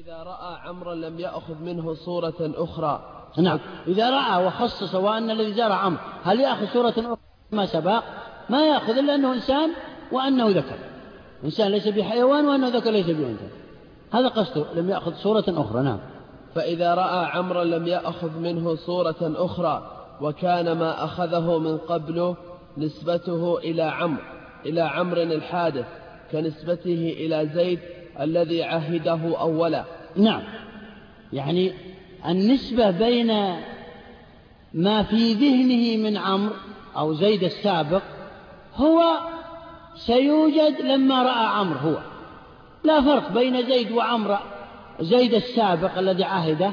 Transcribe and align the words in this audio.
فإذا 0.00 0.22
رأى 0.22 0.58
عمرا 0.68 0.94
لم 0.94 1.20
يأخذ 1.20 1.54
منه 1.62 1.94
صورة 1.94 2.34
أخرى. 2.40 3.00
نعم. 3.38 3.58
إذا 3.86 4.10
رأى 4.10 4.46
وخصص 4.46 4.94
وأن 4.94 5.30
الذي 5.30 5.52
زار 5.52 5.72
عمرو 5.72 6.00
هل 6.24 6.40
يأخذ 6.40 6.66
صورة 6.66 6.90
أخرى؟ 6.90 7.16
ما 7.52 7.66
سبق. 7.66 8.02
ما 8.50 8.66
يأخذ 8.66 8.98
إلا 8.98 9.14
أنه 9.14 9.32
إنسان 9.32 9.70
وأنه 10.12 10.48
ذكر. 10.48 10.78
إنسان 11.44 11.70
ليس 11.70 11.88
بحيوان 11.88 12.46
وأنه 12.46 12.68
ذكر 12.68 12.90
ليس 12.90 13.06
بأنثى. 13.06 13.48
هذا 14.12 14.28
قصده 14.28 14.64
لم 14.74 14.90
يأخذ 14.90 15.14
صورة 15.14 15.44
أخرى. 15.48 15.82
نعم. 15.82 15.98
فإذا 16.54 16.94
رأى 16.94 17.26
عمرا 17.26 17.64
لم 17.64 17.86
يأخذ 17.86 18.38
منه 18.38 18.74
صورة 18.74 19.16
أخرى 19.20 19.90
وكان 20.20 20.72
ما 20.72 21.04
أخذه 21.04 21.58
من 21.58 21.78
قبل 21.78 22.34
نسبته 22.78 23.58
إلى 23.58 23.82
عمرو 23.82 24.22
إلى 24.66 24.80
عمرو 24.80 25.22
الحادث 25.22 25.86
كنسبته 26.32 27.14
إلى 27.18 27.50
زيد 27.54 27.80
الذي 28.20 28.62
عهده 28.62 29.40
أولا. 29.40 29.84
نعم. 30.16 30.42
يعني 31.32 31.72
النسبة 32.28 32.90
بين 32.90 33.26
ما 34.74 35.02
في 35.02 35.32
ذهنه 35.32 36.08
من 36.08 36.16
عمرو 36.16 36.54
أو 36.96 37.14
زيد 37.14 37.44
السابق 37.44 38.02
هو 38.76 39.18
سيوجد 39.96 40.80
لما 40.80 41.22
رأى 41.22 41.46
عمرو 41.46 41.78
هو. 41.78 41.98
لا 42.84 43.00
فرق 43.00 43.32
بين 43.32 43.66
زيد 43.66 43.92
وعمرو. 43.92 44.36
زيد 45.00 45.34
السابق 45.34 45.98
الذي 45.98 46.24
عهده 46.24 46.72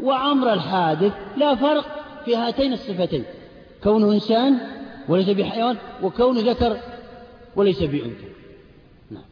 وعمرو 0.00 0.52
الحادث 0.52 1.12
لا 1.36 1.54
فرق 1.54 1.86
في 2.24 2.36
هاتين 2.36 2.72
الصفتين. 2.72 3.24
كونه 3.84 4.12
إنسان 4.12 4.58
وليس 5.08 5.28
بحيوان 5.28 5.76
وكونه 6.02 6.40
ذكر 6.40 6.76
وليس 7.56 7.82
بأنثى. 7.82 8.28
نعم. 9.10 9.22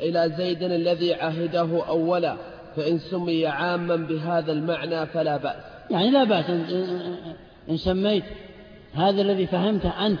إلى 0.00 0.34
زيد 0.36 0.62
الذي 0.62 1.14
عهده 1.14 1.86
أولا 1.88 2.36
فإن 2.76 2.98
سمي 2.98 3.46
عاما 3.46 3.96
بهذا 3.96 4.52
المعنى 4.52 5.06
فلا 5.06 5.36
بأس. 5.36 5.62
يعني 5.90 6.10
لا 6.10 6.24
بأس 6.24 6.50
إن 7.70 7.76
سميت 7.76 8.24
هذا 8.94 9.22
الذي 9.22 9.46
فهمته 9.46 10.06
أنت 10.06 10.20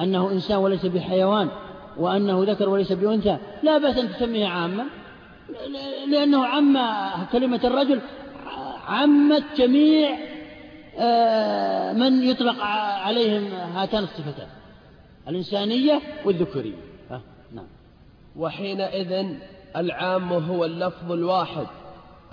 أنه 0.00 0.30
إنسان 0.30 0.56
وليس 0.56 0.86
بحيوان 0.86 1.48
وأنه 1.96 2.44
ذكر 2.44 2.68
وليس 2.68 2.92
بأنثى 2.92 3.36
لا 3.62 3.78
بأس 3.78 3.98
أن 3.98 4.08
تسميه 4.12 4.46
عاما. 4.46 4.84
لأنه 6.10 6.46
عم 6.46 6.78
كلمة 7.32 7.60
الرجل 7.64 8.00
عمت 8.88 9.44
جميع 9.56 10.10
آه، 10.98 11.92
من 11.92 12.22
يطلق 12.22 12.64
عليهم 13.04 13.44
هاتان 13.74 14.04
الصفتان 14.04 14.46
الإنسانية 15.28 16.00
والذكورية. 16.24 16.91
وحينئذ 18.36 19.26
العام 19.76 20.32
هو 20.32 20.64
اللفظ 20.64 21.12
الواحد 21.12 21.66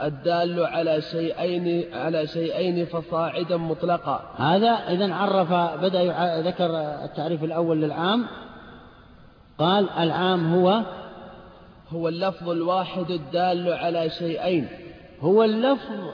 الدال 0.01 0.65
على 0.65 1.01
شيئين 1.01 1.93
على 1.93 2.27
شيئين 2.27 2.85
فصاعدا 2.85 3.57
مطلقا. 3.57 4.33
هذا 4.37 4.69
إذا 4.69 5.13
عرف 5.13 5.53
بدأ 5.81 6.41
ذكر 6.41 6.65
التعريف 7.05 7.43
الأول 7.43 7.81
للعام 7.81 8.25
قال 9.57 9.89
العام 9.89 10.53
هو 10.53 10.83
هو 11.89 12.07
اللفظ 12.07 12.49
الواحد 12.49 13.11
الدال 13.11 13.73
على 13.73 14.09
شيئين. 14.09 14.67
هو 15.21 15.43
اللفظ 15.43 16.13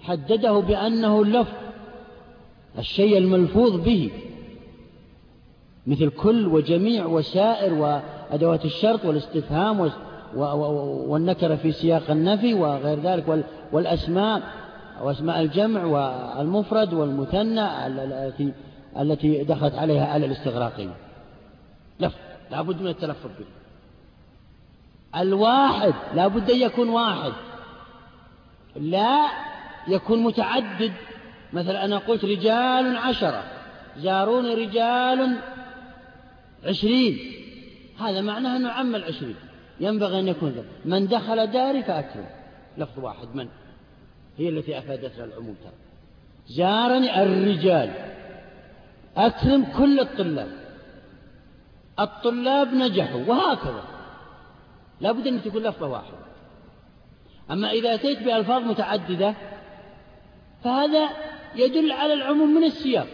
حدده 0.00 0.52
بأنه 0.52 1.22
اللفظ 1.22 1.54
الشيء 2.78 3.18
الملفوظ 3.18 3.80
به. 3.80 4.10
مثل 5.86 6.10
كل 6.10 6.46
وجميع 6.46 7.06
وسائر 7.06 7.74
وأدوات 7.74 8.64
الشرط 8.64 9.04
والاستفهام 9.04 9.90
والنكرة 11.08 11.56
في 11.56 11.72
سياق 11.72 12.10
النفي 12.10 12.54
وغير 12.54 13.00
ذلك 13.00 13.44
والأسماء 13.72 14.42
وأسماء 15.02 15.40
الجمع 15.40 15.84
والمفرد 15.84 16.94
والمثنى 16.94 17.86
التي 17.86 18.52
التي 18.98 19.44
دخلت 19.44 19.74
عليها 19.74 20.16
آل 20.16 20.24
الاستغراقية. 20.24 20.96
لا 22.50 22.62
بد 22.62 22.82
من 22.82 22.88
التلفظ 22.88 23.30
به. 23.38 23.46
الواحد 25.20 25.94
لا 26.14 26.26
بد 26.26 26.50
أن 26.50 26.60
يكون 26.60 26.88
واحد. 26.88 27.32
لا 28.76 29.26
يكون 29.88 30.22
متعدد. 30.22 30.92
مثلا 31.52 31.84
أنا 31.84 31.98
قلت 31.98 32.24
رجال 32.24 32.96
عشرة 32.96 33.42
زاروني 33.98 34.54
رجال 34.54 35.36
عشرين. 36.66 37.18
هذا 38.00 38.20
معناه 38.20 38.56
أنه 38.56 38.68
عم 38.68 38.94
العشرين. 38.94 39.36
ينبغي 39.80 40.20
أن 40.20 40.28
يكون 40.28 40.50
ذلك. 40.50 40.64
من 40.84 41.06
دخل 41.06 41.46
داري 41.46 41.82
فأكرم. 41.82 42.26
لفظ 42.78 43.04
واحد. 43.04 43.28
من؟ 43.34 43.48
هي 44.38 44.48
التي 44.48 44.78
أفادتنا 44.78 45.24
العموم. 45.24 45.56
ترى 45.64 45.72
زارني 46.48 47.22
الرجال. 47.22 47.92
أكرم 49.16 49.64
كل 49.78 50.00
الطلاب. 50.00 50.52
الطلاب 52.00 52.74
نجحوا. 52.74 53.24
وهكذا. 53.26 53.84
لا 55.00 55.12
بد 55.12 55.26
أن 55.26 55.42
تكون 55.42 55.62
لفظة 55.62 55.86
واحدة. 55.86 56.18
أما 57.50 57.70
إذا 57.70 57.94
أتيت 57.94 58.22
بألفاظ 58.22 58.62
متعددة 58.62 59.34
فهذا 60.64 61.08
يدل 61.54 61.92
على 61.92 62.12
العموم 62.12 62.54
من 62.54 62.64
السياق. 62.64 63.06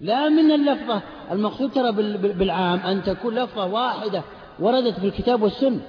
لا 0.00 0.28
من 0.28 0.52
اللفظة. 0.52 1.02
المقصود 1.30 1.72
ترى 1.72 1.92
بالعام 2.32 2.78
أن 2.78 3.02
تكون 3.02 3.34
لفظة 3.34 3.66
واحدة 3.66 4.22
وردت 4.58 5.00
في 5.00 5.06
الكتاب 5.06 5.42
والسنة. 5.42 5.80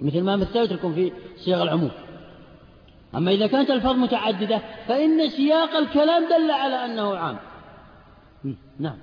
مثل 0.00 0.22
ما 0.22 0.36
مثلت 0.36 0.72
لكم 0.72 0.94
في 0.94 1.12
صيغ 1.36 1.62
العموم. 1.62 1.90
أما 3.14 3.30
إذا 3.30 3.46
كانت 3.46 3.70
الفاظ 3.70 3.96
متعددة 3.96 4.60
فإن 4.88 5.28
سياق 5.28 5.76
الكلام 5.76 6.24
دل 6.24 6.50
على 6.50 6.84
أنه 6.84 7.16
عام. 7.16 7.36
نعم. 8.78 8.96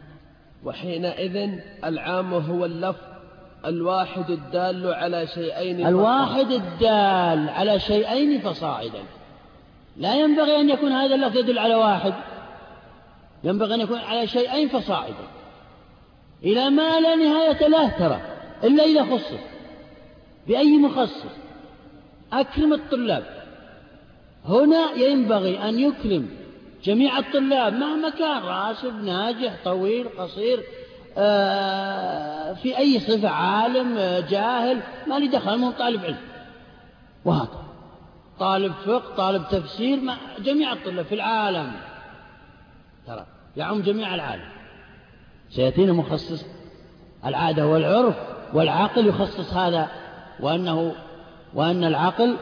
وحينئذ 0.66 1.50
العام 1.86 2.34
هو 2.34 2.66
اللفظ 2.66 3.02
الواحد 3.66 4.30
الدال 4.30 4.94
على 4.94 5.28
شيئين 5.28 5.88
الواحد 5.88 6.52
الدال 6.52 7.50
على 7.50 7.80
شيئين 7.80 8.40
فصاعدا. 8.40 9.04
لا 9.98 10.16
ينبغي 10.16 10.62
أن 10.62 10.70
يكون 10.70 10.92
هذا 10.92 11.16
اللفظ 11.16 11.38
يدل 11.38 11.60
على 11.60 11.76
واحد. 11.76 12.14
ينبغي 13.44 13.76
أن 13.76 13.82
يكون 13.82 14.00
على 14.00 14.28
شيئين 14.28 14.70
فصاعدا. 14.70 15.28
إلى 16.44 16.70
ما 16.70 17.00
لا 17.00 17.16
نهاية 17.16 17.68
له 17.68 17.90
ترى 17.90 18.22
إلا 18.64 18.84
إذا 18.84 19.04
خصص 19.04 19.40
بأي 20.48 20.78
مخصص؟ 20.78 21.34
أكرم 22.34 22.74
الطلاب. 22.74 23.24
هنا 24.46 24.92
ينبغي 24.92 25.70
أن 25.70 25.80
يكرم 25.80 26.30
جميع 26.84 27.20
الطلاب 27.20 27.74
مهما 27.74 28.10
كان 28.10 28.42
راسب 28.42 29.04
ناجح 29.04 29.54
طويل 29.66 30.10
قصير 30.18 30.64
آه، 31.18 32.54
في 32.54 32.78
أي 32.78 33.00
صفة 33.00 33.30
عالم 33.30 33.96
جاهل 34.30 34.82
ما 35.08 35.20
لي 35.20 35.28
دخل 35.28 35.58
من 35.58 35.72
طالب 35.72 36.06
علم. 36.06 36.18
وهكذا. 37.26 37.64
طالب 38.40 38.74
فقه 38.86 39.16
طالب 39.16 39.44
تفسير 39.52 40.00
ما 40.00 40.18
جميع 40.40 40.74
الطلاب 40.74 41.06
في 41.06 41.16
العالم. 41.16 41.72
ترى. 43.08 43.26
يعم 43.58 43.82
جميع 43.82 44.16
العالم. 44.16 44.50
سيأتينا 45.50 45.94
مخصص 45.94 46.46
العادة 47.26 47.68
والعرف 47.68 48.16
والعقل 48.54 49.08
يخصص 49.08 49.54
هذا 49.54 49.88
وأنه 50.40 50.96
وأن 51.54 51.84
العقل 51.84 52.36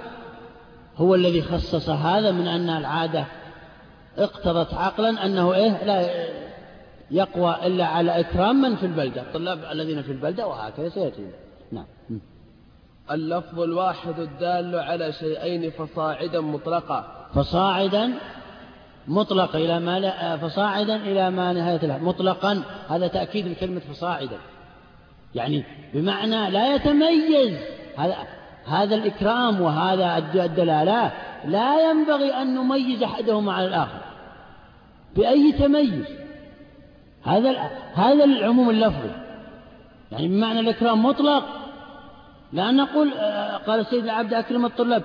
هو 0.97 1.15
الذي 1.15 1.41
خصص 1.41 1.89
هذا 1.89 2.31
من 2.31 2.47
أن 2.47 2.69
العادة 2.69 3.25
اقتضت 4.17 4.73
عقلا 4.73 5.25
أنه 5.25 5.53
إيه 5.53 5.83
لا 5.83 6.27
يقوى 7.11 7.55
إلا 7.65 7.85
على 7.85 8.19
إكرام 8.19 8.61
من 8.61 8.75
في 8.75 8.85
البلدة. 8.85 9.21
الطلاب 9.21 9.63
الذين 9.71 10.01
في 10.01 10.11
البلدة 10.11 10.47
وهكذا 10.47 10.89
سيأتي 10.89 11.27
نعم. 11.71 11.85
اللفظ 13.11 13.59
الواحد 13.59 14.19
الدال 14.19 14.75
على 14.75 15.11
شيئين 15.11 15.69
فصاعدا 15.69 16.41
مطلقا. 16.41 17.27
فصاعدا 17.35 18.13
مطلق 19.07 19.55
إلى 19.55 19.79
ما 19.79 19.99
لا 19.99 20.37
فصاعدا 20.37 20.95
إلى 20.95 21.31
ما 21.31 21.53
نهاية 21.53 21.85
له 21.85 21.97
مطلقا 21.97 22.63
هذا 22.89 23.07
تأكيد 23.07 23.47
لكلمة 23.47 23.79
فصاعدا. 23.79 24.37
يعني 25.35 25.63
بمعنى 25.93 26.49
لا 26.49 26.75
يتميز. 26.75 27.57
هذا 27.97 28.15
هذا 28.67 28.95
الإكرام 28.95 29.61
وهذا 29.61 30.17
الدلالة 30.17 31.11
لا 31.45 31.89
ينبغي 31.89 32.33
أن 32.33 32.55
نميز 32.55 33.03
أحدهما 33.03 33.53
على 33.53 33.67
الآخر. 33.67 34.01
بأي 35.15 35.51
تميز؟ 35.51 36.05
هذا 37.23 37.51
هذا 37.93 38.23
العموم 38.23 38.69
اللفظي. 38.69 39.11
يعني 40.11 40.27
بمعنى 40.27 40.59
الإكرام 40.59 41.05
مطلق. 41.05 41.43
لا 42.53 42.71
نقول 42.71 43.13
آه، 43.13 43.57
قال 43.57 43.79
السيد 43.79 44.03
العبد 44.03 44.33
أكرم 44.33 44.65
الطلاب. 44.65 45.03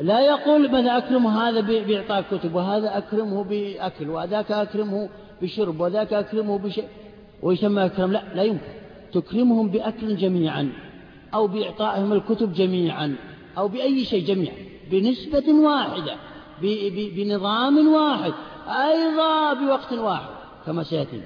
لا 0.00 0.20
يقول 0.20 0.68
مثلا 0.68 0.98
أكرمه 0.98 1.48
هذا 1.48 1.60
بإعطاء 1.60 2.24
كتب 2.30 2.54
وهذا 2.54 2.98
أكرمه 2.98 3.44
بأكل 3.44 4.10
وذاك 4.10 4.52
أكرمه 4.52 5.08
بشرب 5.42 5.80
وذاك 5.80 6.12
أكرمه 6.12 6.58
بشيء 6.58 6.88
ويسمى 7.42 7.84
أكرم. 7.84 8.12
لا 8.12 8.34
لا 8.34 8.42
يمكن. 8.42 8.72
تكرمهم 9.12 9.68
بأكل 9.68 10.16
جميعا 10.16 10.72
أو 11.34 11.46
بإعطائهم 11.46 12.12
الكتب 12.12 12.52
جميعا 12.52 13.16
أو 13.58 13.68
بأي 13.68 14.04
شيء 14.04 14.26
جميعا 14.26 14.54
بنسبة 14.90 15.52
واحدة 15.52 16.16
بنظام 17.16 17.88
واحد 17.88 18.32
أيضا 18.68 19.52
بوقت 19.52 19.92
واحد 19.92 20.34
كما 20.66 20.82
سيأتي. 20.82 21.22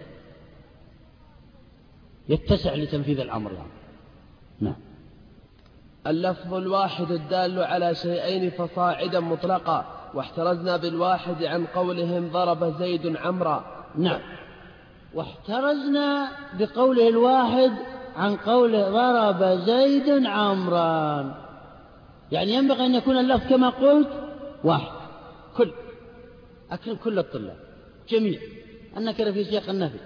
يتسع 2.29 2.75
لتنفيذ 2.75 3.21
الأمر. 3.21 3.51
نعم. 4.61 4.75
اللفظ 6.09 6.55
الواحد 6.55 7.11
الدال 7.11 7.63
على 7.63 7.95
شيئين 7.95 8.51
فصاعدا 8.51 9.21
مطلقا 9.21 9.85
واحترزنا 10.15 10.77
بالواحد 10.77 11.45
عن 11.45 11.67
قولهم 11.67 12.29
ضرب 12.33 12.79
زيد 12.79 13.17
عمرا. 13.17 13.85
نعم. 13.99 14.21
واحترزنا 15.15 16.29
بقوله 16.59 17.09
الواحد 17.09 17.73
عن 18.17 18.37
قوله 18.37 18.91
ضرب 18.91 19.59
زيد 19.61 20.27
عمرا. 20.27 21.35
يعني 22.33 22.53
ينبغي 22.53 22.87
أن 22.87 22.95
يكون 22.95 23.19
اللفظ 23.19 23.49
كما 23.49 23.69
قلت 23.69 24.09
واحد. 24.65 24.93
كل 25.57 25.73
أكرم 26.71 26.97
كل 26.97 27.19
الطلاب. 27.19 27.57
جميع. 28.09 28.41
النكرة 28.97 29.31
في 29.31 29.45
سياق 29.45 29.69
النفي. 29.69 29.99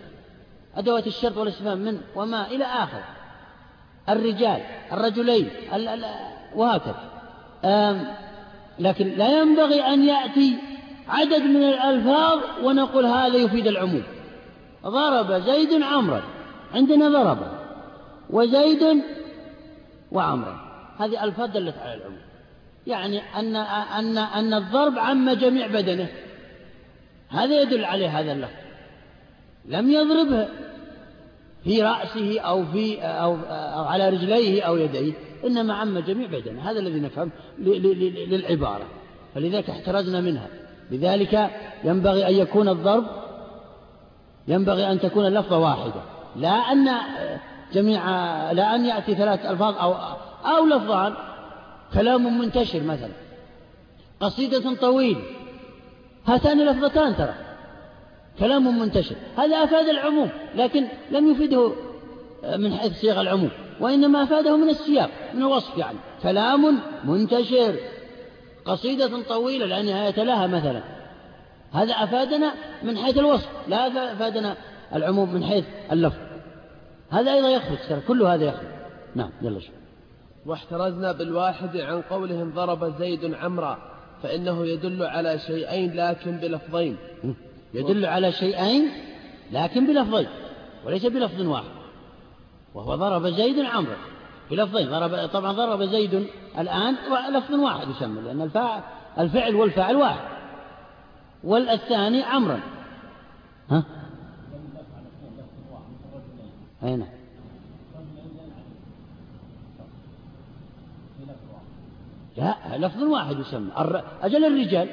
أدوات 0.77 1.07
الشرط 1.07 1.37
والاستفهام 1.37 1.79
من 1.79 2.01
وما 2.17 2.47
إلى 2.47 2.65
آخر. 2.65 3.03
الرجال 4.09 4.61
الرجلين 4.93 5.51
وهكذا. 6.55 7.13
لكن 8.79 9.09
لا 9.09 9.41
ينبغي 9.41 9.81
أن 9.81 10.03
يأتي 10.03 10.59
عدد 11.09 11.43
من 11.43 11.63
الألفاظ 11.63 12.39
ونقول 12.63 13.07
هذا 13.07 13.37
يفيد 13.37 13.67
العموم. 13.67 14.03
ضرب 14.87 15.33
زيد 15.33 15.83
عمرا 15.83 16.23
عندنا 16.75 17.09
ضرب. 17.09 17.39
وزيد 18.31 19.03
وعمرا. 20.13 20.61
هذه 20.99 21.25
ألفاظ 21.25 21.51
دلت 21.51 21.79
على 21.79 21.95
العموم. 21.95 22.19
يعني 22.87 23.23
أن 23.39 23.57
أن 23.57 24.19
أن 24.19 24.55
الضرب 24.55 24.99
عم 24.99 25.31
جميع 25.31 25.67
بدنه. 25.67 26.09
هذا 27.29 27.61
يدل 27.61 27.85
عليه 27.85 28.21
هذا 28.21 28.33
اللفظ. 28.33 28.63
لم 29.69 29.91
يضربه. 29.91 30.49
في 31.65 31.83
رأسه 31.83 32.41
أو 32.41 32.65
في 32.65 33.03
أو, 33.03 33.37
أو 33.51 33.85
على 33.85 34.09
رجليه 34.09 34.63
أو 34.63 34.77
يديه 34.77 35.13
إنما 35.47 35.75
عم 35.75 35.99
جميع 35.99 36.27
بدنه. 36.27 36.71
هذا 36.71 36.81
الذي 36.81 37.01
نفهم 37.01 37.31
للعبارة. 37.59 38.85
فلذلك 39.35 39.71
احترزنا 39.71 40.21
منها. 40.21 40.49
لذلك 40.91 41.51
ينبغي 41.85 42.29
أن 42.29 42.35
يكون 42.35 42.69
الضرب 42.69 43.05
ينبغي 44.49 44.93
أن 44.93 45.01
تكون 45.01 45.27
اللفظة 45.27 45.59
واحدة. 45.59 46.03
لا 46.37 46.49
أن 46.49 46.89
جميع 47.73 48.03
لا 48.53 48.75
أن 48.75 48.85
يأتي 48.85 49.15
ثلاث 49.15 49.47
ألفاظ 49.47 49.75
أو 49.77 49.95
أو 50.45 50.67
لفظان. 50.67 51.15
كلام 51.95 52.39
منتشر 52.39 52.83
مثلا. 52.83 53.13
قصيدة 54.21 54.75
طويلة. 54.75 55.21
هاتان 56.27 56.67
لفظتان 56.67 57.17
ترى. 57.17 57.35
كلام 58.39 58.79
منتشر. 58.79 59.17
هذا 59.39 59.57
أفاد 59.57 59.89
العموم 59.89 60.29
لكن 60.57 60.85
لم 61.11 61.31
يفيده 61.31 61.73
من 62.57 62.75
حيث 62.75 62.93
صيغ 62.93 63.21
العموم 63.21 63.51
وإنما 63.81 64.23
أفاده 64.23 64.57
من 64.57 64.69
السياق 64.69 65.11
من 65.35 65.41
الوصف 65.41 65.79
يعني. 65.79 65.99
كلام 66.23 66.79
منتشر. 67.05 67.77
قصيدة 68.65 69.23
طويلة 69.23 69.67
لا 69.67 69.83
نهاية 69.83 70.25
لها 70.25 70.47
مثلا. 70.47 70.83
هذا 71.73 71.93
أفادنا 71.93 72.55
من 72.83 72.99
حيث 72.99 73.19
الوصف 73.19 73.49
لا 73.69 74.13
أفادنا 74.13 74.57
العموم 74.95 75.35
من 75.35 75.45
حيث 75.45 75.65
اللفظ. 75.93 76.19
هذا 77.11 77.33
أيضا 77.35 77.49
يخرج 77.49 78.03
كل 78.09 78.23
هذا 78.23 78.45
يخرج. 78.45 78.67
نعم 79.15 79.31
يلا 79.43 79.61
شو. 79.61 79.73
واحترزنا 80.47 81.13
بالواحد 81.13 81.77
عن 81.77 82.03
قولهم 82.03 82.53
ضرب 82.55 82.99
زيد 82.99 83.35
عمرا 83.35 83.79
فإنه 84.23 84.67
يدل 84.67 85.03
على 85.03 85.39
شيئين 85.39 85.97
لكن 85.97 86.37
بلفظين. 86.37 86.97
يدل 87.75 88.07
على 88.07 88.33
شيئين 88.33 88.91
لكن 89.53 89.87
بلفظين 89.87 90.29
وليس 90.85 91.07
بلفظ 91.07 91.41
واحد. 91.41 91.71
وهو 92.75 92.95
ضرب 92.95 93.27
زيد 93.27 93.59
عمرا 93.59 93.97
بلفظين 94.51 94.91
ضرب 94.91 95.29
طبعا 95.29 95.53
ضرب 95.53 95.83
زيد 95.83 96.27
الآن 96.59 96.97
لفظ 97.35 97.55
واحد 97.55 97.89
يسمى 97.89 98.21
لأن 98.21 98.43
الفاعل 98.43 98.83
الفعل 99.19 99.55
والفاعل 99.55 99.97
واحد. 99.97 100.29
والثاني 101.45 102.23
عمرا 102.23 102.61
ها؟ 103.71 103.85
أين. 106.83 107.07
لا 112.37 112.57
لفظ 112.77 113.03
واحد 113.03 113.39
يسمى. 113.39 113.71
أجل 114.23 114.45
الرجال. 114.45 114.89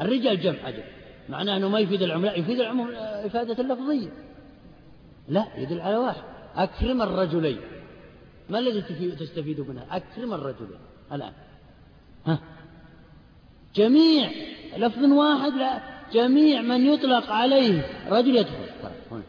الرجال 0.00 0.40
جمع 0.40 0.68
أجل. 0.68 0.82
معناه 1.28 1.56
أنه 1.56 1.68
ما 1.68 1.78
يفيد 1.78 2.02
العموم 2.02 2.24
لا 2.24 2.34
يفيد 2.34 2.60
العموم 2.60 2.90
إفادة 2.96 3.62
اللفظية. 3.62 4.08
لا 5.28 5.46
يدل 5.56 5.80
على 5.80 5.96
واحد. 5.96 6.22
أكرم 6.56 7.02
الرجلين. 7.02 7.60
ما 8.48 8.58
الذي 8.58 8.82
تستفيد 9.10 9.60
منها؟ 9.60 9.86
أكرم 9.90 10.34
الرجلين. 10.34 10.78
الآن. 11.12 11.32
ها. 12.26 12.38
جميع 13.74 14.30
لفظ 14.76 15.04
واحد 15.04 15.52
لا 15.52 15.80
جميع 16.12 16.62
من 16.62 16.86
يطلق 16.86 17.30
عليه 17.30 17.86
رجل 18.08 18.36
يدخل. 18.36 18.68
هنا. 19.10 19.22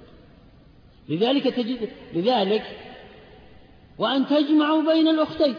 لذلك 1.10 1.44
تجد 1.44 1.90
لذلك 2.14 2.78
وأن 3.98 4.28
تجمعوا 4.28 4.94
بين 4.94 5.08
الأختين. 5.08 5.56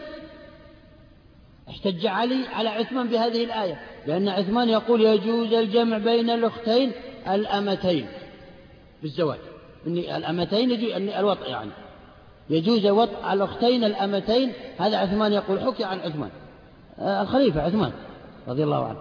احتج 1.69 2.05
علي 2.05 2.47
على 2.47 2.69
عثمان 2.69 3.07
بهذه 3.07 3.43
الآية. 3.43 3.90
لأن 4.07 4.29
عثمان 4.29 4.69
يقول 4.69 5.01
يجوز 5.01 5.53
الجمع 5.53 5.97
بين 5.97 6.29
الأختين 6.29 6.91
الأمتين 7.27 8.07
بالزواج. 9.01 9.39
الأمتين 9.87 10.71
يجوز 10.71 10.95
الوطء 10.95 11.49
يعني. 11.49 11.71
يجوز 12.49 12.85
وطء 12.85 13.33
الأختين 13.33 13.83
الأمتين. 13.83 14.53
هذا 14.77 14.97
عثمان 14.97 15.33
يقول 15.33 15.59
حكي 15.59 15.83
عن 15.83 15.99
عثمان. 15.99 16.29
آه، 16.99 17.21
الخليفة 17.21 17.61
عثمان 17.61 17.91
رضي 18.47 18.63
الله 18.63 18.85
عنه. 18.85 18.99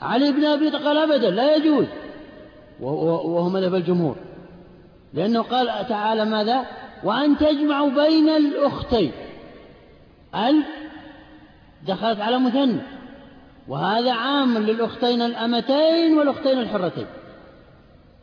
علي 0.00 0.32
بن 0.32 0.44
أبي 0.44 0.70
قال 0.70 0.98
أبدا 0.98 1.30
لا 1.30 1.56
يجوز. 1.56 1.86
وهو 2.80 3.48
مذهب 3.48 3.74
الجمهور. 3.74 4.16
لأنه 5.14 5.42
قال 5.42 5.88
تعالى 5.88 6.24
ماذا؟ 6.24 6.66
وأن 7.04 7.38
تجمعوا 7.38 7.90
بين 7.90 8.28
الأختين. 8.28 9.12
ال 10.34 10.64
دخلت 11.86 12.20
على 12.20 12.38
مثنى. 12.38 12.97
وهذا 13.68 14.12
عام 14.12 14.58
للأختين 14.58 15.22
الأمتين 15.22 16.18
والأختين 16.18 16.58
الحرتين. 16.58 17.06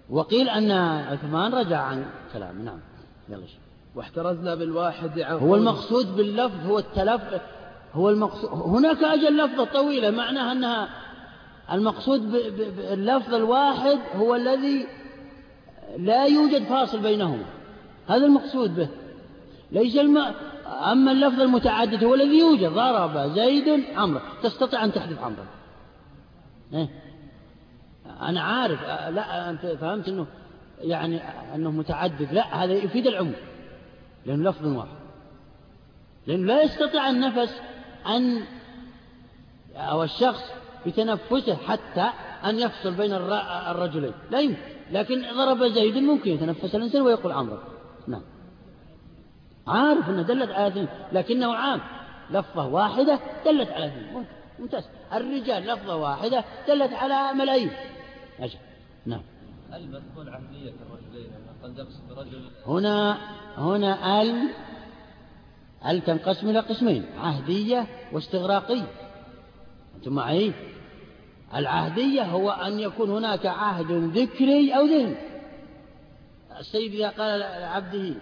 وقيل 0.09 0.49
أن 0.49 0.71
عثمان 1.11 1.53
رجع 1.53 1.81
عن 1.81 2.05
كلامه. 2.33 2.63
نعم. 2.63 2.79
يلا 3.29 3.47
شو. 3.47 3.57
واحترزنا 3.95 4.55
بالواحد 4.55 5.19
هو 5.19 5.55
المقصود 5.55 6.15
باللفظ 6.15 6.67
هو 6.67 6.79
التلف 6.79 7.21
هو 7.93 8.09
المقصود 8.09 8.49
هناك 8.51 9.03
أجل 9.03 9.37
لفظة 9.37 9.65
طويلة 9.65 10.11
معناها 10.11 10.51
أنها 10.51 10.89
المقصود 11.71 12.31
باللفظ 12.31 13.33
الواحد 13.33 13.99
هو 14.15 14.35
الذي 14.35 14.87
لا 15.97 16.25
يوجد 16.25 16.63
فاصل 16.63 16.99
بينهما. 16.99 17.45
هذا 18.07 18.25
المقصود 18.25 18.75
به. 18.75 18.87
ليس 19.75 19.97
الم... 19.97 20.17
أما 20.91 21.11
اللفظ 21.11 21.41
المتعدد 21.41 22.03
هو 22.03 22.15
الذي 22.15 22.39
يوجد 22.39 22.69
ضرب 22.69 23.17
زيد 23.35 23.83
عمرو. 23.95 24.19
تستطيع 24.43 24.83
أن 24.83 24.93
تحذف 24.93 25.19
عمرو. 25.23 25.43
إيه؟ 26.73 26.89
أنا 28.21 28.41
عارف 28.41 28.81
لا 29.09 29.49
أنت 29.49 29.65
فهمت 29.65 30.07
أنه 30.07 30.27
يعني 30.81 31.21
أنه 31.55 31.71
متعدد. 31.71 32.33
لا 32.33 32.63
هذا 32.63 32.73
يفيد 32.73 33.07
العموم. 33.07 33.35
لأنه 34.25 34.49
لفظ 34.49 34.65
واحد. 34.65 34.97
لأنه 36.27 36.47
لا 36.47 36.63
يستطيع 36.63 37.09
النفس 37.09 37.61
أن 38.07 38.43
أو 39.75 40.03
الشخص 40.03 40.43
بتنفسه 40.85 41.55
حتى 41.55 42.09
أن 42.45 42.59
يفصل 42.59 42.93
بين 42.93 43.13
الرجلين. 43.13 44.13
لا 44.31 44.39
يمكن. 44.39 44.61
لكن 44.91 45.25
ضرب 45.37 45.63
زيد 45.63 45.97
ممكن 45.97 46.31
يتنفس 46.31 46.75
الإنسان 46.75 47.01
ويقول 47.01 47.31
عمرو. 47.31 47.57
عارف 49.67 50.09
أنه 50.09 50.21
دلت 50.21 50.51
على 50.51 50.67
اثنين 50.67 50.87
لكنه 51.11 51.55
عام. 51.55 51.81
لفظة 52.29 52.67
واحدة 52.67 53.19
دلت 53.45 53.69
على 53.69 53.85
اثنين 53.85 54.25
ممتاز. 54.59 54.83
الرجال 55.13 55.67
لفظة 55.67 55.95
واحدة 55.95 56.43
دلت 56.67 56.93
على 56.93 57.33
ملايين. 57.33 57.71
أجل. 58.39 58.57
نعم. 59.05 59.21
هل 59.71 59.87
بتكون 59.87 60.29
عهدية 60.29 60.73
الرجلين 60.81 61.31
هنا 62.67 63.17
هنا 63.57 64.21
ال 64.21 64.49
ال 65.89 66.03
تنقسم 66.03 66.49
إلى 66.49 66.59
قسمين 66.59 67.05
عهدية 67.17 67.87
واستغراقية. 68.11 68.87
أنتم 69.95 70.13
معي؟ 70.13 70.53
العهدية 71.55 72.23
هو 72.23 72.49
أن 72.51 72.79
يكون 72.79 73.09
هناك 73.09 73.45
عهد 73.45 73.91
ذكري 73.91 74.77
أو 74.77 74.85
ذهني. 74.85 75.15
السيد 76.59 76.93
إذا 76.93 77.09
قال 77.09 77.39
لعبده 77.39 78.15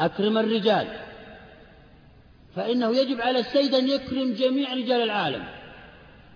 أكرم 0.00 0.38
الرجال. 0.38 0.86
فإنه 2.56 2.96
يجب 2.96 3.20
على 3.20 3.38
السيد 3.38 3.74
أن 3.74 3.88
يكرم 3.88 4.32
جميع 4.32 4.74
رجال 4.74 5.02
العالم. 5.02 5.44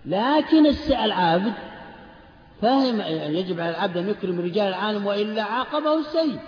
لكن 0.05 0.65
العابد 1.05 1.53
فاهم 2.61 3.01
يجب 3.35 3.59
على 3.59 3.69
العبد 3.69 3.97
أن 3.97 4.09
يكرم 4.09 4.39
رجال 4.39 4.67
العالم 4.67 5.05
وإلا 5.05 5.43
عاقبه 5.43 5.99
السيد. 5.99 6.39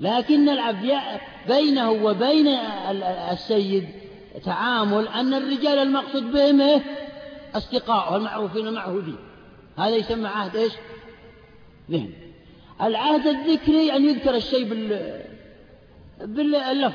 لكن 0.00 0.48
العبد 0.48 0.92
بينه 1.48 1.90
وبين 1.90 2.48
السيد 3.32 3.88
تعامل 4.44 5.08
أن 5.08 5.34
الرجال 5.34 5.78
المقصود 5.78 6.32
بهم 6.32 6.60
إيه؟ 6.60 6.82
المعروفين 8.16 8.66
المعهودين. 8.66 9.16
هذا 9.78 9.96
يسمى 9.96 10.28
عهد 10.28 10.56
إيش؟ 10.56 10.72
ذهن. 11.90 12.10
العهد 12.82 13.26
الذكري 13.26 13.96
أن 13.96 14.04
يذكر 14.04 14.34
الشيء 14.34 14.68
بال 14.68 15.20
باللفظ 16.20 16.94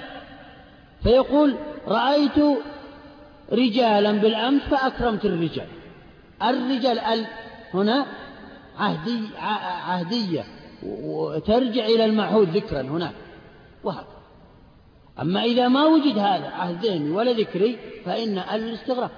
فيقول 1.03 1.55
رأيت 1.87 2.57
رجالا 3.51 4.11
بالأمس 4.11 4.61
فأكرمت 4.61 5.25
الرجال. 5.25 5.67
الرجال 6.41 6.99
ال 6.99 7.25
هنا 7.73 8.05
عهدي 8.77 9.19
عهدية 9.87 10.45
وترجع 10.83 11.85
إلى 11.85 12.05
المعهود 12.05 12.49
ذكرا 12.49 12.81
هناك. 12.81 13.15
وهكذا. 13.83 14.19
أما 15.21 15.43
إذا 15.43 15.67
ما 15.67 15.85
وجد 15.85 16.17
هذا 16.17 16.47
عهد 16.47 16.85
ذهني 16.85 17.11
ولا 17.11 17.31
ذكري 17.31 17.77
فإن 18.05 18.37
الاستغراق. 18.37 19.11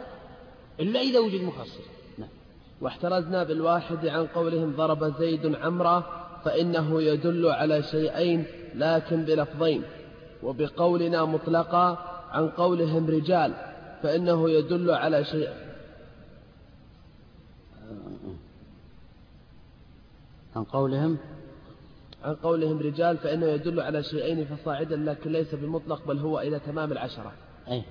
إلا 0.79 1.00
إذا 1.00 1.20
وجد 1.20 1.43
مخصص. 1.43 1.86
نعم. 2.17 2.29
واحترزنا 2.81 3.43
بالواحد 3.43 4.08
عن 4.08 4.27
قولهم 4.27 4.75
ضرب 4.75 5.13
زيد 5.20 5.55
عمرا 5.55 6.03
فإنه 6.46 7.01
يدل 7.01 7.48
على 7.48 7.84
شيئين 7.84 8.46
لكن 8.75 9.24
بلفظين 9.24 9.84
وبقولنا 10.44 11.25
مطلقا 11.25 11.98
عن 12.32 12.50
قولهم 12.50 13.08
رجال 13.08 13.54
فإنه 14.04 14.50
يدل 14.50 14.92
على 14.92 15.24
شيء. 15.24 15.50
عن 20.56 20.63
قولهم؟ 20.63 21.18
عن 22.24 22.36
قولهم 22.36 22.80
رجال 22.80 23.18
فإنه 23.18 23.46
يدل 23.46 23.80
على 23.80 24.04
شيئين 24.04 24.46
فصاعدا 24.46 24.96
لكن 24.96 25.32
ليس 25.32 25.56
بمطلق 25.56 26.08
بل 26.08 26.18
هو 26.18 26.40
إلى 26.40 26.60
تمام 26.60 26.92
العشرة. 26.92 27.32
أي 27.68 27.84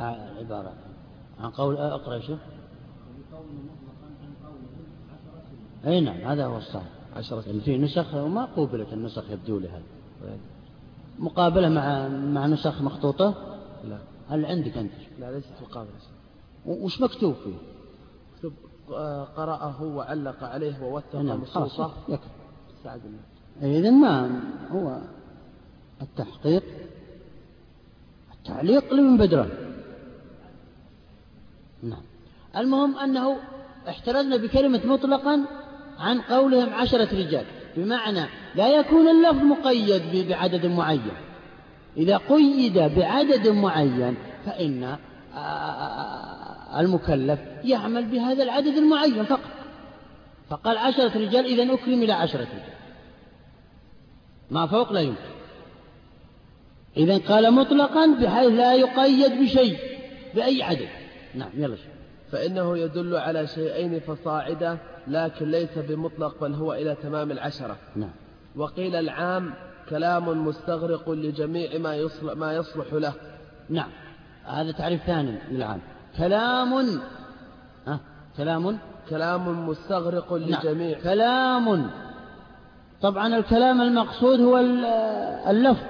عبارة. 0.00 0.72
عن 1.40 1.50
قول 1.50 1.76
أقرأ 1.76 2.20
شو 2.20 2.36
أي 5.86 6.00
نعم 6.00 6.16
هذا 6.16 6.46
هو 6.46 6.56
الصحيح. 6.56 6.92
عشرة. 7.16 7.60
في 7.64 7.78
نسخ 7.78 8.14
وما 8.14 8.44
قوبلت 8.44 8.92
النسخ 8.92 9.30
يبدو 9.30 9.58
لي 9.58 9.68
هذا 9.68 9.95
مقابلة 11.18 11.68
مع 11.68 12.08
مع 12.08 12.46
نسخ 12.46 12.82
مخطوطة؟ 12.82 13.58
لا. 13.84 13.98
هل 14.28 14.44
عندك 14.44 14.76
أنت؟ 14.76 14.92
لا 15.20 15.32
ليست 15.32 15.52
مقابلة. 15.62 15.92
وش 16.66 17.00
مكتوب 17.00 17.34
فيه؟ 17.34 17.56
مكتوب 18.34 18.52
آه، 18.92 19.24
قرأه 19.24 19.82
وعلق 19.82 20.44
عليه 20.44 20.82
ووثق 20.82 21.16
نعم 21.16 21.40
نصوصه 21.42 21.92
يكفي 22.08 22.28
سعد 22.84 23.00
الله 23.04 23.78
إذا 23.78 23.90
ما 23.90 24.40
هو 24.70 24.98
التحقيق 26.02 26.62
التعليق 28.34 28.94
لمن 28.94 29.16
بدره. 29.16 29.50
نعم. 31.82 32.02
المهم 32.56 32.98
أنه 32.98 33.36
احترزنا 33.88 34.36
بكلمة 34.36 34.86
مطلقا 34.86 35.44
عن 35.98 36.20
قولهم 36.20 36.74
عشرة 36.74 37.14
رجال. 37.14 37.44
بمعنى 37.76 38.26
لا 38.56 38.68
يكون 38.68 39.08
اللفظ 39.08 39.42
مقيد 39.42 40.28
بعدد 40.28 40.66
معين. 40.66 41.12
إذا 41.96 42.16
قيد 42.16 42.78
بعدد 42.78 43.48
معين 43.48 44.14
فإن 44.46 44.96
المكلف 46.78 47.40
يعمل 47.64 48.04
بهذا 48.04 48.42
العدد 48.42 48.76
المعين 48.76 49.24
فقط. 49.24 49.40
فقال 50.50 50.78
عشرة 50.78 51.18
رجال 51.18 51.44
إذا 51.44 51.74
أكرم 51.74 52.02
إلى 52.02 52.12
عشرة 52.12 52.40
رجال. 52.40 52.76
ما 54.50 54.66
فوق 54.66 54.92
لا 54.92 55.00
يمكن. 55.00 55.20
إذا 56.96 57.18
قال 57.18 57.52
مطلقا 57.52 58.06
بحيث 58.06 58.52
لا 58.52 58.74
يقيد 58.74 59.42
بشيء 59.42 59.76
بأي 60.34 60.62
عدد. 60.62 60.88
نعم 61.34 61.50
يلا 61.54 61.76
شيء 61.76 61.90
فإنه 62.32 62.78
يدل 62.78 63.16
على 63.16 63.46
شيئين 63.46 64.00
فصاعدا 64.00 64.78
لكن 65.06 65.50
ليس 65.50 65.78
بمطلق 65.78 66.40
بل 66.40 66.54
هو 66.54 66.72
إلى 66.72 66.96
تمام 67.02 67.30
العشرة. 67.30 67.76
نعم. 67.96 68.10
وقيل 68.56 68.96
العام 68.96 69.54
كلام 69.88 70.46
مستغرق 70.46 71.10
لجميع 71.10 71.78
ما 71.78 71.94
يصلح, 71.94 72.36
ما 72.36 72.54
يصلح 72.54 72.92
له. 72.92 73.12
نعم. 73.70 73.88
هذا 74.44 74.72
تعريف 74.72 75.02
ثاني 75.02 75.38
للعام. 75.50 75.80
كلام 76.18 76.74
ها؟ 77.86 78.00
كلام 78.36 78.78
كلام 79.10 79.68
مستغرق 79.68 80.32
نعم. 80.32 80.48
لجميع. 80.48 80.98
نعم. 80.98 81.02
كلام. 81.02 81.90
طبعا 83.02 83.36
الكلام 83.36 83.82
المقصود 83.82 84.40
هو 84.40 84.58
اللفظ. 85.50 85.84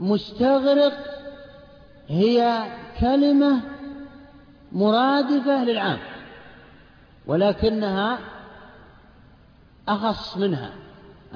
مستغرق 0.00 0.92
هي 2.08 2.64
كلمة 3.00 3.60
مرادفة 4.72 5.64
للعام 5.64 5.98
ولكنها 7.26 8.18
أخص 9.88 10.36
منها. 10.36 10.85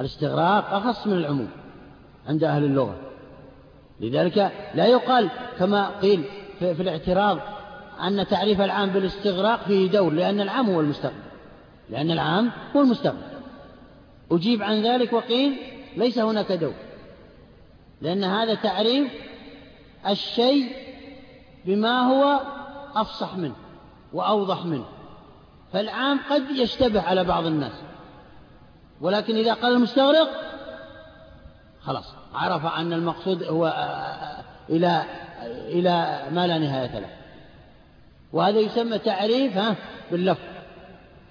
الاستغراق 0.00 0.74
أخص 0.74 1.06
من 1.06 1.12
العموم 1.12 1.48
عند 2.28 2.44
أهل 2.44 2.64
اللغة. 2.64 2.96
لذلك 4.00 4.52
لا 4.74 4.86
يقال 4.86 5.30
كما 5.58 5.98
قيل 5.98 6.24
في, 6.58 6.74
في 6.74 6.82
الاعتراض 6.82 7.38
أن 8.02 8.26
تعريف 8.26 8.60
العام 8.60 8.90
بالاستغراق 8.90 9.64
فيه 9.64 9.90
دور 9.90 10.12
لأن 10.12 10.40
العام 10.40 10.70
هو 10.70 10.80
المستقبل. 10.80 11.22
لأن 11.90 12.10
العام 12.10 12.50
هو 12.76 12.80
المستقبل. 12.80 13.22
أجيب 14.32 14.62
عن 14.62 14.82
ذلك 14.82 15.12
وقيل 15.12 15.56
ليس 15.96 16.18
هناك 16.18 16.52
دور. 16.52 16.74
لأن 18.00 18.24
هذا 18.24 18.54
تعريف 18.54 19.12
الشيء 20.08 20.72
بما 21.64 22.00
هو 22.00 22.40
أفصح 22.94 23.36
منه 23.36 23.56
وأوضح 24.12 24.64
منه. 24.64 24.86
فالعام 25.72 26.20
قد 26.30 26.50
يشتبه 26.50 27.00
على 27.00 27.24
بعض 27.24 27.46
الناس. 27.46 27.89
ولكن 29.00 29.36
إذا 29.36 29.54
قال 29.54 29.72
المستغرق 29.72 30.28
خلاص 31.82 32.04
عرف 32.34 32.66
أن 32.66 32.92
المقصود 32.92 33.42
هو 33.42 33.66
آه، 33.66 33.70
آه، 33.70 34.44
إلى 34.68 35.04
إلى 35.68 36.22
ما 36.32 36.46
لا 36.46 36.58
نهاية 36.58 36.98
له. 36.98 37.10
وهذا 38.32 38.58
يسمى 38.58 38.98
تعريف 38.98 39.56
ها 39.56 39.76
باللفظ 40.12 40.42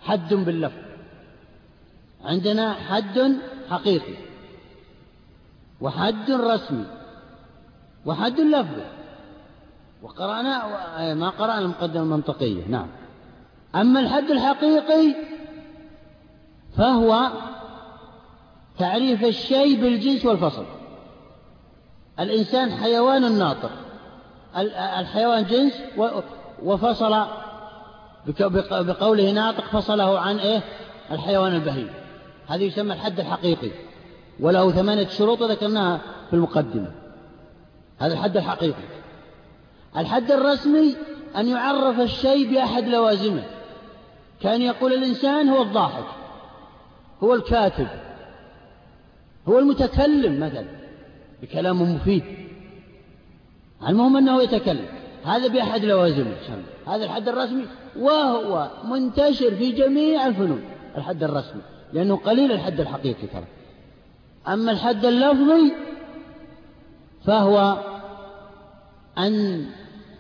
حد 0.01 0.33
باللفظ. 0.33 0.77
عندنا 2.25 2.73
حد 2.73 3.38
حقيقي 3.69 4.13
وحد 5.81 6.31
رسمي 6.31 6.85
وحد 8.05 8.39
لفظي. 8.39 8.85
وقرأنا 10.01 11.13
ما 11.13 11.29
قرأنا 11.29 11.59
المقدمة 11.59 12.03
المنطقية 12.03 12.67
نعم. 12.67 12.88
أما 13.75 13.99
الحد 13.99 14.31
الحقيقي 14.31 15.15
فهو 16.77 17.31
تعريف 18.79 19.24
الشيء 19.24 19.81
بالجنس 19.81 20.25
والفصل. 20.25 20.65
الإنسان 22.19 22.71
حيوان 22.71 23.39
ناطق. 23.39 23.71
الحيوان 25.00 25.45
جنس 25.45 25.74
وفصل 26.63 27.25
بقوله 28.71 29.31
ناطق 29.31 29.63
فصله 29.63 30.19
عن 30.19 30.39
إيه؟ 30.39 30.62
الحيوان 31.12 31.55
البهيم. 31.55 31.89
هذا 32.48 32.63
يسمى 32.63 32.93
الحد 32.93 33.19
الحقيقي. 33.19 33.71
وله 34.39 34.71
ثمانية 34.71 35.07
شروط 35.07 35.43
ذكرناها 35.43 36.01
في 36.29 36.36
المقدمة. 36.36 36.91
هذا 38.00 38.13
الحد 38.13 38.38
الحقيقي. 38.38 38.83
الحد 39.98 40.31
الرسمي 40.31 40.95
أن 41.38 41.48
يعرف 41.48 42.00
الشيء 42.00 42.53
بأحد 42.53 42.88
لوازمه. 42.88 43.43
كأن 44.41 44.62
يقول 44.62 44.93
الإنسان 44.93 45.50
هو 45.50 45.62
الضاحك 45.62 46.05
هو 47.24 47.33
الكاتب. 47.33 47.88
هو 49.50 49.60
المتكلم 49.60 50.39
مثلا 50.39 50.65
بكلام 51.41 51.96
مفيد. 51.96 52.24
المهم 53.88 54.18
أنه 54.18 54.41
يتكلم. 54.41 54.86
هذا 55.25 55.48
بأحد 55.48 55.86
لوازمه 55.86 56.34
هذا 56.88 57.06
الحد 57.06 57.27
الرسمي. 57.29 57.65
وهو 58.00 58.70
منتشر 58.84 59.56
في 59.56 59.72
جميع 59.72 60.27
الفنون. 60.27 60.62
الحد 60.98 61.24
الرسمي. 61.24 61.62
لأنه 61.94 62.15
قليل 62.15 62.51
الحد 62.51 62.79
الحقيقي 62.79 63.27
ترى. 63.27 63.46
أما 64.48 64.72
الحد 64.72 65.06
اللفظي 65.06 65.74
فهو 67.25 67.77
أن 69.18 69.65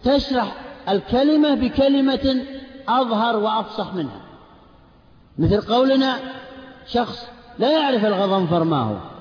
تشرح 0.03 0.55
الكلمة 0.89 1.55
بكلمة 1.55 2.45
أظهر 2.87 3.37
وأفصح 3.37 3.93
منها. 3.93 4.21
مثل 5.37 5.61
قولنا 5.61 6.19
شخص 6.87 7.27
لا 7.59 7.71
يعرف 7.71 8.05
الغضنفر 8.05 8.63
ما 8.63 8.81
هو. 8.81 9.18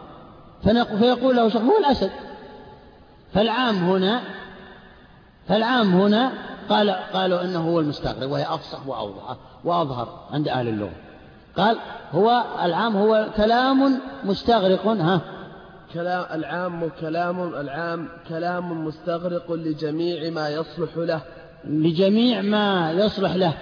فيقول 0.99 1.37
له 1.37 1.49
شخص 1.49 1.63
هو 1.63 1.79
الأسد. 1.79 2.11
فالعام 3.35 3.77
هنا 3.77 4.21
فالعام 5.49 6.01
هنا 6.01 6.33
قال 6.69 6.91
قالوا 6.91 7.43
إنه 7.43 7.71
هو 7.71 7.81
المستغرق 7.81 8.29
وهي 8.29 8.43
أفصح 8.43 8.87
واوضح 8.87 9.37
وأظهر 9.65 10.27
عند 10.33 10.49
أهل 10.49 10.69
اللغة. 10.69 10.93
قال 11.57 11.79
هو 12.13 12.45
العام 12.63 12.97
هو 12.97 13.27
كلام 13.37 14.01
مستغرق 14.25 14.87
ها؟ 14.87 15.21
كلام 15.95 16.27
العام 16.33 16.91
كلام 17.01 17.43
العام 17.43 18.09
كلام 18.29 18.87
مستغرق 18.87 19.53
لجميع 19.53 20.31
ما 20.31 20.49
يصلح 20.49 20.97
له. 20.97 21.21
لجميع 21.65 22.43
ما 22.43 22.93
يصلح 22.93 23.35
له. 23.35 23.53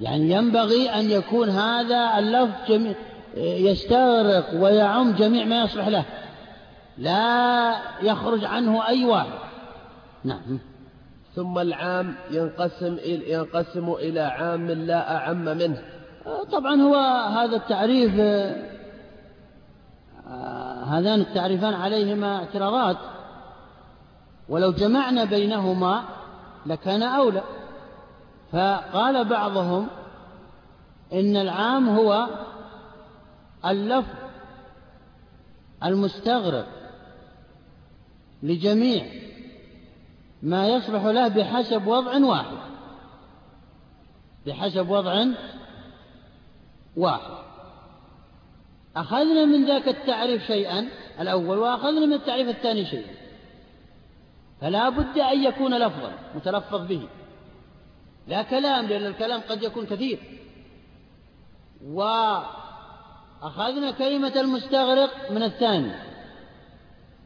يعني 0.00 0.30
ينبغي 0.30 0.90
أن 0.90 1.10
يكون 1.10 1.48
هذا 1.48 2.18
اللفظ 2.18 2.52
جميع 2.68 2.94
يستغرق 3.36 4.54
ويعم 4.54 5.12
جميع 5.12 5.44
ما 5.44 5.62
يصلح 5.62 5.88
له. 5.88 6.04
لا 6.98 7.76
يخرج 8.02 8.44
عنه 8.44 8.86
أي 8.88 9.04
واحد. 9.04 9.38
نعم. 10.24 10.58
ثم 11.34 11.58
العام 11.58 12.14
ينقسم 12.30 12.98
ينقسم 13.04 13.92
إلى 13.92 14.20
عام 14.20 14.70
لا 14.70 15.16
أعم 15.16 15.44
منه. 15.44 15.82
طبعا 16.52 16.82
هو 16.82 16.94
هذا 17.38 17.56
التعريف 17.56 18.20
آه، 20.30 20.84
هذان 20.84 21.20
التعريفان 21.20 21.74
عليهما 21.74 22.36
اعتراضات. 22.36 22.96
ولو 24.48 24.72
جمعنا 24.72 25.24
بينهما 25.24 26.02
لكان 26.66 27.02
أولى. 27.02 27.42
فقال 28.52 29.24
بعضهم 29.24 29.86
إن 31.12 31.36
العام 31.36 31.88
هو 31.88 32.28
اللفظ 33.66 34.14
المستغرق 35.84 36.68
لجميع 38.42 39.06
ما 40.42 40.68
يصلح 40.68 41.04
له 41.04 41.28
بحسب 41.28 41.86
وضع 41.86 42.18
واحد. 42.18 42.58
بحسب 44.46 44.88
وضع 44.88 45.26
واحد. 46.96 47.44
أخذنا 48.96 49.44
من 49.44 49.66
ذاك 49.66 49.88
التعريف 49.88 50.46
شيئا 50.46 50.88
الأول 51.20 51.58
وأخذنا 51.58 52.06
من 52.06 52.12
التعريف 52.12 52.48
الثاني 52.48 52.84
شيئا. 52.84 53.14
فلا 54.60 54.88
بد 54.88 55.18
أن 55.18 55.44
يكون 55.44 55.78
لفظا 55.78 56.12
متلفظ 56.34 56.86
به. 56.86 57.08
لا 58.28 58.42
كلام 58.42 58.86
لأن 58.86 59.06
الكلام 59.06 59.40
قد 59.40 59.62
يكون 59.62 59.86
كثير. 59.86 60.18
وأخذنا 63.42 63.90
كلمة 63.90 64.32
المستغرق 64.36 65.30
من 65.30 65.42
الثاني 65.42 65.92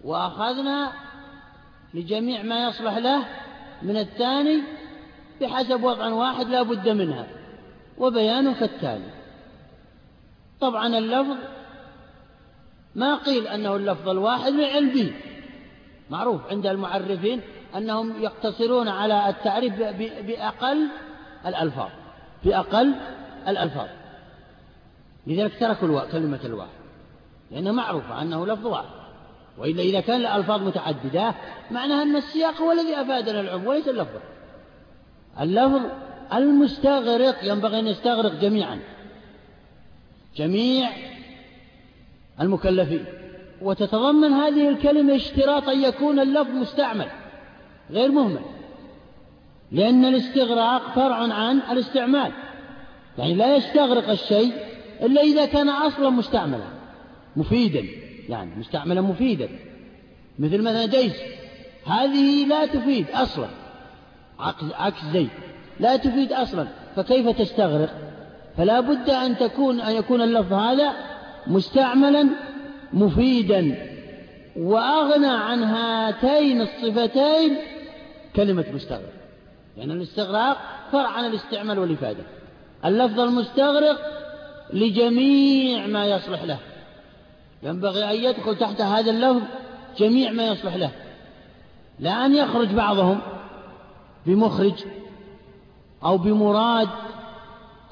وأخذنا 0.04 0.92
لجميع 1.94 2.42
ما 2.42 2.68
يصلح 2.68 2.96
له 2.96 3.24
من 3.82 3.96
الثاني 3.96 4.62
بحسب 5.40 5.82
وضع 5.82 6.12
واحد 6.12 6.46
لا 6.46 6.62
بد 6.62 6.88
منها 6.88 7.26
وبيانه 7.98 8.60
كالتالي. 8.60 9.10
طبعا 10.60 10.98
اللفظ 10.98 11.36
ما 12.94 13.16
قيل 13.16 13.46
أنه 13.46 13.76
اللفظ 13.76 14.08
الواحد 14.08 14.52
للعلم 14.52 14.88
به 14.90 15.14
معروف 16.10 16.40
عند 16.50 16.66
المعرفين 16.66 17.40
أنهم 17.76 18.22
يقتصرون 18.22 18.88
على 18.88 19.28
التعريف 19.28 19.74
بأقل 20.26 20.88
الألفاظ 21.46 21.90
بأقل 22.44 22.94
الألفاظ. 23.48 23.88
لذلك 25.28 25.60
تركوا 25.60 26.04
كلمة 26.12 26.40
الواحد 26.44 26.78
لأنها 27.50 27.72
معروفة 27.72 28.22
أنه 28.22 28.46
لفظ 28.46 28.66
واحد 28.66 28.98
وإلا 29.58 29.82
إذا 29.82 30.00
كان 30.00 30.20
الألفاظ 30.20 30.62
متعددة 30.62 31.34
معناها 31.70 32.02
أن 32.02 32.16
السياق 32.16 32.60
هو 32.60 32.72
الذي 32.72 33.00
أفادنا 33.00 33.40
العم 33.40 33.66
وليس 33.66 33.88
اللفظ. 33.88 34.20
اللفظ 35.40 35.80
المستغرق 36.32 37.44
ينبغي 37.44 37.78
أن 37.78 37.86
يستغرق 37.86 38.32
جميعا. 38.32 38.80
جميع 40.36 40.90
المكلفين. 42.40 43.04
وتتضمن 43.62 44.32
هذه 44.32 44.68
الكلمة 44.68 45.16
اشتراط 45.16 45.68
أن 45.68 45.82
يكون 45.82 46.20
اللفظ 46.20 46.50
مستعمل 46.50 47.08
غير 47.90 48.12
مهمل. 48.12 48.42
لأن 49.72 50.04
الاستغراق 50.04 50.94
فرع 50.94 51.16
عن 51.16 51.60
الاستعمال. 51.70 52.32
يعني 53.18 53.34
لا 53.34 53.56
يستغرق 53.56 54.10
الشيء 54.10 54.52
إلا 55.02 55.20
إذا 55.20 55.46
كان 55.46 55.68
أصلا 55.68 56.10
مستعملا 56.10 56.64
مفيدا 57.36 57.84
يعني 58.28 58.50
مستعملا 58.56 59.00
مفيدا. 59.00 59.48
مثل 60.38 60.62
مثلا 60.62 60.86
جيش 60.86 61.12
هذه 61.86 62.46
لا 62.46 62.66
تفيد 62.66 63.06
أصلا. 63.10 63.48
عكس 64.74 65.04
زيد 65.12 65.28
لا 65.80 65.96
تفيد 65.96 66.32
أصلا. 66.32 66.68
فكيف 66.96 67.28
تستغرق؟ 67.28 67.90
فلا 68.56 68.80
بد 68.80 69.10
أن 69.10 69.38
تكون 69.38 69.80
أن 69.80 69.94
يكون 69.94 70.22
اللفظ 70.22 70.52
هذا 70.52 70.92
مستعملا 71.46 72.28
مفيدا. 72.92 73.88
وأغنى 74.56 75.26
عن 75.26 75.62
هاتين 75.62 76.60
الصفتين 76.60 77.56
كلمة 78.36 78.64
مستغرق. 78.74 79.12
يعني 79.76 79.92
الاستغراق 79.92 80.58
فرع 80.92 81.08
عن 81.08 81.24
الاستعمال 81.24 81.78
والإفادة. 81.78 82.22
اللفظ 82.84 83.20
المستغرق 83.20 83.98
لجميع 84.72 85.86
ما 85.86 86.06
يصلح 86.06 86.42
له. 86.42 86.58
ينبغي 87.62 88.04
أن 88.10 88.24
يدخل 88.24 88.56
تحت 88.56 88.80
هذا 88.80 89.10
اللفظ 89.10 89.42
جميع 89.98 90.30
ما 90.32 90.46
يصلح 90.46 90.74
له. 90.74 90.90
لا 92.00 92.26
أن 92.26 92.34
يخرج 92.34 92.68
بعضهم 92.68 93.20
بمخرج 94.26 94.84
أو 96.04 96.18
بمراد 96.18 96.88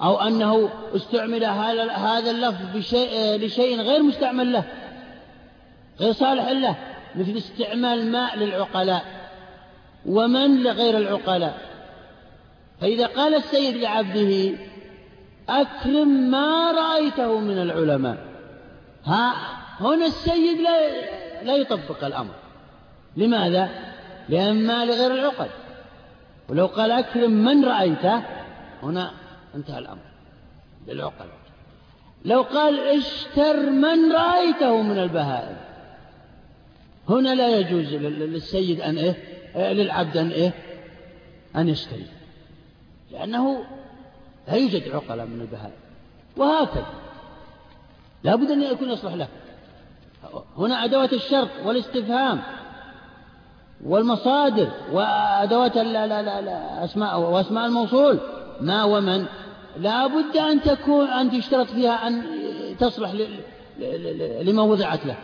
أو 0.03 0.21
أنه 0.21 0.69
استعمل 0.97 1.45
هذا 1.45 2.31
اللفظ 2.31 2.77
بشيء 2.77 3.41
لشيء 3.47 3.81
غير 3.81 4.03
مستعمل 4.03 4.53
له 4.53 4.65
غير 6.01 6.12
صالح 6.12 6.49
له 6.49 6.77
مثل 7.15 7.37
استعمال 7.37 8.12
ماء 8.12 8.39
للعقلاء 8.39 9.05
ومن 10.07 10.62
لغير 10.62 10.99
العقلاء. 10.99 11.61
فإذا 12.81 13.07
قال 13.07 13.35
السيد 13.35 13.77
لعبده 13.77 14.59
أكرم 15.49 16.09
ما 16.09 16.73
رأيته 16.73 17.41
من 17.41 17.59
العلماء. 17.59 18.17
ها 19.05 19.35
هنا 19.81 20.07
السيد 20.07 20.61
لا 20.61 20.91
لا 21.43 21.57
يطبق 21.57 22.05
الأمر. 22.05 22.35
لماذا؟ 23.17 23.71
لأن 24.29 24.67
ما 24.67 24.85
لغير 24.85 25.15
العقل. 25.15 25.49
ولو 26.49 26.67
قال 26.67 26.91
أكرم 26.91 27.31
من 27.31 27.65
رأيته 27.65 28.23
هنا 28.83 29.11
انتهى 29.55 29.79
الأمر. 29.79 30.07
بالعقل 30.87 31.27
لو 32.25 32.43
قال 32.43 32.81
اشتر 32.81 33.71
من 33.71 34.13
رأيته 34.13 34.83
من 34.83 34.99
البهائم. 34.99 35.57
هنا 37.09 37.35
لا 37.35 37.49
يجوز 37.49 37.95
للسيد 37.95 38.81
أن 38.81 38.99
إيه 38.99 39.73
للعبد 39.73 40.17
أن 40.17 40.31
إيه 40.31 40.53
أن 41.57 41.69
يشتري. 41.69 42.07
لأنه 43.11 43.65
لا 44.49 44.55
يوجد 44.55 44.95
عقلاء 44.95 45.27
من 45.27 45.41
البهائم. 45.41 45.73
وهكذا. 46.37 46.87
لا 48.25 48.37
بد 48.37 48.51
أن 48.51 48.63
يكون 48.63 48.91
يصلح 48.91 49.15
له 49.15 49.29
هنا 50.59 50.85
أدوات 50.85 51.13
الشرط 51.13 51.49
والاستفهام 51.65 52.43
والمصادر 53.85 54.69
وأدوات 54.93 55.77
الأسماء 55.77 57.21
وأسماء 57.21 57.67
الموصول. 57.67 58.19
ما 58.61 58.85
ومن. 58.85 59.27
لا 59.77 60.07
بد 60.07 60.37
أن 60.37 60.63
تكون 60.63 61.07
أن 61.07 61.31
تشترط 61.31 61.67
فيها 61.67 62.07
أن 62.07 62.23
تصلح 62.81 63.13
لما 64.43 64.63
وضعت 64.63 65.07
له. 65.07 65.17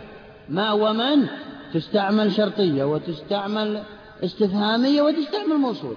ما 0.49 0.73
ومن. 0.73 1.27
تستعمل 1.75 2.33
شرطية 2.33 2.85
وتستعمل 2.85 3.83
استفهامية 4.25 5.03
وتستعمل 5.03 5.55
موصولة 5.55 5.97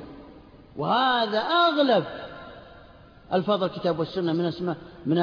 وهذا 0.78 1.40
أغلب 1.40 2.04
الفاظ 3.34 3.64
الكتاب 3.64 4.00
والسنة 4.00 4.34
من 4.34 4.46
اسماء 4.46 4.78
من 5.06 5.18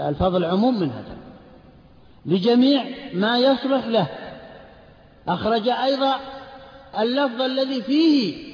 الفاظ 0.00 0.36
العموم 0.36 0.80
منها. 0.80 1.04
لجميع 2.26 2.84
ما 3.14 3.38
يصلح 3.38 3.86
له. 3.86 4.06
أخرج 5.28 5.68
أيضا 5.68 6.14
اللفظ 6.98 7.42
الذي 7.42 7.82
فيه 7.82 8.52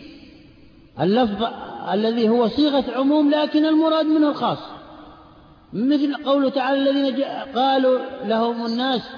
اللفظ 1.00 1.46
الذي 1.92 2.28
هو 2.28 2.48
صيغة 2.48 2.84
عموم 2.96 3.30
لكن 3.30 3.66
المراد 3.66 4.06
منه 4.06 4.28
الخاص. 4.30 4.58
مثل 5.72 6.24
قوله 6.24 6.50
تعالى 6.50 6.90
الذين 6.90 7.24
قالوا 7.54 7.98
لهم 8.24 8.66
الناس 8.66 9.10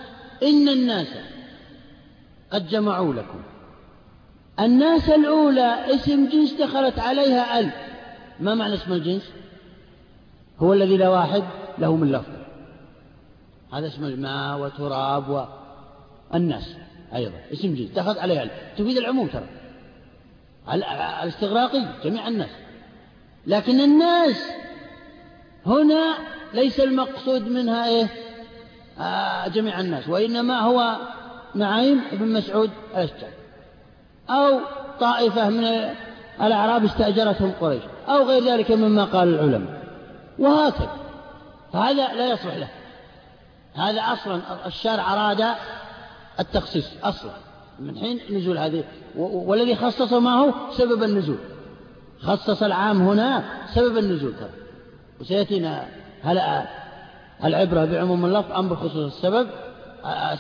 إن 0.42 0.68
الناس 0.68 1.08
قد 2.52 2.68
جمعوا 2.68 3.14
لكم. 3.14 3.40
الناس 4.60 5.10
الأولى 5.10 5.94
اسم 5.94 6.28
جنس 6.28 6.52
دخلت 6.52 6.98
عليها 6.98 7.60
ال 7.60 7.70
ما 8.40 8.54
معنى 8.54 8.74
اسم 8.74 8.92
الجنس؟ 8.92 9.30
هو 10.58 10.72
الذي 10.72 10.96
لا 10.96 11.08
واحد 11.08 11.42
له 11.78 11.96
من 11.96 12.12
لفظ. 12.12 12.32
هذا 13.72 13.86
اسم 13.86 14.04
الماء 14.04 14.58
وتراب 14.58 15.48
والناس 16.32 16.76
أيضا 17.14 17.34
اسم 17.52 17.74
جنس. 17.74 17.90
دخلت 17.90 18.18
عليها 18.18 18.48
تفيد 18.78 18.96
العموم 18.96 19.26
ترى. 19.26 19.46
الاستغراقي 21.22 21.84
جميع 22.04 22.28
الناس. 22.28 22.50
لكن 23.46 23.80
الناس 23.80 24.50
هنا 25.66 26.14
ليس 26.54 26.80
المقصود 26.80 27.48
منها 27.48 27.88
إيه؟ 27.88 28.08
آه 28.98 29.48
جميع 29.48 29.80
الناس. 29.80 30.08
وإنما 30.08 30.60
هو 30.60 30.96
نعيم 31.54 32.00
بن 32.12 32.32
مسعود 32.32 32.70
الأشجعي. 32.90 33.32
أو 34.30 34.60
طائفة 35.00 35.48
من 35.48 35.64
الأعراب 36.40 36.84
استأجرتهم 36.84 37.52
قريش. 37.60 37.82
أو 38.10 38.28
غير 38.28 38.44
ذلك 38.44 38.70
مما 38.70 39.04
قال 39.04 39.28
العلماء. 39.34 39.82
وهكذا. 40.38 40.96
فهذا 41.72 42.14
لا 42.14 42.32
يصلح 42.32 42.56
له. 42.56 42.68
هذا 43.74 44.00
أصلا 44.00 44.40
الشارع 44.66 45.12
أراد 45.12 45.44
التخصيص 46.40 46.88
أصلا. 47.02 47.32
من 47.78 47.98
حين 47.98 48.20
نزول 48.30 48.58
هذه 48.58 48.84
والذي 49.16 49.76
خصص 49.76 50.12
ما 50.12 50.40
هو؟ 50.40 50.52
سبب 50.72 51.02
النزول. 51.02 51.38
خصص 52.20 52.62
العام 52.62 53.02
هنا 53.02 53.44
سبب 53.74 53.98
النزول. 53.98 54.32
ترى. 54.32 54.50
وسيأتينا 55.20 55.88
هل 56.22 56.66
العبرة 57.44 57.84
بعموم 57.84 58.26
اللفظ 58.26 58.52
أم 58.52 58.68
بخصوص 58.68 59.14
السبب؟ 59.14 59.48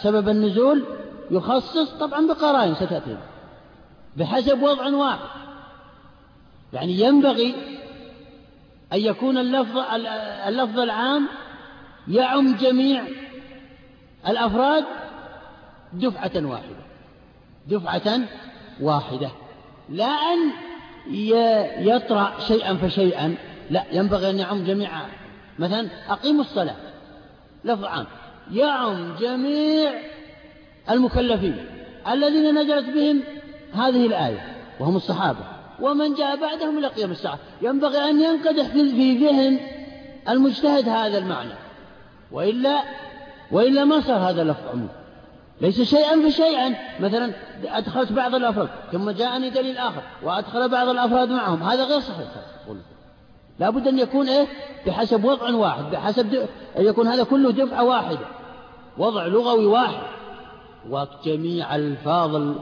سبب 0.02 0.28
النزول 0.28 0.84
يخصص 1.30 1.90
طبعا 2.00 2.26
بقرائن 2.26 2.74
ستأتينا. 2.74 3.20
بحسب 4.16 4.62
وضع 4.62 4.96
واحد. 4.96 5.28
يعني 6.72 7.00
ينبغي 7.00 7.54
أن 8.92 8.98
يكون 8.98 9.38
اللفظ 9.38 9.78
اللفظ 10.46 10.78
العام 10.78 11.28
يعم 12.08 12.56
جميع 12.56 13.04
الأفراد 14.28 14.84
دفعة 15.92 16.46
واحدة. 16.46 16.76
دفعة 17.68 18.20
واحدة. 18.80 19.30
لا 19.88 20.06
أن 20.06 20.38
يطرأ 21.78 22.32
شيئا 22.48 22.74
فشيئا. 22.74 23.34
لا 23.70 23.84
ينبغي 23.92 24.30
أن 24.30 24.38
يعم 24.38 24.64
جميع 24.64 24.90
مثلا 25.58 25.88
أقيموا 26.08 26.40
الصلاة. 26.40 26.76
لفظ 27.64 27.84
عام. 27.84 28.06
يعم 28.52 29.16
جميع 29.20 29.92
المكلفين 30.90 31.66
الذين 32.08 32.58
نزلت 32.58 32.90
بهم 32.90 33.22
هذه 33.74 34.06
الآية 34.06 34.56
وهم 34.80 34.96
الصحابة. 34.96 35.59
ومن 35.80 36.14
جاء 36.14 36.36
بعدهم 36.36 36.78
إلى 36.78 36.86
قيام 36.86 37.10
الساعة. 37.10 37.38
ينبغي 37.62 37.98
أن 37.98 38.20
ينقدح 38.20 38.66
في 38.66 39.18
ذهن 39.26 39.60
المجتهد 40.28 40.88
هذا 40.88 41.18
المعنى. 41.18 41.54
وإلا 42.32 42.82
وإلا 43.52 43.84
ما 43.84 44.00
صار 44.00 44.30
هذا 44.30 44.42
اللفظ 44.42 44.68
عموم 44.72 44.88
ليس 45.60 45.82
شيئا 45.82 46.28
فشيئا. 46.28 46.74
مثلا 47.00 47.32
أدخلت 47.64 48.12
بعض 48.12 48.34
الأفراد 48.34 48.68
ثم 48.92 49.10
جاءني 49.10 49.50
دليل 49.50 49.78
آخر 49.78 50.02
وأدخل 50.22 50.68
بعض 50.68 50.88
الأفراد 50.88 51.28
معهم. 51.28 51.62
هذا 51.62 51.84
غير 51.84 52.00
صحيح. 52.00 52.28
لا 53.58 53.70
بد 53.70 53.88
أن 53.88 53.98
يكون 53.98 54.28
إيه؟ 54.28 54.46
بحسب 54.86 55.24
وضع 55.24 55.54
واحد 55.54 55.84
بحسب 55.84 56.34
أن 56.78 56.84
يكون 56.84 57.06
هذا 57.06 57.24
كله 57.24 57.50
دفعة 57.50 57.84
واحدة. 57.84 58.26
وضع 58.98 59.26
لغوي 59.26 59.66
واحد. 59.66 60.02
وجميع 60.90 61.76
ألفاظ 61.76 62.54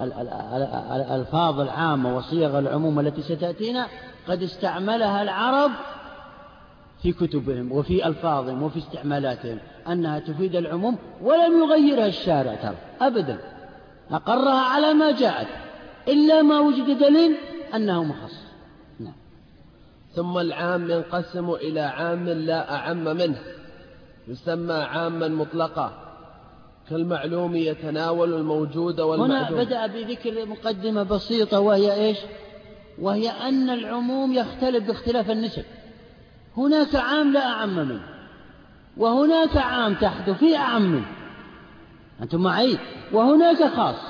الألفاظ 0.00 1.60
العامة 1.60 2.16
وصيغ 2.16 2.58
العموم 2.58 3.00
التي 3.00 3.22
ستأتينا 3.22 3.86
قد 4.28 4.42
استعملها 4.42 5.22
العرب 5.22 5.70
في 7.02 7.12
كتبهم 7.12 7.72
وفي 7.72 8.06
ألفاظهم 8.06 8.62
وفي 8.62 8.78
استعمالاتهم 8.78 9.58
أنها 9.88 10.18
تفيد 10.18 10.56
العموم 10.56 10.98
ولم 11.22 11.62
يغيرها 11.62 12.06
الشارع 12.06 12.54
ترى 12.54 12.76
أبدا. 13.00 13.38
أقرها 14.10 14.60
على 14.60 14.94
ما 14.94 15.12
جاءت 15.12 15.48
إلا 16.08 16.42
ما 16.42 16.60
وجد 16.60 16.98
دليل 16.98 17.36
أنه 17.74 18.04
مخصص 18.04 18.44
نعم. 19.00 19.12
ثم 20.14 20.38
العام 20.38 20.90
ينقسم 20.90 21.50
إلى 21.50 21.80
عام 21.80 22.28
لا 22.28 22.74
أعم 22.74 23.04
منه 23.04 23.38
يسمى 24.28 24.74
عاما 24.74 25.28
مطلقا. 25.28 26.07
كالمعلوم 26.90 27.56
يتناول 27.56 28.34
الموجود 28.34 29.00
والمعدوم. 29.00 29.58
هنا 29.58 29.64
بدأ 29.64 29.86
بذكر 29.86 30.46
مقدمة 30.46 31.02
بسيطة 31.02 31.60
وهي 31.60 31.94
إيش؟ 31.94 32.18
وهي 32.98 33.30
أن 33.30 33.70
العموم 33.70 34.32
يختلف 34.32 34.86
باختلاف 34.86 35.30
النسب. 35.30 35.64
هناك 36.56 36.94
عام 36.94 37.32
لا 37.32 37.46
أعم 37.46 37.76
منه 37.76 38.00
وهناك 38.96 39.56
عام 39.56 39.94
تحته 39.94 40.34
في 40.34 40.56
أعم 40.56 40.82
منه. 40.82 41.06
أنتم 42.22 42.42
معي؟ 42.42 42.78
وهناك 43.12 43.74
خاص 43.76 44.00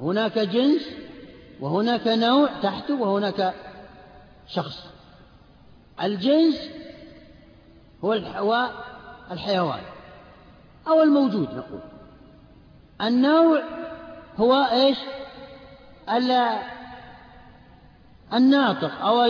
هناك 0.00 0.38
جنس 0.38 0.88
وهناك 1.60 2.08
نوع 2.08 2.48
تحته 2.62 2.94
وهناك 2.94 3.54
شخص. 4.48 4.86
الجنس 6.02 6.70
هو 8.04 8.12
الحيوان. 9.30 9.80
أو 10.88 11.02
الموجود 11.02 11.48
نقول. 11.54 11.80
النوع 13.02 13.62
هو 14.36 14.54
إيش؟ 14.72 14.98
الناطق 18.32 19.02
أو 19.02 19.22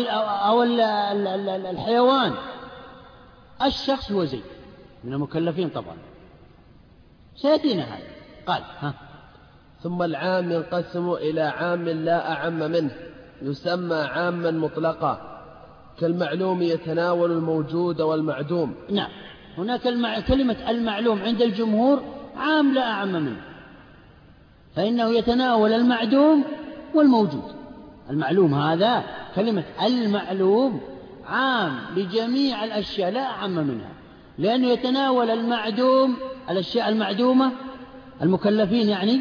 أو 0.51 0.63
الحيوان. 0.63 2.35
الشخص 3.63 4.13
هو 4.13 4.25
زيد 4.25 4.43
من 5.05 5.13
المكلفين 5.13 5.69
طبعا. 5.69 5.97
سيأتينا 7.37 7.83
هذا. 7.83 8.07
قال 8.47 8.63
ها. 8.79 8.95
ثم 9.83 10.03
العام 10.03 10.53
ينقسم 10.53 11.13
إلى 11.13 11.41
عام 11.41 11.89
لا 11.89 12.33
أعم 12.33 12.59
منه 12.59 12.97
يسمى 13.43 13.97
عاما 13.97 14.51
مطلقا 14.51 15.43
كالمعلوم 16.01 16.63
يتناول 16.63 17.33
الموجود 17.33 18.01
والمعدوم. 18.01 18.75
نعم. 18.91 19.11
هناك 19.59 19.87
المع... 19.87 20.21
كلمة 20.21 20.57
المعلوم 20.69 21.23
عند 21.23 21.43
الجمهور 21.43 22.03
عام 22.37 22.75
لا 22.75 22.91
أعم 22.91 23.13
منه. 23.13 23.41
فإنه 24.77 25.11
يتناول 25.11 25.73
المعدوم 25.73 26.45
والموجود. 26.95 27.43
المعلوم 28.11 28.55
هذا 28.55 29.05
كلمة 29.35 29.65
المعلوم 29.87 30.81
عام 31.27 31.79
لجميع 31.97 32.65
الأشياء 32.65 33.11
لا 33.11 33.27
أعم 33.27 33.51
منها. 33.51 33.93
لأنه 34.39 34.69
يتناول 34.69 35.31
المعدوم 35.31 36.17
الأشياء 36.51 36.89
المعدومة 36.89 37.53
المكلفين 38.23 38.89
يعني 38.89 39.21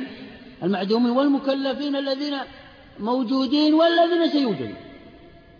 المعدومين 0.63 1.11
والمكلفين 1.11 1.95
الذين 1.95 2.33
موجودين 2.99 3.73
والذين 3.73 4.29
سيوجدون 4.31 4.73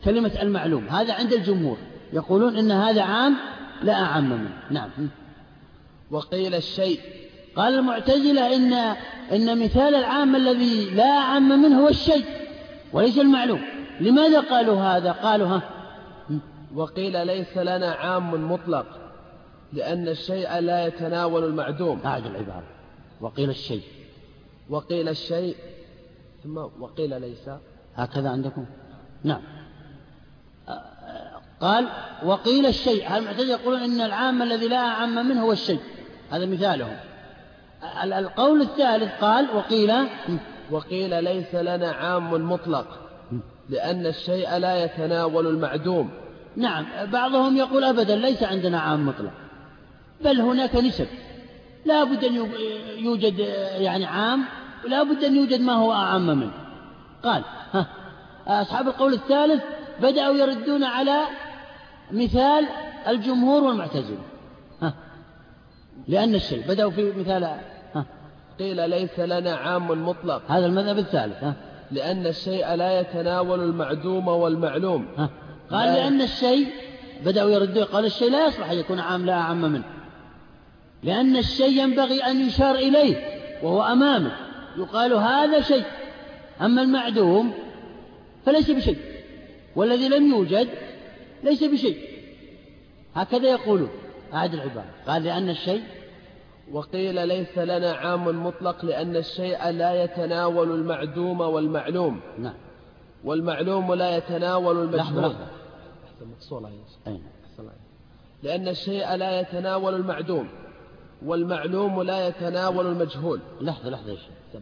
كلمة 0.06 0.32
المعلوم 0.42 0.88
هذا 0.88 1.14
عند 1.14 1.34
الجمهور. 1.34 1.78
يقولون 2.14 2.58
إن 2.58 2.72
هذا 2.72 3.02
عام 3.02 3.38
لا 3.84 3.94
أعم 3.94 4.30
منه. 4.30 4.50
نعم. 4.70 4.90
وقيل 6.12 6.56
الشيء. 6.56 7.00
قال 7.56 7.74
المعتزلة 7.74 8.56
إن 8.56 8.74
إن 9.32 9.64
مثال 9.64 9.96
العام 9.96 10.36
الذي 10.36 10.90
لا 10.90 11.18
أعم 11.18 11.64
منه 11.64 11.82
هو 11.82 11.88
الشيء 11.88 12.26
وليس 12.94 13.20
المعلوم. 13.20 13.62
لماذا 14.00 14.40
قالوا 14.40 14.82
هذا؟ 14.82 15.12
قالوا 15.12 15.48
ها. 15.48 15.62
وقيل 16.76 17.28
ليس 17.28 17.58
لنا 17.58 17.92
عام 17.92 18.52
مطلق 18.52 18.86
لأن 19.74 20.08
الشيء 20.08 20.60
لا 20.60 20.88
يتناول 20.88 21.44
المعدوم. 21.44 22.00
أعد 22.06 22.26
العبارة. 22.26 22.68
وقيل 23.22 23.50
الشيء. 23.50 23.84
وقيل 24.70 25.10
الشيء 25.10 25.56
ثم 26.44 26.58
وقيل 26.58 27.22
ليس. 27.22 27.50
هكذا 27.96 28.30
عندكم. 28.30 28.66
نعم. 29.24 29.42
قال 31.62 31.88
وقيل 32.24 32.66
الشيء 32.66 33.18
المعتزلة 33.18 33.52
يقولون 33.52 33.82
إن 33.82 34.02
العام 34.02 34.42
الذي 34.42 34.68
لا 34.68 34.78
أعم 34.78 35.28
منه 35.28 35.42
هو 35.42 35.52
الشيء؟ 35.52 35.80
هذا 36.32 36.46
مثالهم. 36.46 36.98
القول 38.04 38.62
الثالث 38.62 39.12
قال 39.22 39.48
وقيل 39.56 39.94
وقيل 40.72 41.24
ليس 41.24 41.56
لنا 41.56 41.92
عام 41.92 42.52
مطلق 42.52 42.88
لأن 43.70 44.06
الشيء 44.06 44.58
لا 44.58 44.84
يتناول 44.84 45.48
المعدوم. 45.48 46.10
نعم 46.56 46.86
بعضهم 47.06 47.58
يقول 47.58 47.84
أبدا 47.84 48.16
ليس 48.16 48.44
عندنا 48.44 48.80
عام 48.80 49.08
مطلق 49.08 49.32
بل 50.22 50.42
هناك 50.42 50.76
نسب. 50.76 51.08
لا 51.86 52.04
بد 52.04 52.24
أن 52.24 52.36
يوجد 52.98 53.40
يعني 53.78 54.06
عام 54.06 54.46
ولا 54.86 55.04
بد 55.04 55.24
أن 55.24 55.36
يوجد 55.36 55.62
ما 55.62 55.74
هو 55.74 55.94
أعم 55.94 56.28
منه. 56.28 56.52
قال 57.24 57.44
ها 57.74 57.88
أصحاب 58.48 58.88
القول 58.88 59.14
الثالث 59.14 59.64
بدأوا 60.02 60.36
يردون 60.36 60.84
على 60.84 61.22
مثال 62.12 62.68
الجمهور 63.08 63.64
والمعتزلة. 63.64 64.24
لأن 66.08 66.36
الشيء 66.36 66.68
بدأوا 66.68 66.92
في 66.92 67.12
مثال 67.12 67.44
ها. 67.96 68.06
قيل 68.60 68.90
ليس 68.90 69.20
لنا 69.20 69.56
عام 69.56 70.08
مطلق. 70.08 70.42
هذا 70.48 70.66
المذهب 70.66 70.98
الثالث 70.98 71.44
ها. 71.44 71.54
لأن 71.92 72.28
الشيء 72.28 72.76
لا 72.76 73.00
يتناول 73.00 73.64
المعدوم 73.64 74.28
والمعلوم. 74.28 75.08
ها. 75.18 75.30
قال 75.72 75.94
لأن 75.94 76.22
الشيء 76.22 76.68
بدأوا 77.26 77.50
يردون 77.50 77.84
قال 77.84 78.06
الشيء 78.06 78.32
لا 78.32 78.48
يصلح 78.48 78.72
أن 78.72 78.78
يكون 78.78 79.00
عام 79.00 79.26
لا 79.26 79.34
أعم 79.34 79.62
منه. 79.62 79.84
لأن 81.04 81.38
الشيء 81.38 81.84
ينبغي 81.84 82.20
أن 82.20 82.48
يشار 82.48 82.76
إليه 82.76 83.16
وهو 83.64 83.84
أمامه. 83.84 84.32
يقال 84.78 85.14
هذا 85.14 85.62
شيء. 85.62 85.84
أما 86.62 86.82
المعدوم 86.82 87.54
فليس 88.46 88.72
بشيء. 88.72 88.98
والذي 89.76 90.10
لم 90.10 90.32
يوجد 90.32 90.68
ليس 91.44 91.64
بشيء. 91.64 91.98
هكذا 93.14 93.50
يقولون 93.50 93.90
أعد 94.34 94.54
العبارة 94.54 94.90
قال 95.08 95.24
لأن 95.24 95.50
الشيء 95.50 95.84
وقيل 96.72 97.28
ليس 97.28 97.58
لنا 97.58 97.92
عام 97.92 98.46
مطلق 98.46 98.86
لأن 98.86 99.16
الشيء 99.16 99.70
لا 99.70 100.04
يتناول 100.04 100.72
المعدوم 100.72 101.42
والمعلوم. 101.42 102.20
نعم. 102.40 102.54
والمعلوم 103.24 103.94
لا 103.94 104.18
يتناول 104.18 104.78
المجهول. 104.78 105.22
لحظة. 105.22 105.48
لحظة 106.22 106.70
أين 107.08 107.24
لأن 108.44 108.68
الشيء 108.68 109.16
لا 109.16 109.40
يتناول 109.40 109.96
المعدوم 109.96 110.50
والمعلوم 111.26 112.02
لا 112.02 112.28
يتناول 112.28 112.88
المجهول. 112.88 113.40
لحظة 113.62 113.90
لحظة 113.90 114.12
يا 114.12 114.16
شيخ. 114.16 114.62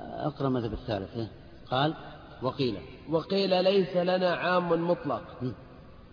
أقرأ 0.00 0.48
مذهب 0.48 0.72
الثالث. 0.72 1.16
إيه؟ 1.16 1.28
قال 1.70 1.94
وقيل. 2.42 2.76
وقيل 3.10 3.64
ليس 3.64 3.96
لنا 3.96 4.34
عام 4.34 4.90
مطلق. 4.90 5.22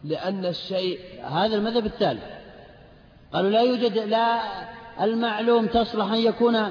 لأن 0.04 0.46
الشيء 0.46 1.00
هذا 1.24 1.56
المذهب 1.56 1.86
الثالث 1.86 2.24
قالوا 3.34 3.50
لا 3.50 3.62
يوجد 3.62 3.98
لا 3.98 4.42
المعلوم 5.02 5.68
تصلح 5.68 6.12
أن 6.12 6.20
يكون 6.20 6.70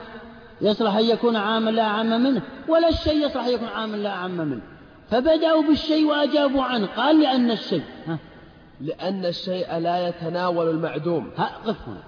يصلح 0.60 0.94
أن 0.96 1.04
يكون 1.04 1.36
عاما 1.36 1.70
لا 1.70 1.82
أعم 1.82 2.22
منه 2.22 2.42
ولا 2.68 2.88
الشيء 2.88 3.26
يصلح 3.26 3.44
أن 3.44 3.52
يكون 3.52 3.68
عاما 3.68 3.96
لا 3.96 4.10
أعم 4.10 4.36
منه. 4.36 4.62
فبدأوا 5.10 5.62
بالشيء 5.62 6.06
وأجابوا 6.06 6.62
عنه. 6.62 6.86
قال 6.86 7.20
لأن 7.20 7.50
الشيء 7.50 7.82
ها. 8.06 8.18
لأن 8.80 9.26
الشيء 9.26 9.78
لا 9.78 10.08
يتناول 10.08 10.70
المعدوم. 10.70 11.30
ها 11.36 11.50
قف 11.66 11.88
هنا. 11.88 12.02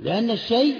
لأن 0.00 0.30
الشيء 0.30 0.76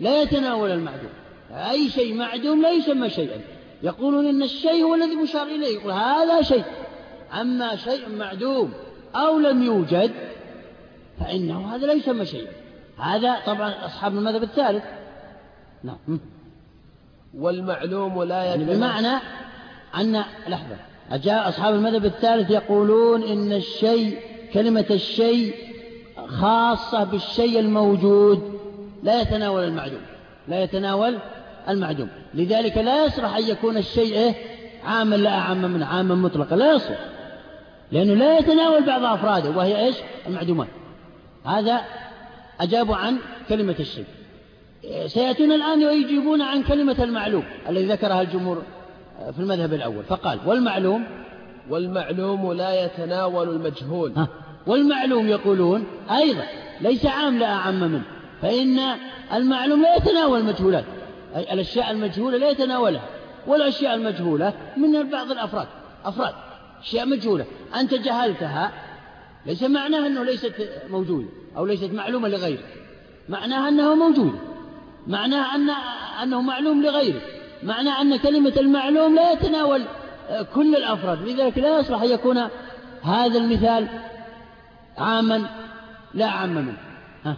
لا 0.00 0.22
يتناول 0.22 0.70
المعدوم. 0.70 1.10
أي 1.50 1.88
شيء 1.88 2.14
معدوم 2.14 2.62
لا 2.62 2.70
يسمى 2.70 3.10
شيئا. 3.10 3.40
يقولون 3.82 4.26
إن 4.26 4.42
الشيء 4.42 4.84
هو 4.84 4.94
الذي 4.94 5.16
مشار 5.16 5.46
إليه 5.46 5.78
يقول 5.78 5.92
هذا 5.92 6.42
شيء. 6.42 6.64
أما 7.40 7.76
شيء 7.76 8.08
معدوم 8.08 8.72
أو 9.14 9.38
لم 9.38 9.62
يوجد 9.62 10.10
فإنه 11.20 11.74
هذا 11.74 11.86
لا 11.86 11.92
يسمى 11.92 12.26
شيئا. 12.26 12.52
هذا 12.98 13.36
طبعا 13.46 13.86
أصحاب 13.86 14.12
المذهب 14.12 14.42
الثالث. 14.42 14.84
نعم. 15.84 16.20
والمعلوم 17.34 18.22
لا 18.22 18.44
يعني 18.44 18.64
بمعنى 18.64 19.20
أن 19.96 20.24
لحظة. 20.48 20.76
أجاء 21.10 21.48
أصحاب 21.48 21.74
المذهب 21.74 22.04
الثالث 22.04 22.50
يقولون 22.50 23.22
إن 23.22 23.52
الشيء 23.52 24.18
كلمة 24.52 24.86
الشيء 24.90 25.54
خاصة 26.28 27.04
بالشيء 27.04 27.60
الموجود 27.60 28.60
لا 29.02 29.20
يتناول 29.20 29.64
المعدوم. 29.64 30.00
لا 30.48 30.62
يتناول 30.62 31.18
المعدوم. 31.68 32.08
لذلك 32.34 32.76
لا 32.76 33.04
يصلح 33.04 33.36
أن 33.36 33.42
يكون 33.48 33.76
الشيء 33.76 34.14
إيه؟ 34.14 34.34
عاما 34.84 35.16
لا 35.16 35.30
أعم 35.30 35.62
من 35.62 35.82
عاما 35.82 36.14
مطلقا. 36.14 36.56
لا 36.56 36.72
يصلح. 36.72 37.15
لأنه 37.92 38.14
لا 38.14 38.38
يتناول 38.38 38.86
بعض 38.86 39.04
أفراده 39.04 39.50
وهي 39.50 39.86
إيش؟ 39.86 39.96
المعدومات. 40.26 40.68
هذا 41.44 41.80
أجابوا 42.60 42.96
عن 42.96 43.18
كلمة 43.48 43.76
الشيء 43.80 44.04
سيأتون 45.06 45.52
الآن 45.52 45.84
ويجيبون 45.84 46.42
عن 46.42 46.62
كلمة 46.62 46.96
المعلوم 47.02 47.44
الذي 47.68 47.86
ذكرها 47.86 48.22
الجمهور 48.22 48.62
في 49.32 49.38
المذهب 49.38 49.74
الأول. 49.74 50.04
فقال 50.04 50.38
والمعلوم 50.46 51.06
والمعلوم 51.70 52.52
لا 52.52 52.84
يتناول 52.84 53.48
المجهول. 53.48 54.12
ها 54.16 54.28
والمعلوم 54.66 55.28
يقولون 55.28 55.84
أيضا 56.10 56.44
ليس 56.80 57.06
عام 57.06 57.38
لا 57.38 57.46
أعم 57.46 57.80
منه. 57.80 58.02
فإن 58.42 58.78
المعلوم 59.32 59.82
لا 59.82 59.96
يتناول 59.96 60.40
المجهولات. 60.40 60.84
الأشياء 61.36 61.90
المجهولة 61.90 62.38
لا 62.38 62.50
يتناولها. 62.50 63.04
والأشياء 63.46 63.94
المجهولة 63.94 64.52
من 64.76 65.10
بعض 65.10 65.30
الأفراد. 65.30 65.66
أفراد. 66.04 66.34
أشياء 66.80 67.06
مجهولة. 67.06 67.46
أنت 67.76 67.94
جهلتها 67.94 68.72
ليس 69.46 69.62
معناه 69.62 70.06
أنه 70.06 70.22
ليست 70.22 70.54
موجودة 70.90 71.28
أو 71.56 71.66
ليست 71.66 71.92
معلومة 71.92 72.28
لغيرك. 72.28 72.64
معناها 73.28 73.68
أنه 73.68 73.94
موجودة. 73.94 74.38
معناه 75.06 75.54
أن 75.54 75.70
أنه 76.22 76.40
معلوم 76.40 76.82
لغيره 76.82 77.20
معناه 77.62 78.02
أن 78.02 78.16
كلمة 78.16 78.52
المعلوم 78.56 79.14
لا 79.14 79.32
يتناول 79.32 79.82
كل 80.54 80.76
الأفراد. 80.76 81.22
لذلك 81.22 81.58
لا 81.58 81.78
يصلح 81.78 82.02
أن 82.02 82.10
يكون 82.10 82.38
هذا 83.02 83.38
المثال 83.38 83.88
عاما 84.98 85.46
لا 86.14 86.26
عام 86.26 86.54
منه. 86.54 86.76
ها. 87.24 87.36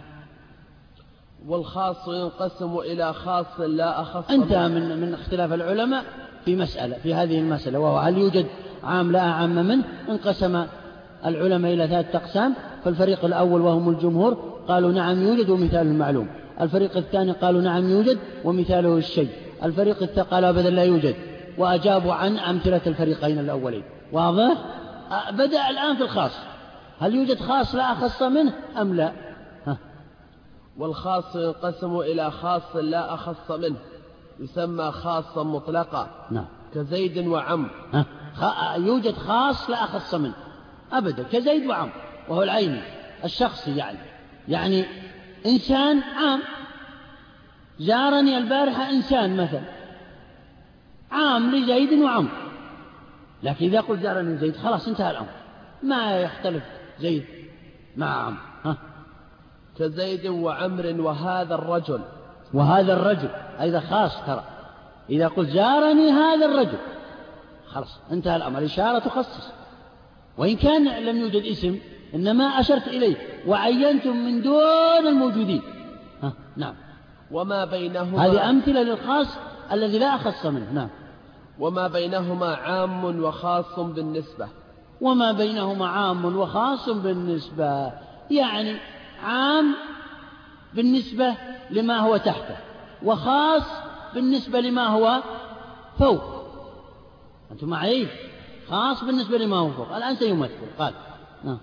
والخاص 1.47 2.07
ينقسم 2.07 2.77
إلى 2.77 3.13
خاص 3.13 3.59
لا 3.59 4.01
أخص 4.01 4.31
انتهى 4.31 4.67
من 4.67 5.01
من 5.01 5.13
اختلاف 5.13 5.53
العلماء 5.53 6.03
في 6.45 6.55
مسألة 6.55 6.97
في 7.03 7.13
هذه 7.13 7.39
المسألة 7.39 7.79
وهو 7.79 7.97
هل 7.97 8.17
يوجد 8.17 8.45
عام 8.83 9.11
لا 9.11 9.19
أعم 9.19 9.55
منه 9.67 9.83
انقسم 10.09 10.65
العلماء 11.25 11.73
إلى 11.73 11.87
ثلاثة 11.87 12.17
أقسام. 12.17 12.53
فالفريق 12.85 13.25
الأول 13.25 13.61
وهم 13.61 13.89
الجمهور 13.89 14.33
قالوا 14.67 14.91
نعم 14.91 15.21
يوجد 15.21 15.49
ومثال 15.49 15.87
المعلوم. 15.87 16.27
الفريق 16.61 16.97
الثاني 16.97 17.31
قالوا 17.31 17.61
نعم 17.61 17.89
يوجد 17.89 18.19
ومثاله 18.43 18.97
الشيء. 18.97 19.29
الفريق 19.63 20.03
الثالث 20.03 20.33
قال 20.33 20.45
أبدا 20.45 20.69
لا 20.69 20.83
يوجد. 20.83 21.15
وأجابوا 21.57 22.13
عن 22.13 22.37
أمثلة 22.37 22.81
الفريقين 22.87 23.39
الأولين. 23.39 23.83
واضح؟ 24.11 24.57
بدأ 25.31 25.69
الآن 25.69 25.95
في 25.95 26.03
الخاص. 26.03 26.31
هل 26.99 27.15
يوجد 27.15 27.39
خاص 27.39 27.75
لا 27.75 27.91
أخص 27.91 28.21
منه 28.21 28.53
أم 28.81 28.95
لا؟ 28.95 29.11
ها. 29.67 29.77
والخاص 30.77 31.35
ينقسم 31.35 31.99
إلى 31.99 32.31
خاص 32.31 32.75
لا 32.75 33.13
أخص 33.13 33.51
منه. 33.51 33.75
يسمى 34.39 34.91
خاصا 34.91 35.43
مطلقا. 35.43 36.07
نعم. 36.31 36.45
كزيد 36.75 37.27
وعم. 37.27 37.69
يوجد 38.77 39.13
خاص 39.13 39.69
لا 39.69 39.83
أخص 39.83 40.15
منه. 40.15 40.33
أبدا 40.93 41.23
كزيد 41.23 41.65
وعم 41.65 41.89
وهو 42.27 42.43
العيني 42.43 42.81
الشخصي 43.23 43.75
يعني. 43.75 43.97
يعني 44.47 44.85
إنسان 45.45 45.99
عام. 45.99 46.41
زارني 47.79 48.37
البارحة 48.37 48.89
إنسان 48.89 49.37
مثلا. 49.37 49.61
عام 51.11 51.55
لزيد 51.55 51.93
وعم. 51.93 52.29
لكن 53.43 53.65
إذا 53.65 53.81
قلت 53.81 54.01
زارني 54.01 54.37
زيد 54.37 54.55
خلاص 54.57 54.87
انتهى 54.87 55.11
الأمر. 55.11 55.29
ما 55.83 56.21
يختلف 56.21 56.63
زيد 56.99 57.25
مع 57.97 58.25
عم. 58.25 58.37
ها؟ 58.65 58.77
كزيد 59.79 60.27
وعمر 60.27 60.95
وهذا 60.99 61.55
الرجل. 61.55 62.01
وهذا 62.53 62.93
الرجل 62.93 63.29
أيضا 63.59 63.79
خاص 63.79 64.25
ترى. 64.25 64.43
إذا 65.09 65.27
قلت 65.27 65.49
زارني 65.49 66.11
هذا 66.11 66.45
الرجل 66.45 66.77
خلاص 67.67 67.99
انتهى 68.11 68.35
الأمر 68.35 68.65
إشارة 68.65 68.99
تخصص. 68.99 69.49
وإن 70.37 70.55
كان 70.55 70.87
لم 70.87 71.17
يوجد 71.17 71.45
اسم 71.45 71.79
إنما 72.15 72.43
أشرت 72.43 72.87
إليه 72.87 73.15
وعينتم 73.47 74.17
من 74.17 74.41
دون 74.41 75.07
الموجودين. 75.07 75.61
ها 76.23 76.33
نعم. 76.57 76.75
وما 77.31 77.65
بينهما 77.65 78.25
هذه 78.25 78.49
أمثلة 78.49 78.81
للخاص 78.83 79.27
الذي 79.71 79.99
لا 79.99 80.15
أخص 80.15 80.45
منه 80.45 80.71
نعم. 80.73 80.89
وما 81.59 81.87
بينهما 81.87 82.55
عام 82.55 83.23
وخاص 83.23 83.79
بالنسبة. 83.79 84.47
وما 85.01 85.31
بينهما 85.31 85.87
عام 85.87 86.25
وخاص 86.25 86.89
بالنسبة 86.89 87.91
يعني 88.31 88.77
عام 89.23 89.75
بالنسبة 90.73 91.35
لما 91.71 91.97
هو 91.97 92.17
تحته 92.17 92.57
وخاص 93.03 93.63
بالنسبة 94.13 94.59
لما 94.59 94.87
هو 94.87 95.21
فوق. 95.99 96.23
أنتم 97.51 97.67
معي؟ 97.67 98.07
خاص 98.69 99.03
بالنسبة 99.03 99.37
لما 99.37 99.57
هو 99.57 99.69
فوق. 99.69 99.95
الآن 99.95 100.15
سيمثل. 100.15 100.51
قال. 100.79 100.93
نعم. 101.43 101.59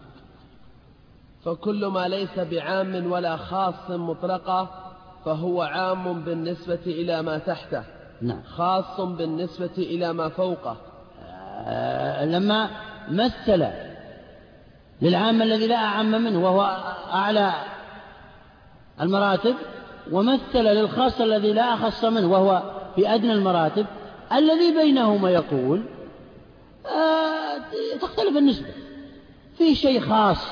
فكل 1.45 1.87
ما 1.87 2.09
ليس 2.09 2.39
بعام 2.39 3.13
ولا 3.13 3.37
خاص 3.37 3.91
مطلقة 3.91 4.71
فهو 5.25 5.63
عام 5.63 6.21
بالنسبة 6.25 6.81
إلى 6.87 7.23
ما 7.23 7.39
تحته. 7.39 7.85
نعم. 8.23 8.43
خاص 8.43 9.01
بالنسبة 9.01 9.75
إلى 9.79 10.13
ما 10.13 10.29
فوقه. 10.29 10.77
آه 11.69 12.25
لما 12.25 12.71
مثل 13.09 13.67
للعام 15.03 15.43
الذي 15.43 15.67
لا 15.67 15.77
أعم 15.77 16.11
منه 16.11 16.45
وهو 16.45 16.63
أعلى 17.13 17.53
المراتب 19.01 19.55
ومثل 20.13 20.63
للخاص 20.63 21.21
الذي 21.21 21.53
لا 21.53 21.75
أخص 21.75 22.05
منه 22.05 22.33
وهو 22.33 22.63
في 22.97 23.15
أدنى 23.15 23.33
المراتب 23.33 23.87
الذي 24.33 24.75
بينهما 24.75 25.31
يقول 25.31 25.83
آه 26.87 27.59
تختلف 28.01 28.37
النسبة. 28.37 28.69
في 29.59 29.75
شيء 29.75 30.01
خاص 30.01 30.49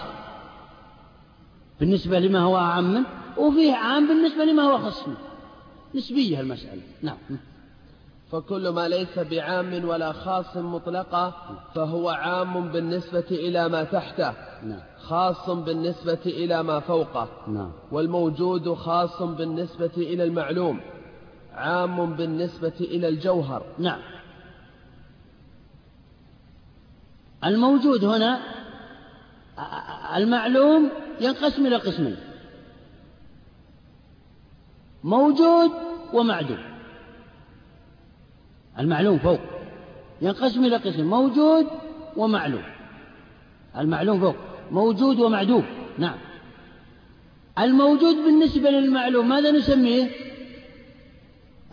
بالنسبة 1.80 2.18
لما 2.18 2.40
هو 2.40 2.56
أعم 2.56 2.94
منه 2.94 3.06
وفيه 3.36 3.74
عام 3.74 4.08
بالنسبة 4.08 4.44
لما 4.44 4.62
هو 4.62 4.78
خص 4.78 5.08
منه. 5.08 5.16
نسبية 5.94 6.40
المسألة. 6.40 6.82
نعم. 7.02 7.16
فكل 8.34 8.68
ما 8.68 8.88
ليس 8.88 9.18
بعام 9.18 9.84
ولا 9.84 10.12
خاص 10.12 10.56
مطلقة 10.56 11.34
فهو 11.74 12.08
عام 12.08 12.68
بالنسبة 12.68 13.24
إلى 13.30 13.68
ما 13.68 13.84
تحته 13.84 14.32
نعم. 14.62 14.80
خاص 14.98 15.50
بالنسبة 15.50 16.18
إلى 16.26 16.62
ما 16.62 16.80
فوقه 16.80 17.28
نعم. 17.48 17.72
والموجود 17.92 18.74
خاص 18.74 19.22
بالنسبة 19.22 19.90
إلى 19.96 20.24
المعلوم 20.24 20.80
عام 21.52 22.14
بالنسبة 22.14 22.72
إلى 22.80 23.08
الجوهر 23.08 23.62
نعم 23.78 24.00
الموجود 27.44 28.04
هنا 28.04 28.40
المعلوم 30.16 30.90
ينقسم 31.20 31.66
إلى 31.66 31.76
قسمين 31.76 32.16
موجود 35.04 35.70
ومعدوم 36.12 36.73
المعلوم 38.78 39.18
فوق. 39.18 39.40
ينقسم 40.22 40.64
إلى 40.64 40.76
قسم 40.76 41.04
موجود 41.04 41.66
ومعلوم. 42.16 42.62
المعلوم 43.78 44.20
فوق 44.20 44.36
موجود 44.70 45.20
ومعدوم. 45.20 45.64
نعم. 45.98 46.16
الموجود 47.58 48.16
بالنسبة 48.16 48.70
للمعلوم 48.70 49.28
ماذا 49.28 49.50
نسميه؟ 49.50 50.10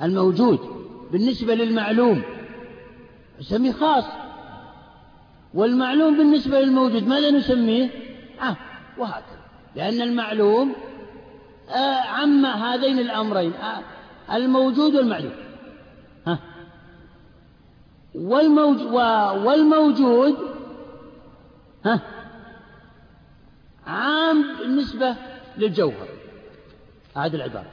الموجود 0.02 0.60
بالنسبة 1.12 1.56
للمعلوم. 1.56 2.22
نسميه 3.40 3.72
خاص. 3.72 4.06
والمعلوم 5.54 6.18
بالنسبة 6.18 6.60
للموجود 6.60 7.08
ماذا 7.08 7.32
نسميه؟ 7.32 7.90
عام 8.40 8.56
وهكذا. 8.98 9.42
لأن 9.76 10.02
المعلوم 10.02 10.74
آه، 11.70 12.02
عم 12.02 12.46
هذين 12.46 13.00
الأمرين 13.00 13.54
آه، 13.54 13.82
الموجود 14.36 14.96
والمعلوم. 14.96 15.32
والموجود, 18.16 18.94
والموجود 19.46 20.36
ها 21.86 22.02
عام 23.88 24.58
بالنسبة 24.60 25.16
للجوهر. 25.58 26.08
أعد 27.18 27.36
العبارة. 27.36 27.66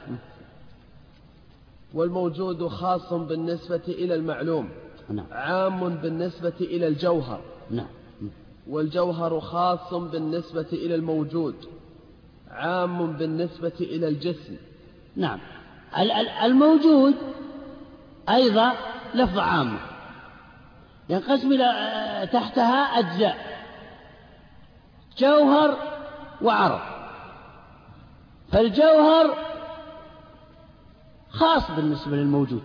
والموجود 1.93 2.67
خاص 2.67 3.13
بالنسبة 3.13 3.81
إلى 3.87 4.15
المعلوم 4.15 4.69
نعم. 5.09 5.25
عام 5.31 5.89
بالنسبة 5.89 6.53
إلى 6.61 6.87
الجوهر. 6.87 7.41
نعم. 7.71 7.87
والجوهر 8.67 9.39
خاص 9.39 9.93
بالنسبة 9.93 10.67
إلى 10.73 10.95
الموجود 10.95 11.55
عام 12.51 13.13
بالنسبة 13.13 13.73
إلى 13.79 14.07
الجسم. 14.07 14.55
نعم. 15.15 15.39
الموجود 16.43 17.13
أيضا 18.29 18.73
لفظ 19.15 19.37
عامة 19.39 19.79
ينقسم 21.09 21.51
إلى 21.51 22.29
تحتها 22.33 22.99
أجزاء. 22.99 23.59
جوهر 25.17 25.77
وعرض. 26.41 26.79
فالجوهر 28.51 29.35
خاص 31.29 31.71
بالنسبة 31.71 32.15
للموجود 32.15 32.63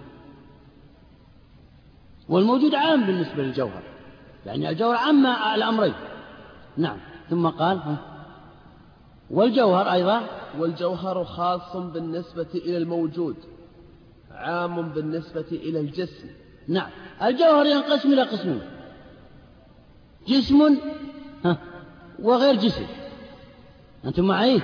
والموجود 2.28 2.74
عام 2.74 3.04
بالنسبة 3.04 3.42
للجوهر. 3.42 3.82
يعني 4.46 4.70
الجوهر 4.70 4.96
عام 4.96 5.26
الأمرين. 5.26 5.94
نعم. 6.76 6.98
ثم 7.30 7.48
قال 7.48 7.96
والجوهر 9.30 9.92
أيضا؟ 9.92 10.22
والجوهر 10.58 11.24
خاص 11.24 11.76
بالنسبة 11.76 12.48
إلى 12.54 12.76
الموجود 12.76 13.36
عام 14.30 14.82
بالنسبة 14.82 15.46
إلى 15.52 15.80
الجسم. 15.80 16.43
نعم. 16.68 16.90
الجوهر 17.22 17.66
ينقسم 17.66 18.12
إلى 18.12 18.22
قسمين. 18.22 18.60
جسم 20.28 20.76
وغير 22.22 22.54
جسم. 22.54 22.86
أنتم 24.04 24.24
معي؟ 24.24 24.60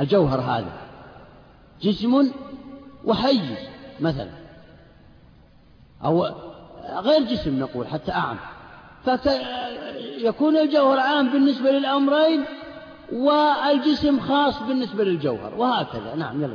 الجوهر 0.00 0.40
هذا. 0.40 0.72
جسم 1.82 2.32
وحيز 3.04 3.58
مثلا. 4.00 4.30
أو 6.04 6.26
غير 7.00 7.22
جسم 7.22 7.58
نقول 7.58 7.86
حتى 7.86 8.12
أعم. 8.12 8.36
فيكون 9.04 10.56
الجوهر 10.56 10.98
عام 10.98 11.32
بالنسبة 11.32 11.70
للأمرين 11.70 12.44
والجسم 13.12 14.20
خاص 14.20 14.62
بالنسبة 14.62 15.04
للجوهر 15.04 15.54
وهكذا. 15.54 16.14
نعم 16.14 16.42
يلا 16.42 16.54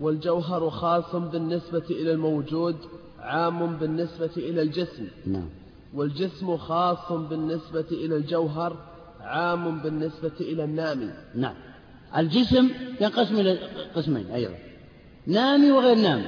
والجوهر 0.00 0.70
خاص 0.70 1.16
بالنسبة 1.16 1.84
إلى 1.90 2.12
الموجود 2.12 2.76
عام 3.20 3.76
بالنسبة 3.76 4.30
إلى 4.36 4.62
الجسم. 4.62 5.08
نعم. 5.26 5.48
والجسم 5.94 6.56
خاص 6.56 7.12
بالنسبة 7.12 7.86
إلى 7.90 8.16
الجوهر 8.16 8.76
عام 9.20 9.78
بالنسبة 9.78 10.32
إلى 10.40 10.64
النامي. 10.64 11.10
نعم. 11.34 11.54
الجسم 12.16 12.70
ينقسم 13.00 13.36
إلى 13.36 13.58
قسمين 13.96 14.30
أيضا. 14.30 14.54
نامي 15.26 15.70
وغير 15.70 15.96
نامي. 15.96 16.26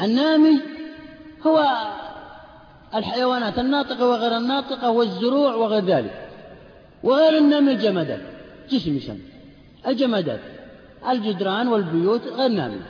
النامي 0.00 0.60
هو 1.46 1.64
الحيوانات 2.94 3.58
الناطقة 3.58 4.08
وغير 4.08 4.36
الناطقة 4.36 4.90
والزروع 4.90 5.54
وغير 5.54 5.84
ذلك. 5.84 6.28
وغير 7.02 7.38
النامي 7.38 7.72
الجمادات. 7.72 8.20
جسم 8.70 8.96
يسمى. 8.96 9.18
الجمادات. 9.86 10.40
الجدران 11.10 11.68
والبيوت 11.68 12.22
غير 12.22 12.48
نامي. 12.48 12.80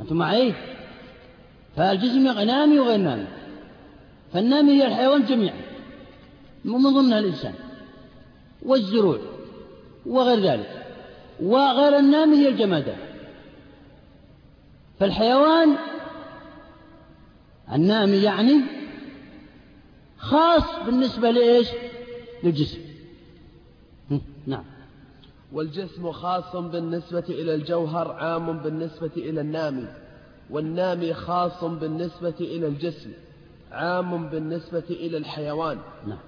أنتم 0.00 0.16
معي؟ 0.16 0.54
فالجسم 1.76 2.24
نامي 2.24 2.78
وغير 2.80 2.96
نامي 2.96 3.26
فالنامي 4.32 4.72
هي 4.72 4.86
الحيوان 4.86 5.24
جميعا 5.24 5.60
من 6.64 6.82
ضمنها 6.82 7.18
الإنسان 7.18 7.54
والزروع 8.62 9.18
وغير 10.06 10.40
ذلك 10.40 10.86
وغير 11.42 11.98
النامي 11.98 12.36
هي 12.36 12.48
الجمادات 12.48 12.96
فالحيوان 15.00 15.76
النامي 17.72 18.16
يعني 18.16 18.60
خاص 20.18 20.62
بالنسبة 20.86 21.30
لإيش؟ 21.30 21.68
للجسم. 22.44 22.78
نعم. 24.46 24.64
والجسم 25.52 26.12
خاص 26.12 26.56
بالنسبة 26.56 27.24
إلى 27.28 27.54
الجوهر 27.54 28.12
عام 28.12 28.58
بالنسبة 28.58 29.10
إلى 29.16 29.40
النامي 29.40 29.86
والنامي 30.50 31.14
خاص 31.14 31.64
بالنسبة 31.64 32.34
إلى 32.40 32.66
الجسم 32.66 33.12
عام 33.72 34.28
بالنسبة 34.28 34.84
إلى 34.90 35.16
الحيوان. 35.16 35.78
نعم. 36.06 36.18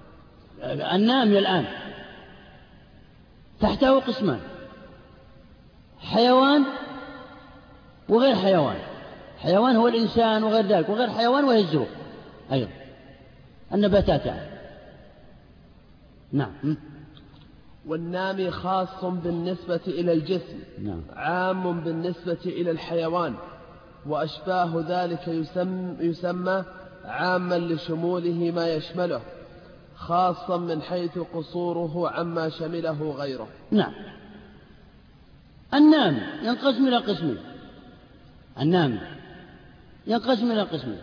النامي 0.95 1.39
الآن. 1.39 1.65
تحته 3.59 3.99
قسمان. 3.99 4.39
حيوان 5.99 6.63
وغير 8.09 8.35
حيوان. 8.35 8.77
حيوان 9.37 9.75
هو 9.75 9.87
الإنسان 9.87 10.43
وغير 10.43 10.65
ذلك 10.65 10.89
وغير 10.89 11.09
حيوان 11.09 11.43
وهي 11.43 11.59
الزروع 11.59 11.87
أيضا. 12.51 12.71
النباتات 13.73 14.25
يعني. 14.25 14.51
نعم. 16.31 16.77
والنامي 17.87 18.51
خاص 18.51 19.05
بالنسبة 19.05 19.79
إلى 19.87 20.13
الجسم 20.13 20.59
نعم. 20.83 21.01
عام 21.15 21.81
بالنسبة 21.81 22.39
إلى 22.45 22.71
الحيوان 22.71 23.35
وأشباه 24.05 24.85
ذلك 24.87 25.27
يسمى, 25.27 25.95
يسمى 25.99 26.63
عاما 27.05 27.55
لشموله 27.55 28.51
ما 28.55 28.73
يشمله 28.73 29.21
خاصا 29.95 30.57
من 30.57 30.81
حيث 30.81 31.19
قصوره 31.33 32.09
عما 32.09 32.49
شمله 32.49 33.15
غيره. 33.17 33.47
نعم. 33.71 33.93
النامي 35.73 36.21
ينقسم 36.43 36.87
إلى 36.87 36.97
قسمين. 36.97 37.37
النامي 38.59 38.99
ينقسم 40.07 40.51
إلى 40.51 40.61
قسمين. 40.61 41.01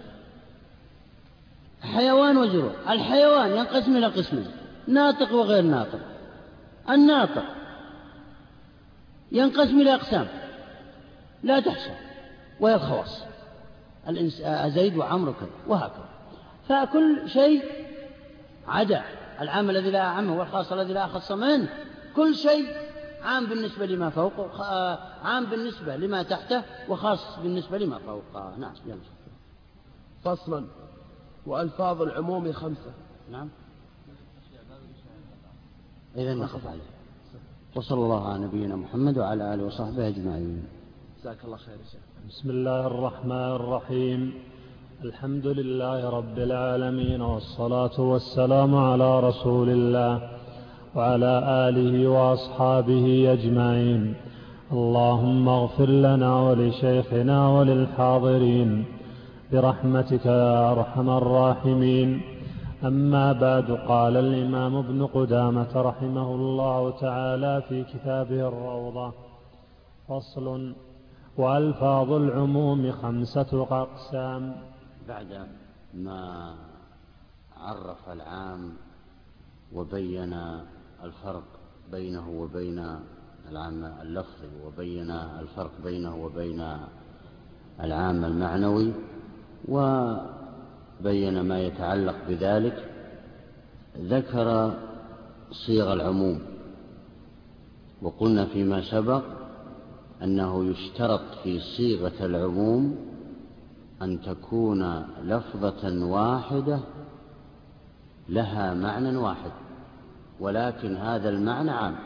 حيوان 1.82 2.36
وزروع 2.36 2.72
الحيوان 2.88 3.50
ينقسم 3.50 3.96
إلى 3.96 4.06
قسمين 4.06 4.46
ناطق 4.86 5.32
وغير 5.32 5.62
ناطق. 5.62 6.00
الناطق 6.90 7.44
ينقسم 9.32 9.80
إلى 9.80 9.94
أقسام. 9.94 10.28
لا 11.42 11.60
تحصى 11.60 11.94
وهي 12.60 12.74
الخواص. 12.74 13.22
زيد 14.66 14.96
وعمر 14.96 15.28
وكذا 15.28 15.48
وهكذا. 15.66 16.08
فكل 16.68 17.30
شيء 17.30 17.64
عدا. 18.68 19.02
العام 19.40 19.70
الذي 19.70 19.90
لا 19.90 20.02
عامه 20.02 20.38
والخاص 20.38 20.72
الذي 20.72 20.92
لا 20.92 21.06
خص 21.06 21.32
منه. 21.32 21.68
كل 22.16 22.34
شيء 22.34 22.76
عام 23.22 23.46
بالنسبة 23.46 23.86
لما 23.86 24.10
فوقه 24.10 24.64
عام 25.24 25.44
بالنسبة 25.44 25.96
لما 25.96 26.22
تحته 26.22 26.62
وخاص 26.88 27.38
بالنسبة 27.38 27.78
لما 27.78 27.98
فوقه. 27.98 28.54
نعم 28.58 28.72
فصلا. 30.24 30.66
وألفاظ 31.46 32.02
العموم 32.02 32.52
خمسة. 32.52 32.92
نعم. 33.30 33.48
إذا 36.18 36.34
نقف 36.34 36.66
عليه. 36.66 36.90
وصلى 37.76 37.98
الله 37.98 38.28
على 38.28 38.44
نبينا 38.44 38.76
محمد 38.76 39.18
وعلى 39.18 39.54
آله 39.54 39.64
وصحبه 39.64 40.08
أجمعين. 40.08 40.62
جزاك 41.20 41.44
الله 41.44 41.56
خير 41.56 41.78
شيخ. 41.92 42.00
بسم 42.28 42.50
الله 42.50 42.86
الرحمن 42.86 43.50
الرحيم. 43.60 44.32
الحمد 45.04 45.46
لله 45.46 46.10
رب 46.10 46.38
العالمين 46.38 47.20
والصلاة 47.20 48.00
والسلام 48.00 48.74
على 48.74 49.20
رسول 49.20 49.68
الله 49.70 50.30
وعلى 50.94 51.34
آله 51.68 52.08
وأصحابه 52.08 53.06
برحمتك 59.52 60.26
يا 60.26 60.72
أرحم 60.72 61.10
الراحمين. 61.10 62.37
أما 62.84 63.32
بعد 63.32 63.70
قال 63.70 64.16
الإمام 64.16 64.76
ابن 64.76 65.06
قدامة 65.06 65.72
رحمه 65.76 66.34
الله 66.34 66.90
تعالى 67.00 67.62
في 67.68 67.84
كتابه 67.84 68.48
الروضة 68.48 69.12
فصل 70.08 70.74
وألفاظ 71.36 72.12
العموم 72.12 72.92
خمسة 72.92 73.66
أقسام. 73.70 74.56
بعد 75.08 75.46
ما 75.94 76.54
عرف 77.56 78.08
العام 78.08 78.72
وبين 79.74 80.32
الفرق 81.04 81.48
بينه 81.92 82.28
وبين 82.30 82.86
العام 83.50 83.84
اللفظي 84.02 84.48
وبين 84.66 85.10
الفرق 85.10 85.70
بينه 85.84 86.16
وبين 86.16 86.62
العام 87.80 88.24
المعنوي 88.24 88.92
وبين 91.00 91.40
ما 91.40 91.60
يتعلق 91.60 92.16
بذلك 92.28 92.90
ذكر 93.98 94.74
صيغ 95.66 95.92
العموم 95.92 96.40
وقلنا 98.02 98.46
فيما 98.46 98.90
سبق 98.90 99.22
أنه 100.22 100.64
يشترط 100.64 101.20
في 101.42 101.60
صيغة 101.76 102.26
العموم 102.26 102.96
أن 104.02 104.20
تكون 104.22 105.06
لفظة 105.22 106.04
واحدة 106.04 106.80
لها 108.28 108.74
معنى 108.74 109.16
واحد 109.16 109.50
ولكن 110.40 110.96
هذا 110.96 111.28
المعنى 111.28 111.70
عام. 111.70 111.96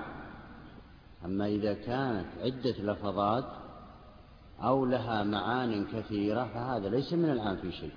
أما 1.25 1.47
إذا 1.47 1.75
كانت 1.75 2.27
عدة 2.41 2.93
لفظات 2.93 3.45
أو 4.63 4.87
لها 4.87 5.25
معان 5.25 5.85
كثيرة 5.85 6.45
فهذا 6.55 6.89
ليس 6.89 7.13
من 7.13 7.31
العام 7.31 7.57
في 7.57 7.73
شيء. 7.73 7.93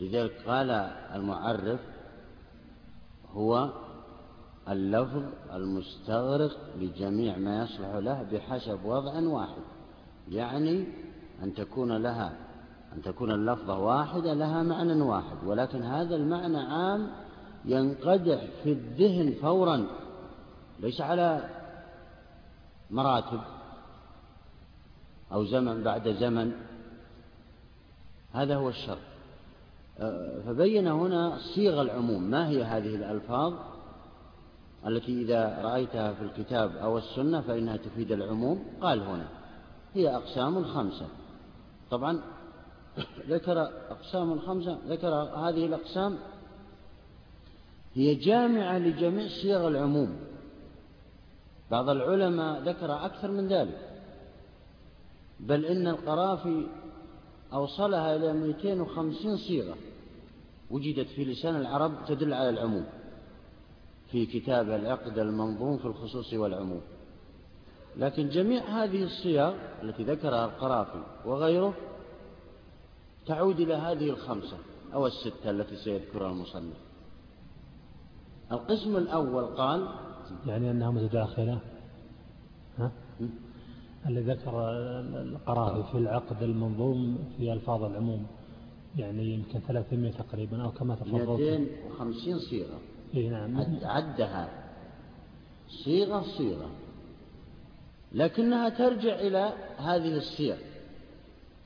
لذلك 0.00 0.32
قال 0.46 0.70
المعرف 1.14 1.80
هو 3.32 3.70
اللفظ 4.68 5.22
المستغرق 5.52 6.56
لجميع 6.78 7.36
ما 7.36 7.62
يصلح 7.62 7.94
له 7.94 8.22
بحسب 8.22 8.84
وضع 8.84 9.20
واحد. 9.20 9.62
يعني 10.28 10.86
أن 11.42 11.54
تكون 11.54 11.96
لها 11.96 12.36
أن 12.92 13.02
تكون 13.02 13.30
اللفظة 13.30 13.78
واحدة 13.78 14.34
لها 14.34 14.62
معنى 14.62 15.02
واحد 15.02 15.44
ولكن 15.44 15.82
هذا 15.82 16.16
المعنى 16.16 16.58
عام 16.58 17.10
ينقدح 17.64 18.44
في 18.62 18.72
الذهن 18.72 19.34
فورا 19.42 19.86
ليس 20.80 21.00
على 21.00 21.50
مراتب 22.90 23.40
أو 25.32 25.44
زمن 25.44 25.82
بعد 25.82 26.08
زمن. 26.08 26.52
هذا 28.32 28.56
هو 28.56 28.68
الشر 28.68 28.98
فبين 30.46 30.86
هنا 30.86 31.38
صيغ 31.54 31.82
العموم. 31.82 32.22
ما 32.22 32.48
هي 32.48 32.64
هذه 32.64 32.94
الألفاظ 32.94 33.54
التي 34.86 35.22
إذا 35.22 35.62
رأيتها 35.62 36.12
في 36.12 36.22
الكتاب 36.22 36.76
أو 36.76 36.98
السنة 36.98 37.40
فإنها 37.40 37.76
تفيد 37.76 38.12
العموم؟ 38.12 38.64
قال 38.80 39.00
هنا 39.00 39.28
هي 39.94 40.16
أقسام 40.16 40.64
خمسة. 40.64 41.06
طبعا 41.90 42.20
ذكر 43.28 43.62
أقسام 43.90 44.38
خمسة 44.38 44.78
ذكر 44.88 45.14
هذه 45.14 45.66
الأقسام. 45.66 46.18
هي 47.94 48.14
جامعة 48.14 48.78
لجميع 48.78 49.28
صيغ 49.28 49.68
العموم. 49.68 50.16
بعض 51.70 51.88
العلماء 51.88 52.60
ذكر 52.60 53.04
أكثر 53.04 53.30
من 53.30 53.48
ذلك. 53.48 53.78
بل 55.40 55.64
إن 55.64 55.88
القرافي 55.88 56.66
أوصلها 57.52 58.16
إلى 58.16 58.32
250 58.32 59.36
صيغة. 59.36 59.74
وجدت 60.70 61.08
في 61.08 61.24
لسان 61.24 61.56
العرب 61.56 61.92
تدل 62.08 62.34
على 62.34 62.48
العموم 62.48 62.86
في 64.10 64.26
كتاب 64.26 64.70
العقد 64.70 65.18
المنظوم 65.18 65.78
في 65.78 65.84
الخصوص 65.84 66.32
والعموم. 66.32 66.80
لكن 67.96 68.28
جميع 68.28 68.62
هذه 68.62 69.02
الصيغ 69.04 69.54
التي 69.82 70.02
ذكرها 70.02 70.44
القرافي 70.44 71.02
وغيره 71.24 71.74
تعود 73.26 73.60
إلى 73.60 73.74
هذه 73.74 74.10
الخمسة 74.10 74.56
أو 74.94 75.06
الستة 75.06 75.50
التي 75.50 75.76
سيذكرها 75.76 76.30
المصنف. 76.30 76.76
القسم 78.52 78.96
الأول 78.96 79.44
قال 79.44 79.88
يعني 80.46 80.70
أنها 80.70 80.90
متداخلة؟ 80.90 81.60
ها؟ 82.78 82.92
اللي 84.06 84.20
ذكر 84.20 84.70
القرافي 85.10 85.92
في 85.92 85.98
العقد 85.98 86.42
المنظوم 86.42 87.18
في 87.36 87.52
ألفاظ 87.52 87.84
العموم. 87.84 88.26
يعني 88.96 89.34
يمكن 89.34 89.60
300 89.68 90.12
تقريبا 90.12 90.62
أو 90.62 90.70
كما 90.70 90.94
تفضلت. 90.94 91.28
250 91.28 92.38
صيغة. 92.38 92.80
إي 93.14 93.28
نعم. 93.28 93.64
عدها. 93.82 94.48
صيغة 95.84 96.22
صيغة. 96.22 96.70
لكنها 98.12 98.68
ترجع 98.68 99.14
إلى 99.14 99.52
هذه 99.76 100.16
الصيغ. 100.16 100.56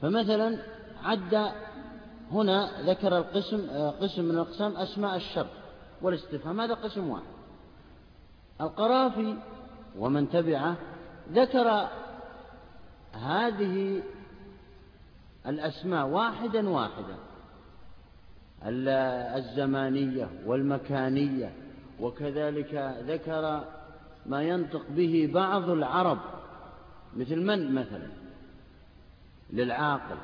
فمثلا 0.00 0.58
عد 1.02 1.52
هنا 2.30 2.82
ذكر 2.90 3.18
القسم 3.18 3.70
قسم 4.00 4.24
من 4.24 4.30
الأقسام 4.30 4.76
أسماء 4.76 5.16
الشر 5.16 5.46
والاستفهام 6.02 6.60
هذا 6.60 6.74
قسم 6.74 7.10
واحد. 7.10 7.32
القرافي 8.60 9.36
ومن 9.98 10.28
تبعه 10.28 10.76
ذكر 11.32 11.88
هذه 13.12 14.02
الأسماء 15.46 16.06
واحدا 16.06 16.68
واحدا. 16.68 17.16
الزمانية 19.36 20.28
والمكانية 20.46 21.52
وكذلك 22.00 22.96
ذكر 23.06 23.64
ما 24.26 24.42
ينطق 24.42 24.82
به 24.90 25.30
بعض 25.34 25.70
العرب 25.70 26.18
مثل 27.16 27.40
من 27.40 27.74
مثلا؟ 27.74 28.08
للعاقل 29.52 30.16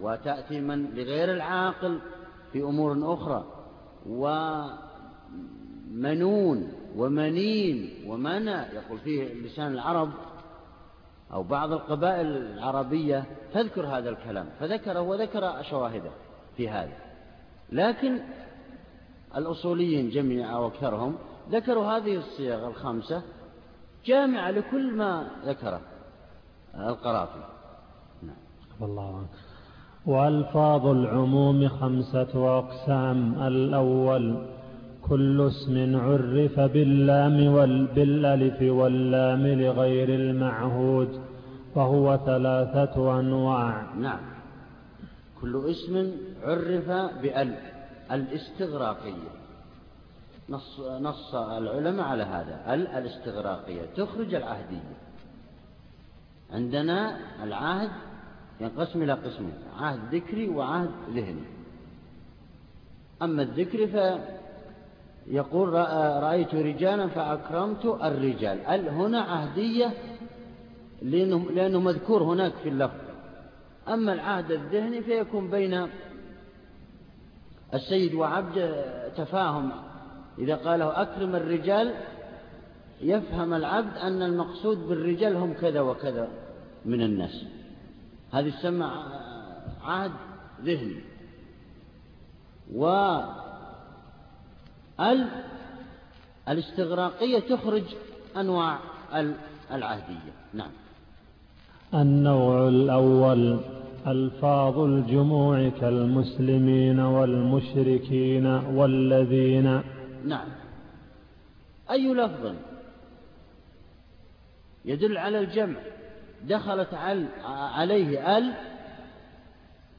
وتأتي 0.00 0.60
من 0.60 0.90
لغير 0.94 1.32
العاقل 1.32 1.98
في 2.52 2.62
أمور 2.62 3.14
أخرى 3.14 3.44
ومنون 5.90 6.72
ومنين 6.96 8.04
ومنى 8.06 8.50
يقول 8.50 8.98
فيه 8.98 9.34
لسان 9.34 9.72
العرب 9.72 10.10
أو 11.32 11.42
بعض 11.42 11.72
القبائل 11.72 12.26
العربية 12.26 13.24
تذكر 13.54 13.86
هذا 13.86 14.10
الكلام 14.10 14.46
فذكره 14.60 15.00
وذكر 15.00 15.62
شواهده 15.62 16.10
في 16.56 16.68
هذا. 16.68 16.96
لكن 17.72 18.20
الأصوليين 19.36 20.10
جميعا 20.10 20.56
وأكثرهم 20.56 21.14
ذكروا 21.50 21.84
هذه 21.84 22.16
الصيغ 22.16 22.66
الخمسة 22.66 23.22
جامعة 24.04 24.50
لكل 24.50 24.92
ما 24.92 25.30
ذكره 25.44 25.80
القرافي 26.74 27.44
نعم. 28.22 28.36
الله 28.82 29.16
عنك. 29.16 29.28
وألفاظ 30.06 30.86
العموم 30.86 31.68
خمسة 31.68 32.58
أقسام 32.58 33.42
الأول 33.42 34.46
كل 35.10 35.46
اسم 35.46 35.96
عرف 35.96 36.60
باللام 36.60 37.46
والبالالف 37.54 38.62
واللام 38.62 39.46
لغير 39.46 40.08
المعهود 40.08 41.20
فهو 41.74 42.20
ثلاثة 42.26 43.20
أنواع. 43.20 43.94
نعم. 43.94 44.20
كل 45.40 45.70
اسم 45.70 46.12
عرف 46.42 46.88
بأل 47.22 47.54
الاستغراقية. 48.12 49.30
نص, 50.48 50.80
نص 50.80 51.34
العلماء 51.34 52.06
على 52.06 52.22
هذا. 52.22 52.74
ال 52.74 52.86
الاستغراقية. 52.86 53.82
تخرج 53.96 54.34
العهدية. 54.34 54.96
عندنا 56.52 57.16
العهد 57.44 57.90
ينقسم 58.60 59.02
إلى 59.02 59.12
قسمين 59.12 59.58
عهد 59.80 60.14
ذكري 60.14 60.48
وعهد 60.48 60.90
ذهني. 61.14 61.46
أما 63.22 63.42
الذكري 63.42 63.86
فيقول 65.24 65.68
رأيت 66.22 66.54
رجالا 66.54 67.06
فأكرمت 67.08 67.84
الرجال. 67.84 68.66
ال 68.66 68.88
هنا 68.88 69.20
عهدية؟ 69.20 69.92
لأنه, 71.02 71.50
لأنه 71.50 71.80
مذكور 71.80 72.22
هناك 72.22 72.52
في 72.62 72.68
اللفظ. 72.68 73.00
أما 73.88 74.12
العهد 74.12 74.50
الذهني 74.50 75.02
فيكون 75.02 75.50
بين 75.50 75.86
السيد 77.74 78.14
وعبد 78.14 78.84
تفاهم. 79.16 79.72
إذا 80.38 80.56
قاله 80.56 81.02
أكرم 81.02 81.36
الرجال 81.36 81.94
يفهم 83.00 83.54
العبد 83.54 83.96
أن 83.96 84.22
المقصود 84.22 84.78
بالرجال 84.88 85.36
هم 85.36 85.52
كذا 85.52 85.80
وكذا 85.80 86.28
من 86.84 87.02
الناس. 87.02 87.44
هذه 88.32 88.50
تسمى 88.50 88.90
عهد 89.84 90.12
ذهني. 90.64 91.00
و 92.74 92.86
الاستغراقية 96.48 97.38
تخرج 97.38 97.82
أنواع 98.36 98.78
العهدية. 99.72 100.32
نعم. 100.54 100.70
النوع 101.94 102.68
الأول 102.68 103.60
ألفاظ 104.06 104.78
الجموع 104.78 105.68
كالمسلمين 105.68 107.00
والمشركين 107.00 108.46
والذين. 108.46 109.82
نعم. 110.24 110.48
أي 111.90 112.14
لفظ 112.14 112.54
يدل 114.84 115.18
على 115.18 115.38
الجمع؟ 115.38 115.78
دخلت 116.48 116.94
عليه 117.44 118.38
ال 118.38 118.52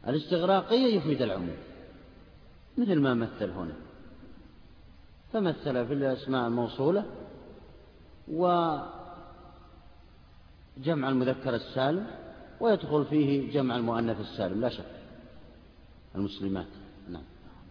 الاستغراقية 0.08 0.96
يفيد 0.98 1.22
العموم. 1.22 1.58
مثل 2.78 3.00
ما 3.00 3.14
مثل 3.14 3.50
هنا. 3.50 3.91
فمثل 5.34 5.88
في 5.88 5.94
الأسماء 5.94 6.48
الموصولة 6.48 7.06
وجمع 8.32 8.90
المذكر 11.10 11.56
السالم 11.56 12.06
ويدخل 12.60 13.06
فيه 13.06 13.52
جمع 13.52 13.76
المؤنث 13.76 14.20
السالم 14.20 14.62
لا 14.62 14.70
شك. 14.70 14.86
المسلمات 16.16 16.66
نعم. 17.10 17.24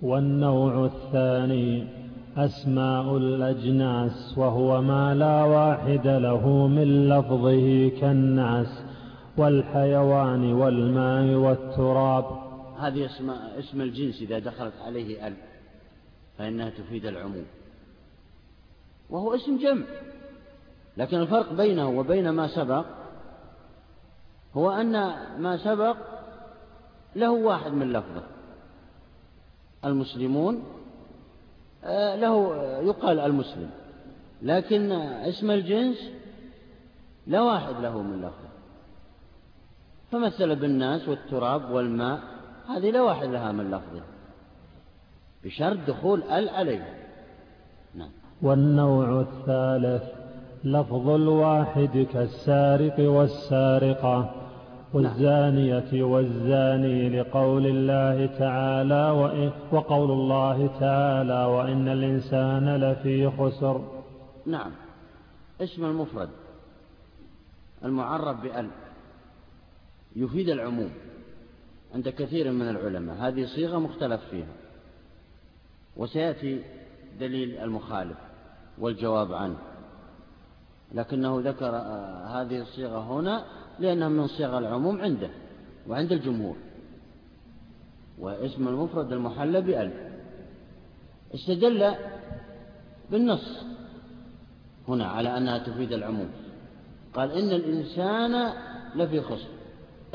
والنوع 0.03 0.85
الثاني 0.85 1.89
أسماء 2.37 3.17
الأجناس 3.17 4.39
وهو 4.39 4.83
ما 4.83 5.15
لا 5.15 5.45
واحد 5.45 6.07
له 6.07 6.67
من 6.67 7.09
لفظه 7.09 7.89
كالناس 8.01 8.83
والحيوان 9.37 10.53
والماء 10.53 11.35
والتراب. 11.35 12.25
هذه 12.79 13.07
أسماء 13.07 13.59
اسم 13.59 13.81
الجنس 13.81 14.23
إذا 14.23 14.39
دخلت 14.39 14.75
عليه 14.87 15.27
ال 15.27 15.50
فإنها 16.41 16.71
تفيد 16.71 17.07
العموم. 17.07 17.47
وهو 19.11 19.35
اسم 19.35 19.59
جمع. 19.59 19.85
لكن 20.97 21.17
الفرق 21.17 21.53
بينه 21.53 21.89
وبين 21.89 22.31
ما 22.31 22.49
سبق 22.49 22.87
هو 24.55 24.71
أن 24.71 24.93
ما 25.39 25.57
سبق 25.57 25.97
له 27.17 27.31
واحد 27.31 27.73
من 27.73 27.93
لفظه. 27.93 28.23
المسلمون 29.85 30.63
آه، 31.85 32.17
له 32.17 32.57
يقال 32.83 33.19
المسلم. 33.19 33.71
لكن 34.43 34.93
اسم 34.93 35.51
الجنس 35.51 36.11
لا 37.27 37.41
واحد 37.41 37.75
له 37.81 38.03
من 38.03 38.19
لفظه. 38.19 38.51
فمثل 40.13 40.57
بالناس 40.57 41.09
والتراب 41.09 41.71
والماء 41.71 42.21
هذه 42.69 42.91
لا 42.91 43.03
واحد 43.03 43.29
لها 43.29 43.53
من 43.53 43.71
لفظه. 43.71 44.20
بشرط 45.45 45.79
دخول 45.89 46.23
ال 46.23 46.49
عليه. 46.49 47.01
نعم. 47.95 48.11
والنوع 48.43 49.21
الثالث 49.21 50.03
لفظ 50.65 51.09
الواحد 51.09 52.07
كالسارق 52.13 53.11
والسارقة 53.11 54.35
والزانية 54.93 56.03
والزاني 56.05 57.21
لقول 57.21 57.67
الله 57.67 58.27
تعالى 58.27 59.11
وقول 59.73 60.11
الله 60.11 60.79
تعالى 60.81 61.45
وإن 61.45 61.89
الإنسان 61.89 62.77
لفي 62.77 63.31
خسر. 63.31 64.03
نعم. 64.47 64.71
اسم 65.61 65.85
المفرد 65.85 66.29
المعرب 67.85 68.43
بأل 68.43 68.69
يفيد 70.17 70.49
العموم 70.49 70.91
عند 71.95 72.09
كثير 72.09 72.53
من 72.53 72.69
العلماء. 72.69 73.17
هذه 73.17 73.45
صيغة 73.45 73.79
مختلف 73.79 74.21
فيها. 74.31 74.70
وسيأتي 75.97 76.63
دليل 77.21 77.59
المخالف 77.59 78.19
والجواب 78.79 79.33
عنه. 79.33 79.57
لكنه 80.95 81.41
ذكر 81.41 81.77
آه، 81.77 82.27
هذه 82.27 82.61
الصيغة 82.61 82.99
هنا 82.99 83.45
لأنها 83.79 84.09
من 84.09 84.27
صيغ 84.27 84.59
العموم 84.59 85.01
عنده 85.01 85.31
وعند 85.89 86.13
الجمهور. 86.13 86.57
واسم 88.19 88.69
المفرد 88.69 89.13
المحلى 89.13 89.61
بألف. 89.61 89.95
استدل 91.35 91.95
بالنص 93.11 93.65
هنا 94.89 95.07
على 95.07 95.37
أنها 95.37 95.59
تفيد 95.59 95.93
العموم. 95.93 96.31
قال 97.15 97.31
إن 97.31 97.49
الإنسان 97.49 98.53
لفي 98.97 99.21
خسر 99.21 99.49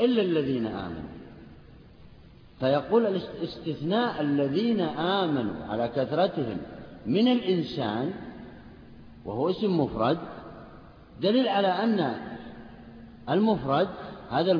إلا 0.00 0.22
الذين 0.22 0.66
آمنوا. 0.66 1.15
فيقول 2.60 3.06
الاستثناء 3.06 4.20
الذين 4.20 4.80
آمنوا 4.80 5.64
على 5.64 5.88
كثرتهم 5.88 6.58
من 7.06 7.28
الإنسان 7.28 8.12
وهو 9.24 9.50
اسم 9.50 9.80
مفرد 9.80 10.18
دليل 11.20 11.48
على 11.48 11.68
أن 11.68 12.14
المفرد 13.30 13.88
هذا 14.30 14.52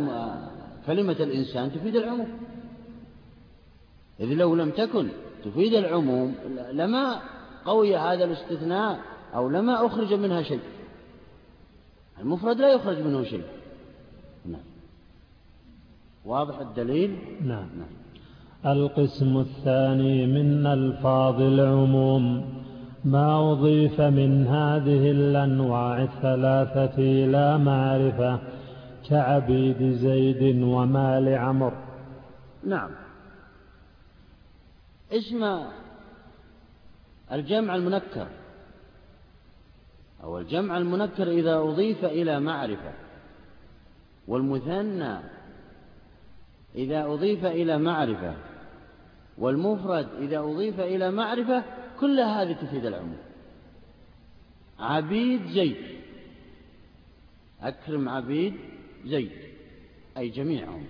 كلمة 0.86 1.16
الإنسان 1.20 1.72
تفيد 1.72 1.96
العموم. 1.96 2.38
إذ 4.20 4.26
لو 4.26 4.54
لم 4.54 4.70
تكن 4.70 5.08
تفيد 5.44 5.74
العموم 5.74 6.34
لما 6.72 7.20
قوي 7.64 7.96
هذا 7.96 8.24
الاستثناء 8.24 9.00
أو 9.34 9.48
لما 9.48 9.86
أخرج 9.86 10.14
منها 10.14 10.42
شيء. 10.42 10.60
المفرد 12.20 12.60
لا 12.60 12.72
يخرج 12.72 12.98
منه 12.98 13.24
شيء. 13.24 13.44
واضح 16.26 16.58
الدليل؟ 16.58 17.18
نعم, 17.40 17.68
نعم. 17.78 17.96
القسم 18.76 19.38
الثاني 19.38 20.26
من 20.26 20.66
ألفاظ 20.66 21.40
العموم. 21.40 22.54
ما 23.04 23.52
أضيف 23.52 24.00
من 24.00 24.46
هذه 24.46 25.10
الأنواع 25.10 26.02
الثلاثة 26.02 26.98
إلى 26.98 27.58
معرفة 27.58 28.40
كعبيد 29.08 29.92
زيد 29.92 30.62
ومال 30.62 31.28
عمر 31.28 31.72
نعم. 32.64 32.90
اسم 35.12 35.58
الجمع 37.32 37.74
المنكر. 37.74 38.26
أو 40.22 40.38
الجمع 40.38 40.78
المنكر 40.78 41.28
إذا 41.28 41.56
أضيف 41.56 42.04
إلى 42.04 42.40
معرفة. 42.40 42.92
والمثنى 44.28 45.35
إذا 46.76 47.06
أضيف 47.06 47.44
إلى 47.44 47.78
معرفة 47.78 48.34
والمفرد 49.38 50.08
إذا 50.18 50.38
أضيف 50.38 50.80
إلى 50.80 51.10
معرفة 51.10 51.64
كل 52.00 52.20
هذه 52.20 52.52
تفيد 52.52 52.86
العموم. 52.86 53.18
عبيد 54.78 55.46
زيد 55.46 55.76
أكرم 57.62 58.08
عبيد 58.08 58.54
زيد 59.06 59.32
أي 60.16 60.28
جميعهم 60.28 60.86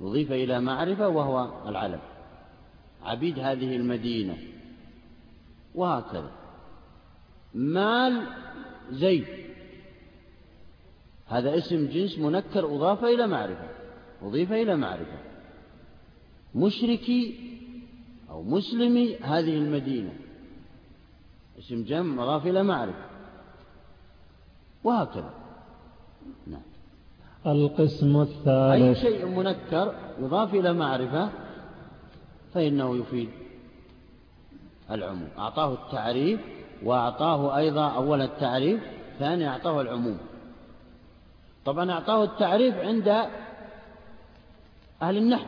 أضيف 0.00 0.32
إلى 0.32 0.60
معرفة 0.60 1.08
وهو 1.08 1.68
العلم. 1.68 2.00
عبيد 3.02 3.38
هذه 3.38 3.76
المدينة. 3.76 4.36
وهكذا. 5.74 6.30
مال 7.54 8.26
زيد 8.90 9.26
هذا 11.26 11.58
اسم 11.58 11.86
جنس 11.86 12.18
منكر 12.18 12.64
أضاف 12.64 13.04
إلى 13.04 13.26
معرفة. 13.26 13.75
أضيف 14.22 14.52
إلى 14.52 14.76
معرفة. 14.76 15.18
مشركي 16.54 17.34
أو 18.30 18.42
مسلمي 18.42 19.16
هذه 19.16 19.58
المدينة. 19.58 20.12
اسم 21.58 21.84
جمع 21.84 22.22
مضاف 22.22 22.46
إلى 22.46 22.62
معرفة. 22.62 23.04
وهكذا. 24.84 25.34
نعم. 26.46 26.62
القسم 27.46 28.20
الثالث. 28.20 28.82
أي 28.82 28.94
شيء 28.94 29.26
منكر 29.26 29.94
يضاف 30.20 30.54
إلى 30.54 30.72
معرفة 30.72 31.30
فإنه 32.54 32.96
يفيد 32.96 33.28
العموم. 34.90 35.28
أعطاه 35.38 35.72
التعريف 35.74 36.40
وأعطاه 36.82 37.56
أيضا 37.56 37.88
أول 37.88 38.22
التعريف 38.22 38.80
ثاني 39.18 39.48
أعطاه 39.48 39.80
العموم. 39.80 40.18
طبعا 41.64 41.90
أعطاه 41.90 42.24
التعريف 42.24 42.74
عند 42.74 43.26
أهل 45.02 45.16
النحو. 45.16 45.46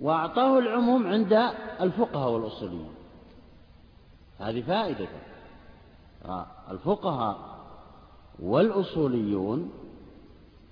وأعطاه 0.00 0.58
العموم 0.58 1.06
عند 1.06 1.32
الفقهاء 1.80 2.30
والأصوليين. 2.30 2.94
هذه 4.38 4.62
فائدة. 4.62 5.08
الفقهاء 6.70 7.38
والأصوليون 8.42 9.70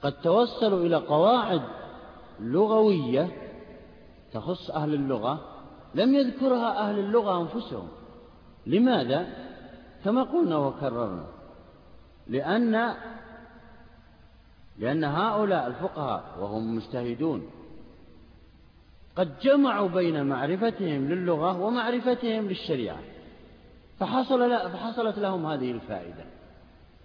قد 0.03 0.21
توصلوا 0.21 0.87
إلى 0.87 0.97
قواعد 0.97 1.63
لغوية 2.41 3.29
تخص 4.33 4.71
أهل 4.71 4.95
اللغة 4.95 5.41
لم 5.95 6.15
يذكرها 6.15 6.79
أهل 6.79 6.99
اللغة 6.99 7.41
أنفسهم. 7.41 7.89
لماذا؟ 8.67 9.27
كما 10.05 10.23
قلنا 10.23 10.57
وكررنا. 10.59 11.27
لأن 12.27 12.95
لأن 14.79 15.05
هؤلاء 15.05 15.67
الفقهاء 15.67 16.25
وهم 16.41 16.77
مجتهدون 16.77 17.47
قد 19.17 19.39
جمعوا 19.43 19.89
بين 19.89 20.25
معرفتهم 20.25 21.09
للغة 21.09 21.61
ومعرفتهم 21.61 22.49
للشريعة 22.49 22.99
فحصل 24.01 24.51
فحصلت 24.51 25.19
لهم 25.19 25.47
هذه 25.47 25.71
الفائدة. 25.71 26.25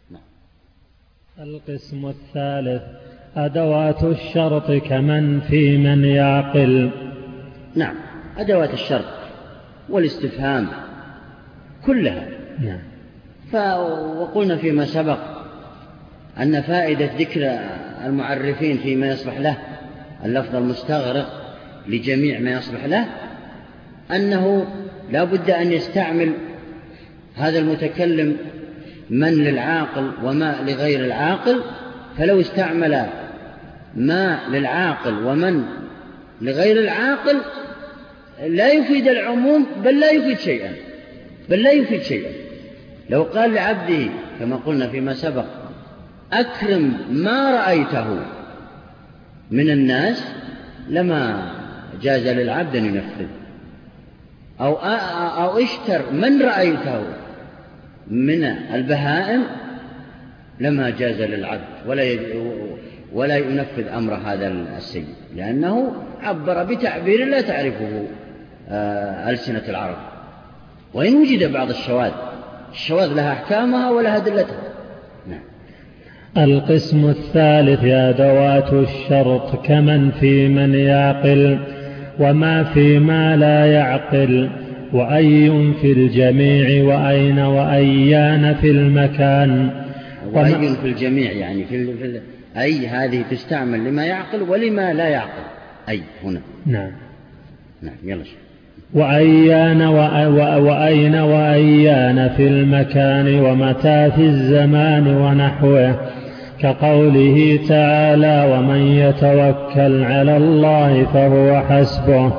نعم. 0.10 0.22
القسم 1.40 2.06
الثالث 2.06 2.84
أدوات 3.36 4.04
الشرط 4.04 4.72
كمن 4.72 5.40
في 5.40 5.78
من 5.78 6.06
يعقل. 6.06 6.92
نعم. 7.76 7.96
أدوات 8.38 8.74
الشرط 8.74 9.06
والاستفهام 9.90 10.68
كلها. 11.86 12.30
نعم. 12.60 12.82
وقلنا 14.22 14.58
فيما 14.58 14.86
سبق 14.86 15.35
أن 16.42 16.62
فائدة 16.62 17.10
ذكر 17.20 17.60
المعرفين 18.06 18.78
فيما 18.78 19.08
يصلح 19.08 19.40
له 19.40 19.58
اللفظ 20.26 20.56
المستغرق 20.56 21.56
لجميع 21.88 22.40
ما 22.40 22.52
يصلح 22.52 22.86
له 22.86 23.06
أنه 24.12 24.68
لا 25.12 25.24
بد 25.24 25.50
أن 25.50 25.72
يستعمل 25.72 26.32
هذا 27.36 27.60
المتكلم 27.60 28.38
من 29.10 29.34
للعاقل 29.34 30.12
وما 30.24 30.56
لغير 30.68 31.06
العاقل 31.06 31.62
فلو 32.18 32.40
استعمل 32.40 33.06
ما 33.96 34.40
للعاقل 34.50 35.26
ومن 35.26 35.64
لغير 36.42 36.80
العاقل 36.80 37.42
لا 38.48 38.72
يفيد 38.72 39.08
العموم 39.08 39.66
بل 39.84 40.00
لا 40.00 40.12
يفيد 40.12 40.40
شيئا 40.40 40.72
بل 41.50 41.64
لا 41.64 41.72
يفيد 41.72 42.02
شيئا. 42.02 42.32
لو 43.10 43.24
قال 43.24 43.54
لعبده 43.54 44.08
كما 44.40 44.56
قلنا 44.56 44.88
فيما 44.88 45.14
سبق 45.14 45.46
أكرم 46.34 46.98
ما 47.10 47.52
رأيته. 47.52 48.20
من 49.52 49.70
الناس 49.70 50.24
لما 50.90 51.52
جاز 52.02 52.28
للعبد 52.28 52.76
أن 52.76 52.86
ينفذ. 52.86 53.28
أو, 54.62 54.74
أو 55.44 55.58
اشتر 55.58 56.12
من 56.12 56.42
رأيته. 56.42 57.04
من 58.08 58.44
البهائم 58.44 59.44
لما 60.60 60.90
جاز 60.90 61.22
للعبد. 61.22 61.68
ولا 61.88 62.18
ولا 63.14 63.38
ينفذ 63.38 63.88
أمر 63.88 64.14
هذا 64.14 64.48
السيد 64.48 65.08
لأنه 65.36 65.94
عبر 66.22 66.64
بتعبير 66.64 67.26
لا 67.26 67.42
تعرفه 67.42 68.08
آه، 68.70 69.30
ألسنة 69.30 69.64
العرب. 69.68 69.98
وإن 70.94 71.16
وجد 71.16 71.52
بعض 71.52 71.70
الشواذ. 71.70 72.12
الشواذ 72.72 73.14
لها 73.14 73.34
أحكامها 73.34 73.92
ولها 73.92 74.18
أدلتها. 74.18 74.75
القسم 76.38 77.10
الثالث 77.10 77.84
أدوات 77.84 78.74
الشرط 78.74 79.66
كمن 79.66 80.12
في 80.12 80.48
من 80.48 80.74
يعقل 80.74 81.60
وما 82.20 82.64
في 82.64 83.00
ما 83.00 83.36
لا 83.36 83.66
يعقل 83.66 84.50
وأي 84.94 85.74
في 85.82 85.92
الجميع 85.92 86.84
وأين 86.84 87.40
وأيان 87.40 88.56
في 88.62 88.72
المكان. 88.72 89.70
وأي 90.34 90.76
في 90.82 90.88
الجميع 90.88 91.32
يعني 91.32 91.66
في, 91.66 91.98
في 91.98 92.22
أي 92.58 92.88
هذه 92.88 93.24
تستعمل 93.32 93.86
لما 93.86 94.06
يعقل 94.06 94.42
ولما 94.42 94.94
لا 94.94 95.08
يعقل. 95.08 95.44
أي 95.90 96.02
هنا. 96.24 96.42
نعم. 96.66 96.92
نعم 97.82 97.96
يلا 98.04 98.24
شيخ. 98.24 98.36
وأيان 98.94 99.82
وأين 99.82 101.16
وأيان 101.16 102.30
في 102.38 102.48
المكان 102.48 103.40
ومتى 103.40 104.12
في 104.12 104.22
الزمان 104.22 105.08
ونحوه. 105.08 106.25
كقوله 106.66 107.60
تعالى 107.70 108.54
ومن 108.54 108.82
يتوكل 108.82 110.04
على 110.04 110.38
الله 110.38 111.06
فهو 111.14 111.62
حسبه 111.70 112.32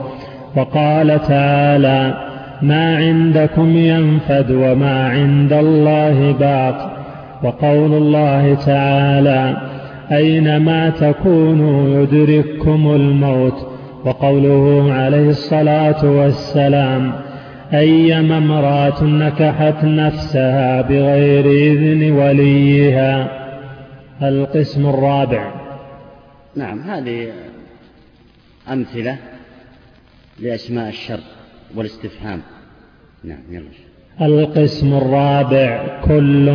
وقال 0.57 1.21
تعالى 1.23 2.15
ما 2.63 2.97
عندكم 2.97 3.77
ينفد 3.77 4.51
وما 4.51 5.09
عند 5.09 5.53
الله 5.53 6.33
باق 6.33 6.93
وقول 7.45 7.93
الله 7.93 8.55
تعالى 8.55 9.57
أينما 10.13 10.91
تكونوا 10.91 12.03
يدرككم 12.03 12.93
الموت 12.95 13.67
وقوله 14.05 14.93
عليه 14.93 15.29
الصلاة 15.29 16.05
والسلام 16.05 17.13
أيما 17.75 18.39
امرأة 18.39 19.05
نكحت 19.05 19.85
نفسها 19.85 20.83
بغير 20.83 21.47
إذن 21.47 22.13
وليها 22.13 23.46
القسم 24.23 24.87
الرابع. 24.87 25.53
نعم 26.57 26.81
هذه 26.81 27.33
أمثلة 28.73 29.19
لأسماء 30.41 30.89
الشر 30.89 31.21
والاستفهام. 31.75 32.43
نعم 33.25 33.43
يلا. 33.51 33.69
القسم 34.21 34.95
الرابع 34.95 36.01
كل 36.05 36.49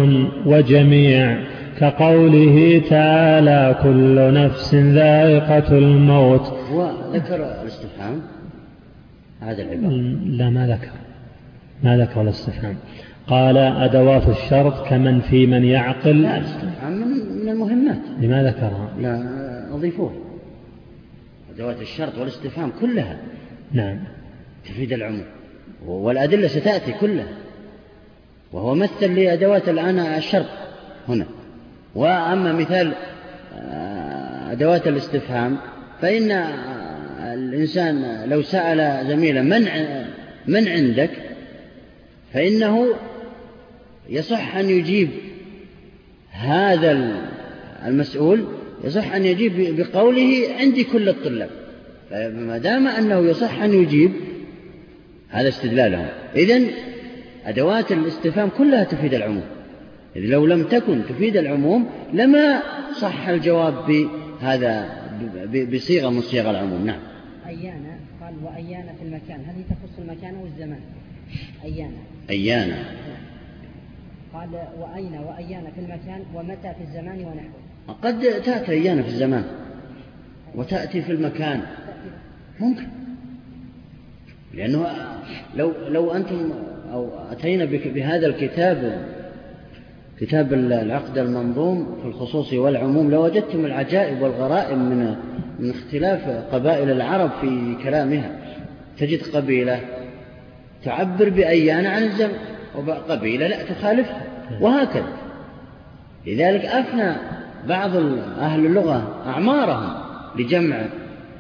وجميع. 0.45 1.43
كقوله 1.79 2.81
تعالى 2.89 3.75
كل 3.83 4.33
نفس 4.33 4.75
ذائقة 4.75 5.77
الموت. 5.77 6.53
وذكر 6.71 7.35
الاستفهام. 7.35 8.21
هذا 9.41 9.61
العبارة. 9.61 9.91
لا 10.25 10.49
ما 10.49 10.67
ذكر. 10.67 10.91
ما 11.83 11.97
ذكر 11.97 12.21
الاستفهام. 12.21 12.75
قال 13.27 13.57
أدوات 13.57 14.27
الشرط 14.27 14.87
كمن 14.87 15.21
في 15.21 15.45
من 15.45 15.63
يعقل. 15.63 16.21
لا 16.21 16.39
من 16.89 17.49
المهمات. 17.49 17.97
لما 18.19 18.43
ذكرها 18.43 18.93
لا 18.99 19.75
أضيفوه 19.75 20.13
أدوات 21.55 21.81
الشرط 21.81 22.17
والاستفهام 22.17 22.71
كلها. 22.81 23.17
نعم. 23.71 23.99
تفيد 24.65 24.93
العموم. 24.93 25.25
والأدلة 25.85 26.47
ستأتي 26.47 26.91
كلها. 26.91 27.33
وهو 28.51 28.75
مثل 28.75 29.15
لأدوات 29.15 29.69
الآن 29.69 29.99
الشرط 29.99 30.49
هنا. 31.07 31.25
وأما 31.95 32.53
مثال 32.53 32.93
آه، 33.55 34.51
أدوات 34.51 34.87
الاستفهام 34.87 35.57
فإن 36.01 36.31
الإنسان 37.33 38.23
لو 38.29 38.41
سأل 38.41 39.07
زميلا 39.07 39.41
من 39.41 39.67
من 40.47 40.67
عندك؟ 40.67 41.09
فإنه 42.33 42.87
يصح 44.11 44.55
أن 44.55 44.69
يجيب 44.69 45.09
هذا 46.31 47.21
المسؤول 47.85 48.45
يصح 48.83 49.13
أن 49.13 49.25
يجيب 49.25 49.75
بقوله 49.77 50.47
عندي 50.59 50.83
كل 50.83 51.09
الطلاب. 51.09 51.49
فما 52.09 52.57
دام 52.57 52.87
أنه 52.87 53.19
يصح 53.19 53.61
أن 53.61 53.73
يجيب 53.73 54.11
هذا 55.29 55.49
استدلاله 55.49 56.13
إذن 56.35 56.67
أدوات 57.45 57.91
الاستفهام 57.91 58.49
كلها 58.57 58.83
تفيد 58.83 59.13
العموم. 59.13 59.45
إذ 60.15 60.21
لو 60.21 60.45
لم 60.45 60.63
تكن 60.63 61.01
تفيد 61.09 61.37
العموم 61.37 61.89
لما 62.13 62.61
صح 62.99 63.27
الجواب 63.27 63.73
بهذا 63.87 65.01
بصيغة 65.73 66.09
من 66.09 66.21
صيغ 66.21 66.49
العموم. 66.49 66.85
نعم. 66.85 66.99
أيانا 67.47 67.99
قال 68.21 68.33
وأيانا 68.43 68.93
في 68.93 69.05
المكان. 69.05 69.39
هل 69.47 69.63
تخص 69.69 69.99
المكان 69.99 70.35
أو 70.35 70.45
الزمان؟ 70.45 70.79
أيانا. 71.63 71.97
أيانا. 72.29 72.85
قال 74.33 74.49
وأين 74.79 75.13
وأيانا 75.13 75.69
في 75.71 75.79
المكان 75.79 76.23
ومتى 76.35 76.73
في 76.73 76.83
الزمان 76.83 77.19
ونحوه. 77.19 77.97
قد 78.03 78.21
تأتي 78.21 78.71
أيانا 78.71 79.01
في 79.01 79.07
الزمان 79.07 79.43
وتأتي 80.55 81.01
في 81.01 81.11
المكان. 81.11 81.61
ممكن. 82.59 82.87
لأنه 84.53 84.85
لو 85.55 85.71
لو 85.87 86.11
أنتم 86.11 86.51
أو 86.93 87.09
أتينا 87.31 87.65
بهذا 87.65 88.27
الكتاب 88.27 89.07
كتاب 90.19 90.53
العقد 90.53 91.17
المنظوم 91.17 91.97
في 92.01 92.07
الخصوص 92.07 92.53
والعموم 92.53 93.11
لوجدتم 93.11 93.65
العجائب 93.65 94.21
والغرائب 94.21 94.77
من 94.77 95.15
من 95.59 95.69
اختلاف 95.69 96.29
قبائل 96.53 96.91
العرب 96.91 97.31
في 97.41 97.77
كلامها. 97.83 98.31
تجد 98.97 99.21
قبيلة 99.21 99.79
تعبر 100.83 101.29
بأيان 101.29 101.85
عن 101.85 102.03
الزمن 102.03 102.50
وقبيلة 102.75 103.47
لا 103.47 103.63
تخالفها 103.63 104.23
وهكذا. 104.61 105.13
لذلك 106.27 106.65
أفنى 106.65 107.13
بعض 107.67 107.95
أهل 108.39 108.65
اللغة 108.65 109.23
أعمارهم 109.27 109.93
لجمع 110.39 110.85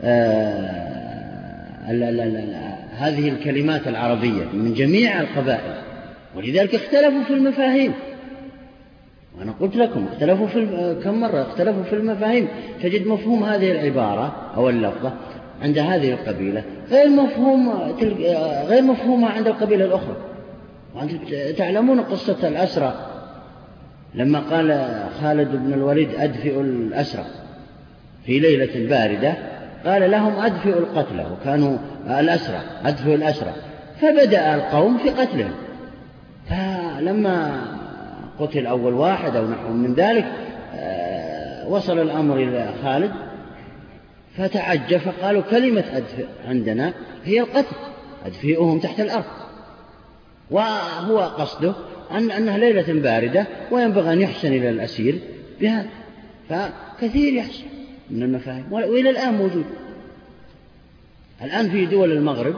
آه 0.03 0.91
هذه 2.97 3.29
الكلمات 3.29 3.87
العربية 3.87 4.43
من 4.53 4.73
جميع 4.73 5.21
القبائل. 5.21 5.81
ولذلك 6.35 6.75
اختلفوا 6.75 7.23
في 7.23 7.33
المفاهيم. 7.33 7.93
وأنا 9.39 9.51
قلت 9.59 9.75
لكم 9.75 10.05
اختلفوا 10.13 10.47
في 10.47 10.95
كم 11.03 11.21
مرة 11.21 11.41
اختلفوا 11.41 11.83
في 11.83 11.95
المفاهيم. 11.95 12.47
تجد 12.83 13.07
مفهوم 13.07 13.43
هذه 13.43 13.71
العبارة 13.71 14.51
أو 14.55 14.69
اللفظة 14.69 15.11
عند 15.61 15.77
هذه 15.77 16.13
القبيلة 16.13 16.63
غير 16.89 17.09
مفهوم 17.09 17.69
غير 18.67 18.81
مفهومة 18.81 19.29
عند 19.29 19.47
القبيلة 19.47 19.85
الأخرى. 19.85 20.15
تعلمون 21.57 22.01
قصة 22.01 22.47
الأسرى. 22.47 23.07
لما 24.13 24.39
قال 24.39 24.87
خالد 25.21 25.51
بن 25.51 25.73
الوليد 25.73 26.09
أدفئ 26.15 26.61
الأسرى 26.61 27.25
في 28.25 28.39
ليلة 28.39 28.89
باردة 28.89 29.33
قال 29.85 30.11
لهم 30.11 30.39
أدفئوا 30.39 30.79
القتلى 30.79 31.25
وكانوا 31.31 31.77
الأسرى 32.07 32.59
أدفئوا 32.85 33.15
الأسرى. 33.15 33.53
فبدأ 34.01 34.55
القوم 34.55 34.97
في 34.97 35.09
قتلهم. 35.09 35.51
فلما 36.49 37.61
قتل 38.39 38.65
أول 38.65 38.93
واحد 38.93 39.35
أو 39.35 39.47
نحو 39.47 39.69
من 39.69 39.93
ذلك 39.93 40.25
آه، 40.75 41.67
وصل 41.67 41.99
الأمر 41.99 42.35
إلى 42.35 42.73
خالد 42.83 43.11
فتعجب 44.37 44.97
فقالوا 44.97 45.41
كلمة 45.41 45.83
أدفئ 45.93 46.25
عندنا 46.47 46.93
هي 47.25 47.39
القتل 47.39 47.75
أدفئهم 48.25 48.79
تحت 48.79 48.99
الأرض. 48.99 49.23
وهو 50.51 51.19
قصده 51.19 51.73
أن 52.11 52.31
أنها 52.31 52.57
ليلة 52.57 52.93
باردة 52.93 53.47
وينبغي 53.71 54.13
أن 54.13 54.21
يحسن 54.21 54.47
إلى 54.47 54.69
الأسير 54.69 55.19
بهذا 55.61 55.89
فكثير 56.49 57.33
يحصل 57.33 57.63
من 58.09 58.23
المفاهيم 58.23 58.73
وإلى 58.73 59.09
الآن 59.09 59.33
موجود. 59.33 59.65
الآن 61.41 61.69
في 61.69 61.85
دول 61.85 62.11
المغرب 62.11 62.55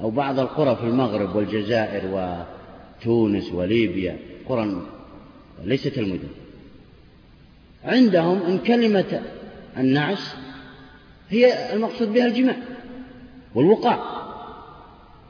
أو 0.00 0.10
بعض 0.10 0.38
القرى 0.38 0.76
في 0.76 0.82
المغرب 0.82 1.36
والجزائر 1.36 2.02
وتونس 3.02 3.52
وليبيا 3.52 4.18
قرى 4.48 4.82
ليست 5.64 5.98
المدن. 5.98 6.28
عندهم 7.84 8.42
إن 8.42 8.58
كلمة 8.58 9.22
النعس 9.76 10.34
هي 11.30 11.74
المقصود 11.74 12.12
بها 12.12 12.26
الجماع 12.26 12.56
والوقاع 13.54 14.25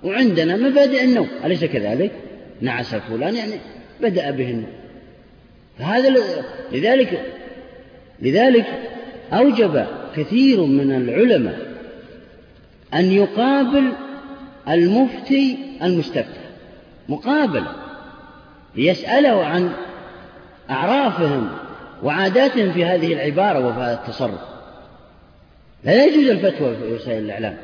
وعندنا 0.04 0.56
مبادئ 0.56 1.04
النوم. 1.04 1.28
أليس 1.44 1.64
كذلك؟ 1.64 2.12
نعس 2.60 2.94
فلان 2.94 3.36
يعني 3.36 3.52
بدأ 4.00 4.30
به 4.30 4.50
النوم. 4.50 4.72
فهذا 5.78 6.14
لذلك 6.72 7.22
لذلك 8.22 8.66
أوجب 9.32 9.86
كثير 10.16 10.64
من 10.64 10.92
العلماء 10.92 11.58
أن 12.94 13.12
يقابل 13.12 13.92
المفتي 14.68 15.58
المستفتى. 15.82 16.40
مقابلة 17.08 17.72
يسأله 18.76 19.44
عن 19.44 19.72
أعرافهم 20.70 21.48
وعاداتهم 22.02 22.72
في 22.72 22.84
هذه 22.84 23.12
العبارة 23.12 23.66
وفي 23.66 23.78
هذا 23.78 23.94
التصرف. 23.94 24.40
لا 25.84 26.04
يجوز 26.04 26.28
الفتوى 26.28 26.76
في 26.76 26.92
وسائل 26.92 27.24
الإعلام. 27.24 27.56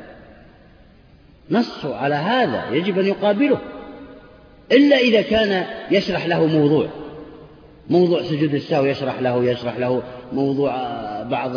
نصوا 1.51 1.95
على 1.95 2.15
هذا 2.15 2.69
يجب 2.75 2.99
أن 2.99 3.05
يقابله 3.05 3.57
إلا 4.71 4.97
إذا 4.97 5.21
كان 5.21 5.65
يشرح 5.91 6.25
له 6.25 6.45
موضوع 6.45 6.87
موضوع 7.89 8.23
سجود 8.23 8.53
السهو 8.53 8.85
يشرح 8.85 9.21
له 9.21 9.45
يشرح 9.45 9.77
له 9.77 10.03
موضوع 10.33 10.73
بعض 11.23 11.51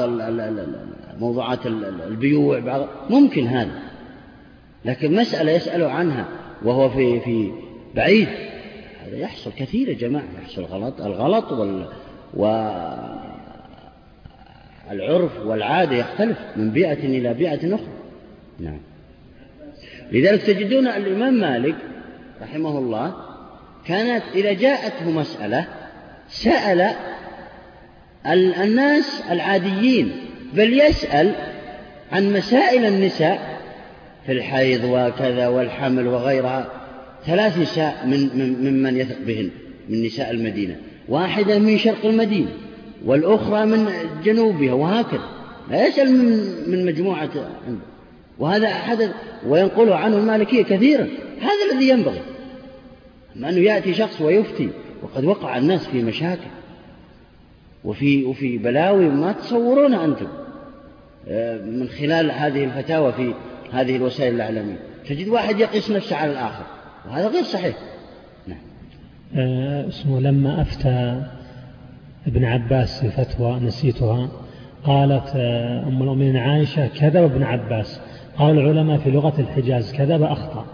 موضوعات 1.20 1.66
البيوع 2.06 2.58
بعض 2.58 2.88
ممكن 3.10 3.46
هذا 3.46 3.82
لكن 4.84 5.14
مسألة 5.14 5.52
يسأل 5.52 5.84
عنها 5.84 6.28
وهو 6.64 6.88
في 6.88 7.20
في 7.20 7.52
بعيد 7.94 8.28
هذا 9.06 9.16
يحصل 9.16 9.52
كثير 9.52 9.88
يا 9.88 9.94
جماعة 9.94 10.24
يحصل 10.42 10.62
غلط 10.62 11.00
الغلط 11.00 11.52
وال 11.52 11.86
والعرف 14.90 15.46
والعادة 15.46 15.96
يختلف 15.96 16.38
من 16.56 16.70
بيئة 16.70 17.06
إلى 17.06 17.34
بيئة 17.34 17.74
أخرى. 17.74 17.88
نعم. 18.60 18.78
لذلك 20.12 20.42
تجدون 20.42 20.86
الإمام 20.86 21.34
مالك 21.34 21.74
رحمه 22.42 22.78
الله 22.78 23.14
كانت 23.86 24.22
إذا 24.34 24.52
جاءته 24.52 25.10
مسألة 25.10 25.66
سأل 26.28 26.90
الناس 28.62 29.22
العاديين 29.30 30.12
بل 30.52 30.80
يسأل 30.80 31.32
عن 32.12 32.32
مسائل 32.32 32.84
النساء 32.84 33.60
في 34.26 34.32
الحيض 34.32 34.84
وكذا 34.84 35.48
والحمل 35.48 36.06
وغيرها 36.06 36.66
ثلاث 37.26 37.58
نساء 37.58 38.06
من 38.06 38.30
ممن 38.64 38.96
يثق 38.96 39.16
بهن 39.26 39.50
من 39.88 40.02
نساء 40.02 40.30
المدينة 40.30 40.76
واحدة 41.08 41.58
من 41.58 41.78
شرق 41.78 42.06
المدينة 42.06 42.50
والأخرى 43.04 43.66
من 43.66 43.88
جنوبها 44.24 44.72
وهكذا. 44.72 45.28
لا 45.70 45.86
يسأل 45.86 46.12
من 46.12 46.40
من 46.70 46.86
مجموعة 46.86 47.30
عنده. 47.66 47.95
وهذا 48.38 48.68
حدث 48.68 49.10
وينقله 49.46 49.94
عنه 49.96 50.16
المالكية 50.16 50.62
كثيرا. 50.62 51.08
هذا 51.40 51.72
الذي 51.72 51.88
ينبغي. 51.88 52.20
أما 53.36 53.48
أنه 53.48 53.58
يأتي 53.58 53.94
شخص 53.94 54.20
ويفتي 54.20 54.70
وقد 55.02 55.24
وقع 55.24 55.58
الناس 55.58 55.86
في 55.86 56.02
مشاكل 56.02 56.50
وفي 57.84 58.24
وفي 58.24 58.58
بلاوي 58.58 59.08
ما 59.08 59.32
تصورون 59.32 59.94
أنتم 59.94 60.26
آه، 61.28 61.58
من 61.58 61.88
خلال 61.88 62.30
هذه 62.30 62.64
الفتاوى 62.64 63.12
في 63.12 63.34
هذه 63.72 63.96
الوسائل 63.96 64.34
الإعلامية. 64.34 64.78
تجد 65.08 65.28
واحد 65.28 65.60
يقيس 65.60 65.90
نفسه 65.90 66.16
على 66.16 66.32
الآخر 66.32 66.64
وهذا 67.08 67.28
غير 67.28 67.42
صحيح. 67.42 67.76
نعم. 68.46 68.58
آه، 69.36 69.88
اسمه 69.88 70.20
لما 70.20 70.62
أفتى 70.62 71.22
ابن 72.26 72.44
عباس 72.44 73.00
في 73.00 73.10
فتوى 73.10 73.60
نسيتها 73.60 74.28
قالت 74.84 75.32
آه، 75.36 75.82
أم 75.82 76.02
المؤمنين 76.02 76.36
عائشة 76.36 76.86
كذب 76.86 77.22
ابن 77.22 77.42
عباس. 77.42 78.00
قال 78.38 78.58
العلماء 78.58 78.98
في 78.98 79.10
لغة 79.10 79.40
الحجاز 79.40 79.92
كذب 79.92 80.22
أخطأ. 80.22 80.66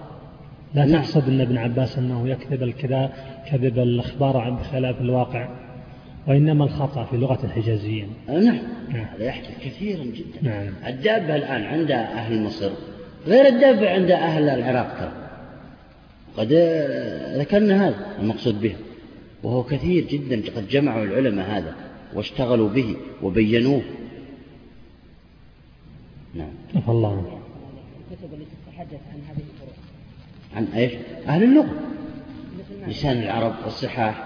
لا 0.74 0.84
نعم. 0.84 1.02
تحسب 1.02 1.28
أن 1.28 1.40
ابن 1.40 1.58
عباس 1.58 1.98
أنه 1.98 2.28
يكذب 2.28 2.62
الكذا 2.62 3.12
كذب 3.50 3.78
الإخبار 3.78 4.50
بخلاف 4.50 5.00
الواقع 5.00 5.48
وإنما 6.26 6.64
الخطأ 6.64 7.04
في 7.04 7.16
لغة 7.16 7.38
الحجازيين. 7.44 8.08
نعم. 8.28 8.44
نعم. 8.88 9.04
هذا 9.14 9.24
يحدث 9.24 9.64
كثيرا 9.64 10.04
جدا. 10.04 10.42
نعم. 10.42 10.72
الدابة 10.86 11.36
الآن 11.36 11.62
عند 11.62 11.90
أهل 11.90 12.42
مصر 12.42 12.70
غير 13.26 13.46
الدابة 13.46 13.90
عند 13.90 14.10
أهل 14.10 14.48
العراق 14.48 14.98
ترى. 14.98 15.12
قد 16.36 16.52
ذكرنا 17.38 17.88
هذا 17.88 17.96
المقصود 18.20 18.60
به 18.60 18.74
وهو 19.42 19.62
كثير 19.62 20.04
جدا 20.04 20.42
قد 20.56 20.68
جمعوا 20.68 21.04
العلماء 21.04 21.46
هذا 21.50 21.74
واشتغلوا 22.14 22.68
به 22.68 22.96
وبينوه. 23.22 23.82
نعم. 26.34 26.82
الله 26.88 27.41
الكتب 28.12 28.34
التي 28.34 28.56
تتحدث 28.66 29.00
عن 29.12 29.20
هذه 29.28 29.42
الفروع 29.52 29.74
عن 30.56 30.64
إيش؟ 30.64 30.92
أهل 31.28 31.42
اللغة. 31.42 31.80
لسان 32.86 33.22
العرب 33.22 33.54
الصحاح 33.66 34.24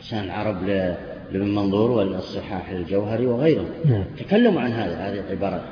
لسان 0.00 0.24
العرب 0.24 0.64
لابن 0.64 1.54
منظور 1.54 1.90
والصحاح 1.90 2.70
الجوهري 2.70 3.26
وغيره 3.26 3.66
نعم. 3.84 4.04
تكلموا 4.18 4.60
عن 4.60 4.72
هذا 4.72 4.94
هذه 4.94 5.20
العبارات 5.20 5.62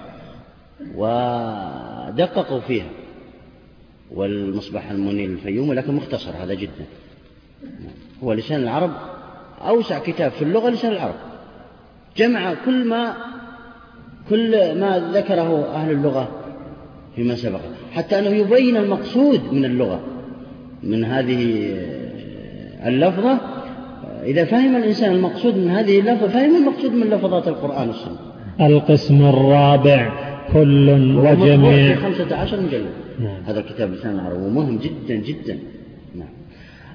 ودققوا 0.95 2.61
فيها. 2.61 2.89
والمصباح 4.11 4.91
المنير 4.91 5.31
الفيوم 5.31 5.73
لكن 5.73 5.95
مختصر 5.95 6.31
هذا 6.31 6.55
جدا. 6.55 6.85
هو 8.25 8.33
لسان 8.33 8.63
العرب 8.63 8.93
أوسع 9.61 9.99
كتاب 9.99 10.31
في 10.31 10.43
اللغة 10.43 10.71
لسان 10.71 10.93
العرب. 10.93 11.17
جمع 12.17 12.55
كل 12.65 12.89
ما 12.89 13.17
كل 14.31 14.81
ما 14.81 15.11
ذكره 15.15 15.75
أهل 15.75 15.91
اللغة 15.91 16.38
فيما 17.19 17.35
سبق. 17.35 17.61
حتى 17.93 18.19
أنه 18.19 18.29
يبين 18.29 18.77
المقصود 18.77 19.41
من 19.53 19.65
اللغة 19.65 20.01
من 20.83 21.05
هذه 21.05 21.71
اللفظة. 22.87 23.41
إذا 24.25 24.45
فهم 24.45 24.77
الإنسان 24.77 25.13
المقصود 25.13 25.57
من 25.57 25.71
هذه 25.71 26.01
اللفظة 26.01 26.29
فهم 26.29 26.57
المقصود 26.57 26.93
من 26.93 27.07
لفظات 27.07 27.49
القرآن 27.49 27.89
والسنة. 27.89 28.19
القسم 28.61 29.23
الرابع 29.23 30.13
كل 30.53 30.91
وجميع. 31.17 31.97
خمسة 31.97 32.37
عشر 32.37 32.61
مجلد. 32.61 32.87
نعم. 33.21 33.43
هذا 33.47 33.61
الكتاب 33.61 33.93
لسان 33.93 34.15
العرب 34.15 34.43
ومهم 34.43 34.79
جدا 34.79 35.15
جدا. 35.15 35.59
نعم. 36.15 36.29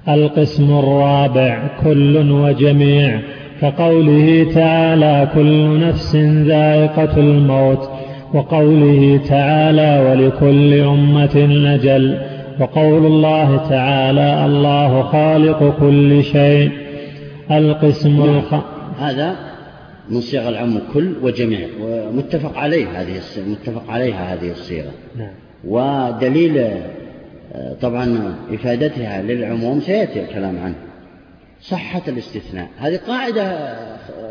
القسم 0.08 0.78
الرابع 0.78 1.68
كل 1.84 2.30
وجميع. 2.30 3.20
كقوله 3.60 4.52
تعالى 4.54 5.28
كل 5.34 5.80
نفس 5.80 6.16
ذائقة 6.46 7.16
الموت. 7.16 7.93
وقوله 8.34 9.20
تعالى 9.28 10.10
ولكل 10.10 10.74
أمة 10.80 11.36
نجل 11.36 12.18
وقول 12.60 13.06
الله 13.06 13.68
تعالى 13.68 14.46
الله 14.46 15.02
خالق 15.02 15.78
كل 15.80 16.24
شيء 16.24 16.70
القسم. 17.50 18.22
الخ... 18.22 18.54
هذا 18.98 19.36
من 20.08 20.20
صيغ 20.20 20.48
العم 20.48 20.80
كل 20.94 21.14
وجميع 21.22 21.68
ومتفق 21.80 22.58
عليه 22.58 23.00
هذه 23.00 23.20
متفق 23.46 23.90
عليها 23.90 24.34
هذه 24.34 24.50
الصيغة 24.50 24.90
نعم. 25.16 25.32
ودليل 25.64 26.58
آه، 26.58 27.74
طبعا 27.82 28.34
إفادتها 28.52 29.22
للعموم 29.22 29.80
سيأتي 29.80 30.20
الكلام 30.24 30.58
عنه 30.58 30.74
صحة 31.62 32.02
الاستثناء 32.08 32.68
هذه 32.78 33.00
قاعدة 33.06 33.42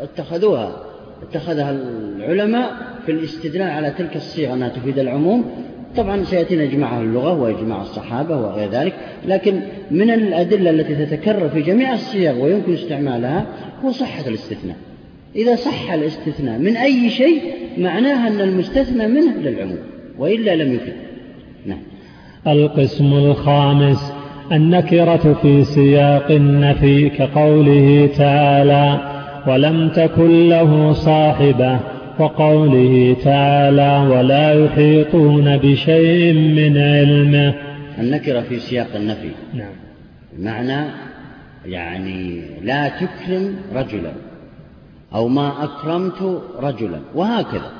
اتخذوها 0.02 0.76
اتخذها 1.22 1.70
العلماء 1.70 2.93
في 3.06 3.12
الاستدلال 3.12 3.70
على 3.70 3.90
تلك 3.90 4.16
الصيغة 4.16 4.54
أنها 4.54 4.68
تفيد 4.68 4.98
العموم 4.98 5.44
طبعا 5.96 6.24
سيأتينا 6.24 6.62
إجماع 6.62 7.00
اللغة 7.00 7.42
وإجماع 7.42 7.82
الصحابة 7.82 8.36
وغير 8.36 8.70
ذلك 8.70 8.94
لكن 9.26 9.60
من 9.90 10.10
الأدلة 10.10 10.70
التي 10.70 11.06
تتكرر 11.06 11.48
في 11.48 11.62
جميع 11.62 11.92
الصيغ 11.92 12.44
ويمكن 12.44 12.72
استعمالها 12.74 13.46
هو 13.84 13.90
صحة 13.90 14.28
الاستثناء. 14.28 14.76
إذا 15.36 15.54
صح 15.54 15.92
الاستثناء 15.92 16.58
من 16.58 16.76
أي 16.76 17.10
شيء 17.10 17.42
معناها 17.78 18.28
أن 18.28 18.40
المستثنى 18.40 19.06
منه 19.06 19.36
للعموم 19.36 19.78
وإلا 20.18 20.56
لم 20.56 20.74
يفد 20.74 20.92
نعم. 21.66 21.78
القسم 22.46 23.12
الخامس 23.12 24.12
النكرة 24.52 25.38
في 25.42 25.64
سياق 25.64 26.30
النفي 26.30 27.08
كقوله 27.08 28.10
تعالى 28.16 29.14
ولم 29.46 29.88
تكن 29.88 30.48
له 30.48 30.92
صاحبة 30.92 31.80
وقوله 32.20 33.16
تعالى 33.24 34.14
ولا 34.14 34.64
يحيطون 34.64 35.56
بشيء 35.56 36.32
من 36.34 36.78
علمه. 36.78 37.54
النكرة 37.98 38.40
في 38.40 38.58
سياق 38.58 38.96
النفي. 38.96 39.30
نعم. 39.54 39.72
بمعنى 40.32 40.90
يعني 41.66 42.42
لا 42.62 42.88
تكرم 42.88 43.56
رجلا 43.74 44.12
أو 45.14 45.28
ما 45.28 45.64
أكرمت 45.64 46.42
رجلا 46.58 47.00
وهكذا. 47.14 47.72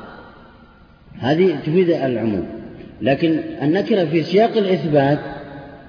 هذه 1.18 1.57
تفيد 1.66 1.91
العموم. 1.91 2.47
لكن 3.03 3.41
النكرة 3.62 4.05
في 4.05 4.22
سياق 4.22 4.57
الإثبات 4.57 5.18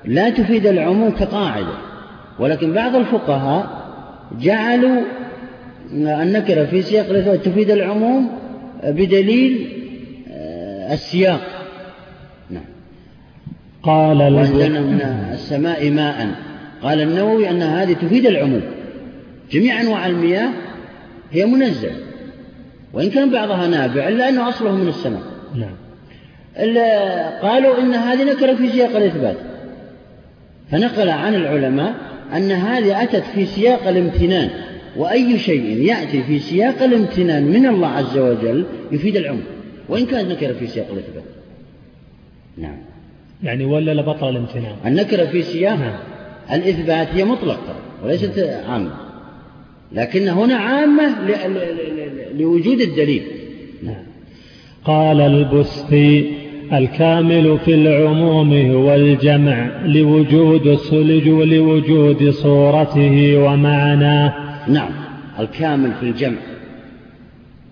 لا 0.05 0.29
تفيد 0.29 0.67
العموم 0.67 1.09
كقاعدة. 1.09 1.73
ولكن 2.39 2.73
بعض 2.73 2.95
الفقهاء 2.95 3.85
جعلوا 4.39 5.01
النكرة 5.93 6.65
في 6.65 6.81
سياق 6.81 7.09
الإثبات. 7.09 7.45
تفيد 7.45 7.71
العموم 7.71 8.29
بدليل 8.83 9.67
آه، 10.31 10.93
السياق. 10.93 11.41
نعم. 12.49 12.63
قال 13.83 14.21
وأنزلنا 14.21 14.79
من 14.79 15.01
السماء 15.33 15.89
ماء. 15.89 16.27
قال 16.81 17.01
النووي 17.01 17.49
أن 17.49 17.61
هذه 17.61 17.93
تفيد 17.93 18.25
العموم. 18.25 18.61
جميع 19.51 19.81
أنواع 19.81 20.07
المياه 20.07 20.49
هي 21.31 21.45
منزلة. 21.45 21.95
وإن 22.93 23.09
كان 23.09 23.31
بعضها 23.31 23.67
نابع 23.67 24.07
إلا 24.07 24.29
أنه 24.29 24.49
أصله 24.49 24.71
من 24.71 24.87
السماء. 24.87 25.21
نعم. 25.55 25.75
قالوا 27.41 27.79
إن 27.79 27.93
هذه 27.93 28.23
نكرة 28.23 28.55
في 28.55 28.69
سياق 28.69 28.95
الإثبات. 28.95 29.37
فنقل 30.71 31.09
عن 31.09 31.35
العلماء 31.35 31.93
أن 32.35 32.51
هذه 32.51 33.03
أتت 33.03 33.23
في 33.35 33.45
سياق 33.45 33.87
الامتنان. 33.87 34.49
وأي 34.97 35.39
شيء 35.39 35.81
يأتي 35.81 36.23
في 36.23 36.39
سياق 36.39 36.83
الامتنان 36.83 37.43
من 37.43 37.65
الله 37.65 37.87
عز 37.87 38.17
وجل 38.17 38.65
يفيد 38.91 39.15
العموم 39.15 39.43
وإن 39.89 40.05
كانت 40.05 40.31
نكرة 40.31 40.53
في 40.53 40.67
سياق 40.67 40.87
الإثبات. 40.93 41.23
نعم. 42.57 42.77
يعني 43.43 43.65
ولا 43.65 43.93
لبطل 43.93 44.29
الامتنان. 44.29 44.75
النكرة 44.85 45.25
في 45.25 45.41
سياق 45.41 45.79
نعم. 45.79 45.99
الإثبات 46.53 47.07
هي 47.07 47.25
مطلقة 47.25 47.75
وليست 48.03 48.39
عامة. 48.67 48.91
لكن 49.91 50.27
هنا 50.27 50.55
عامة 50.55 51.15
لوجود 52.33 52.81
الدليل. 52.81 53.23
نعم. 53.83 54.03
قال 54.85 55.21
البستي 55.21 56.31
الكامل 56.73 57.59
في 57.65 57.73
العموم 57.73 58.53
هو 58.53 58.95
الجمع 58.95 59.85
لوجود 59.85 60.79
ولوجود 61.27 62.29
صورته 62.29 63.37
ومعناه 63.37 64.44
نعم 64.67 64.91
الكامل 65.39 65.93
في 65.93 66.03
الجمع. 66.03 66.37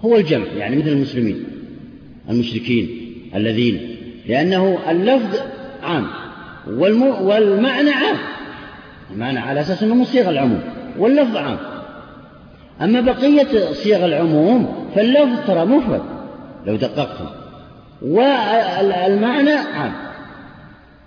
هو 0.06 0.18
الجمع 0.18 0.46
يعني 0.46 0.76
مثل 0.76 0.88
المسلمين 0.88 1.44
المشركين 2.30 2.90
الذين 3.36 3.96
لأنه 4.28 4.78
اللفظ 4.90 5.40
عام 5.84 6.08
والمعنى 7.22 7.90
عام. 7.90 8.18
المعنى 9.12 9.40
على 9.40 9.62
أساس 9.62 9.84
أنه 9.84 10.04
صيغ 10.04 10.30
العموم 10.30 10.62
واللفظ 10.98 11.38
عام. 11.38 11.58
أما 12.82 13.02
بقية 13.02 13.74
صيغ 13.74 14.06
العموم 14.06 14.90
فاللفظ 14.96 15.48
ترى 15.48 15.66
مفرد 15.66 16.02
لو 16.66 16.76
دققتم. 16.76 17.26
والمعنى 18.02 19.52
عام. 19.52 19.94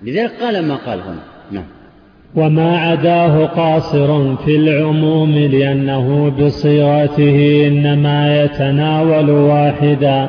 لذلك 0.02 0.32
قال 0.42 0.68
ما 0.68 0.76
قال 0.76 1.00
هنا. 1.00 1.22
نعم. 1.50 1.64
وما 2.34 2.78
عداه 2.78 3.46
قاصر 3.46 4.36
في 4.36 4.56
العموم 4.56 5.32
لأنه 5.32 6.30
بصيغته 6.30 7.66
إنما 7.66 8.42
يتناول 8.42 9.30
واحدا 9.30 10.28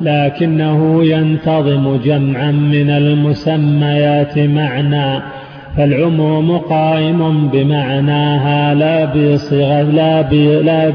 لكنه 0.00 1.04
ينتظم 1.04 1.96
جمعا 1.96 2.50
من 2.50 2.90
المسميات 2.90 4.38
معنى 4.38 5.22
فالعموم 5.76 6.58
قائم 6.58 7.48
بمعناها 7.48 8.74
لا 8.74 9.04
بصيغة 9.04 9.82
لا 9.82 10.22
لا 10.62 10.90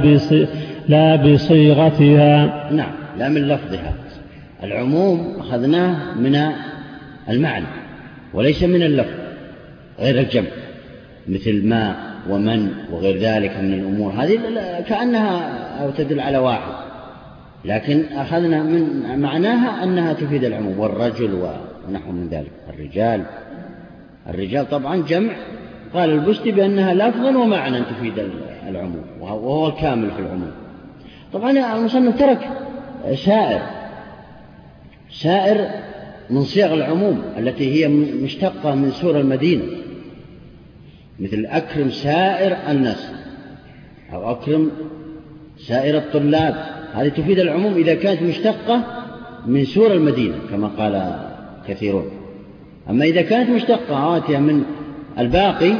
لا 0.87 1.15
بصيغتها. 1.15 2.69
نعم 2.71 2.91
لا 3.17 3.29
من 3.29 3.47
لفظها. 3.47 3.93
العموم 4.63 5.19
أخذناه 5.39 5.95
من 6.19 6.35
المعنى 7.29 7.65
وليس 8.33 8.63
من 8.63 8.83
اللفظ. 8.83 9.18
غير 9.99 10.19
الجمع 10.19 10.49
مثل 11.27 11.67
ما 11.67 11.95
ومن 12.29 12.69
وغير 12.91 13.17
ذلك 13.17 13.57
من 13.57 13.73
الأمور 13.73 14.11
هذه 14.11 14.39
كأنها 14.87 15.39
أو 15.83 15.91
تدل 15.91 16.19
على 16.19 16.37
واحد. 16.37 16.73
لكن 17.65 18.03
أخذنا 18.11 18.63
من 18.63 19.19
معناها 19.19 19.83
أنها 19.83 20.13
تفيد 20.13 20.43
العموم 20.43 20.79
والرجل 20.79 21.33
ونحو 21.33 22.11
من 22.11 22.27
ذلك 22.31 22.51
الرجال. 22.69 23.25
الرجال 24.29 24.69
طبعا 24.69 25.03
جمع. 25.07 25.33
قال 25.93 26.09
البستي 26.09 26.51
بأنها 26.51 26.93
لفظا 26.93 27.37
ومعنى 27.37 27.81
تفيد 27.81 28.13
العموم 28.67 29.03
وهو 29.19 29.67
الكامل 29.67 30.11
في 30.11 30.19
العموم. 30.19 30.51
طبعا 31.33 31.75
المصنف 31.75 32.19
ترك 32.19 32.49
سائر 33.25 33.61
سائر 35.11 35.67
من 36.29 36.43
صيغ 36.43 36.73
العموم 36.73 37.21
التي 37.37 37.75
هي 37.75 37.87
مشتقة 38.23 38.75
من 38.75 38.91
سور 38.91 39.19
المدينة. 39.19 39.63
مثل 41.20 41.45
أكرم 41.45 41.89
سائر 41.89 42.57
الناس 42.70 43.11
أو 44.13 44.32
أكرم 44.32 44.72
سائر 45.57 45.97
الطلاب. 45.97 46.55
هذه 46.93 47.09
تفيد 47.09 47.39
العموم 47.39 47.74
إذا 47.74 47.95
كانت 47.95 48.22
مشتقة 48.22 48.84
من 49.45 49.65
سور 49.65 49.93
المدينة 49.93 50.36
كما 50.49 50.67
قال 50.67 51.26
كثيرون. 51.67 52.11
أما 52.89 53.05
إذا 53.05 53.22
كانت 53.22 53.49
مشتقة 53.49 54.17
آتية 54.17 54.38
من 54.38 54.63
الباقي 55.20 55.74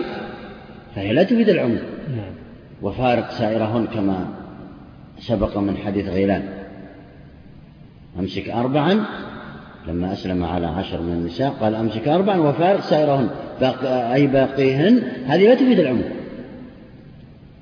فهي 0.96 1.14
لا 1.14 1.24
تفيد 1.24 1.50
العموم. 1.50 1.80
نعم. 2.16 2.34
وفارق 2.82 3.32
سائرهن 3.32 3.88
كما 3.88 4.28
سبق 5.20 5.58
من 5.58 5.78
حديث 5.78 6.08
غيلان. 6.08 6.50
أمسك 8.20 8.50
أربعا 8.50 9.06
لما 9.90 10.14
أسلم 10.14 10.44
على 10.44 10.68
عشر 10.68 11.02
من 11.02 11.14
النساء 11.14 11.50
قال 11.50 11.76
أمسك 11.76 12.08
أربعا 12.08 12.38
وفارق 12.38 12.82
سائرهن. 12.82 13.30
باقي 13.62 14.14
أي 14.14 14.28
باقيهن؟ 14.28 15.02
هذه 15.26 15.44
لا 15.44 15.56
تفيد 15.56 15.80
العموم. 15.80 16.10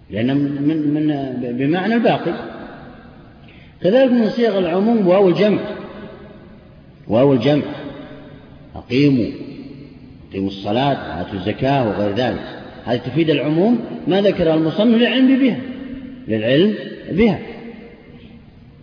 لأن 0.09 0.37
من, 0.37 0.93
من 0.93 1.07
بمعنى 1.57 1.93
الباقي. 1.93 2.33
كذلك 3.81 4.11
من 4.11 4.29
صيغ 4.29 4.59
العموم 4.59 5.07
واو 5.07 5.29
الجمع. 5.29 5.59
واو 7.07 7.33
الجمع. 7.33 7.63
أقيموا. 8.75 9.31
أقيموا 10.29 10.47
الصلاة 10.47 11.17
وآتوا 11.17 11.33
الزكاة 11.33 11.89
وغير 11.89 12.15
ذلك. 12.15 12.43
هذه 12.85 12.97
تفيد 12.97 13.29
العموم 13.29 13.79
ما 14.07 14.21
ذكر 14.21 14.53
المصنف 14.53 14.97
للعلم 14.97 15.39
بها. 15.39 15.57
للعلم 16.27 16.73
بها. 17.11 17.39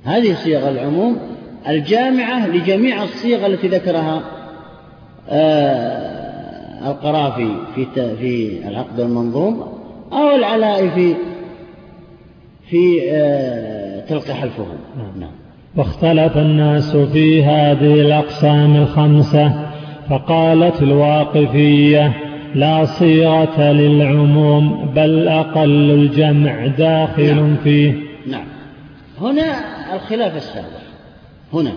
هذه 0.05 0.35
صيغ 0.35 0.69
العموم. 0.69 1.34
الجامعة 1.69 2.47
لجميع 2.47 3.03
الصيغ 3.03 3.47
التي 3.47 3.69
ذكرها 3.69 4.23
آه 5.29 6.91
القرافي 6.91 7.49
في 7.75 7.87
في 7.95 8.61
العقد 8.69 9.01
المنظوم 9.01 9.65
أو 10.13 10.37
العلاء 10.37 10.89
في 10.89 11.15
في 12.71 13.01
آه 13.11 14.01
تلقيح 14.01 14.43
الفهم 14.43 14.79
نعم. 15.21 15.31
واختلف 15.77 16.37
الناس 16.37 16.97
في 16.97 17.45
هذه 17.45 18.01
الأقسام 18.01 18.77
الخمسة 18.77 19.53
فقالت 20.11 20.83
الواقفية 20.83 22.13
لا 22.55 22.85
صيغة 22.85 23.73
للعموم 23.73 24.91
بل 24.95 25.29
أقل 25.29 25.91
الجمع 25.91 26.67
داخل 26.67 27.35
نعم. 27.35 27.57
فيه. 27.57 27.95
نعم. 28.27 28.45
هنا 29.21 29.55
الخلاف 29.95 30.37
السابق. 30.37 30.84
هنا. 31.55 31.73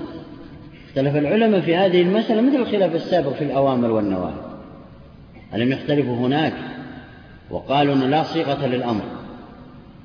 اختلف 0.87 1.15
العلماء 1.15 1.61
في 1.61 1.75
هذه 1.75 2.01
المسألة 2.01 2.41
مثل 2.41 2.55
الخلاف 2.55 2.95
السابق 2.95 3.33
في 3.33 3.43
الأوامر 3.43 3.91
والنواهي. 3.91 4.33
ألم 5.53 5.71
يختلفوا 5.71 6.15
هناك 6.15 6.53
وقالوا 7.49 7.95
أن 7.95 7.99
لا 7.99 8.23
صيغة 8.23 8.65
للأمر؟ 8.65 9.03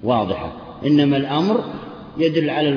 واضحة. 0.03 0.53
إنما 0.87 1.16
الأمر 1.16 1.64
يدل 2.18 2.51
على 2.51 2.68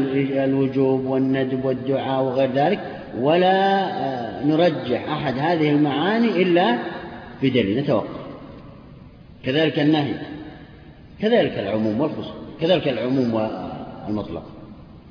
الوجوب 0.46 1.06
والندب 1.06 1.66
والدعاء 1.66 2.24
وغير 2.24 2.52
ذلك 2.52 2.80
ولا 3.20 4.46
نرجح 4.46 5.10
أحد 5.12 5.38
هذه 5.38 5.70
المعاني 5.70 6.28
إلا 6.28 6.78
بدليل. 7.44 7.80
نتوقف. 7.80 8.26
كذلك 9.46 9.80
النهي. 9.80 10.14
كذلك 11.22 11.60
العموم 11.60 12.02
والخصوص. 12.02 12.34
كذلك 12.62 12.88
العموم 12.88 13.34
والمطلق. 13.34 14.44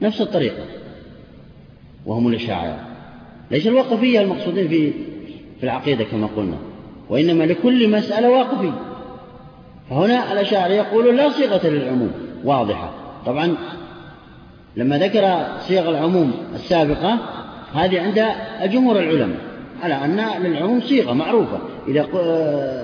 نفس 0.03 0.21
الطريقة. 0.21 0.65
وهم 2.07 2.29
الأشاعرة. 2.29 2.79
ليس 3.51 3.67
الوقفية 3.67 4.21
المقصودين 4.21 4.69
في 4.69 4.93
في 5.59 5.65
العقيدة 5.65 6.05
كما 6.05 6.29
قلنا 6.37 6.57
وإنما 7.11 7.45
لكل 7.45 7.91
مسألة 7.91 8.31
واقفية. 8.31 8.75
فهنا 9.91 10.33
الأشاعرة 10.33 10.73
يقولون 10.73 11.17
لا 11.17 11.31
صيغة 11.31 11.67
للعموم 11.67 12.13
واضحة. 12.45 12.91
طبعا 13.27 13.57
لما 14.77 14.99
ذكر 14.99 15.47
صيغ 15.61 15.91
العموم 15.91 16.33
السابقة 16.55 17.19
هذه 17.75 18.01
عند 18.01 18.25
جمهور 18.73 18.99
العلماء 18.99 19.39
على 19.83 19.95
أن 19.95 20.43
للعموم 20.43 20.81
صيغة 20.81 21.13
معروفة. 21.13 21.59
إذا 21.89 22.07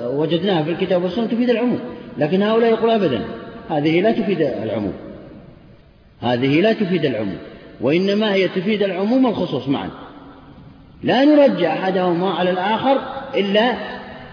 وجدناها 0.09 0.63
في 0.63 0.71
الكتاب 0.71 1.03
والسنة 1.03 1.27
تفيد 1.27 1.51
العموم 1.51 1.79
لكن 2.19 2.43
هؤلاء 2.43 2.71
يقول 2.71 2.91
أبدا 2.91 3.25
هذه 3.71 4.01
لا 4.01 4.13
تفيد 4.13 4.41
العموم. 4.41 4.93
هذه 6.21 6.61
لا 6.61 6.73
تفيد 6.73 7.05
العموم. 7.05 7.39
وإنما 7.81 8.35
هي 8.35 8.49
تفيد 8.49 8.83
العموم 8.83 9.25
والخصوص 9.25 9.69
معا. 9.69 9.91
لا 11.03 11.25
نرجع 11.25 11.73
أحدهما 11.73 12.31
على 12.31 12.51
الآخر 12.51 13.01
إلا 13.35 13.73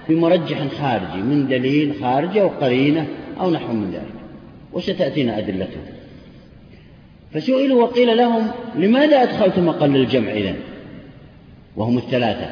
بمرجح 0.09 0.57
خارجي 0.81 1.21
من 1.21 1.47
دليل 1.47 1.95
خارجي 2.01 2.41
أو 2.41 2.47
قرينة 2.47 3.07
أو 3.39 3.51
نحو 3.51 3.73
من 3.73 3.91
ذلك 3.91 4.13
وستأتينا 4.73 5.37
أدلته. 5.37 5.79
فسئلوا 7.33 7.83
وقيل 7.83 8.17
لهم 8.17 8.47
لماذا 8.75 9.23
أدخلتم 9.23 9.69
أقل 9.69 9.95
الجمع 9.95 10.31
إذن؟ 10.31 10.55
وهم 11.75 11.97
الثلاثة. 11.97 12.49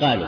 قالوا 0.00 0.26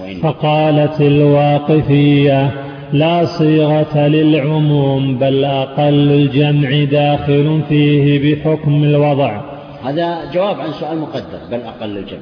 وإن 0.00 0.20
فقالت 0.20 1.00
الواقفية 1.00 2.64
لا 2.92 3.24
صيغة 3.24 4.06
للعموم 4.06 5.18
بل 5.18 5.44
أقل 5.44 6.12
الجمع 6.12 6.84
داخل 6.84 7.60
فيه 7.68 8.34
بحكم 8.34 8.84
الوضع. 8.84 9.40
هذا 9.84 10.30
جواب 10.32 10.60
عن 10.60 10.72
سؤال 10.72 10.98
مقدر 10.98 11.38
بل 11.50 11.60
أقل 11.60 11.98
الجمع. 11.98 12.20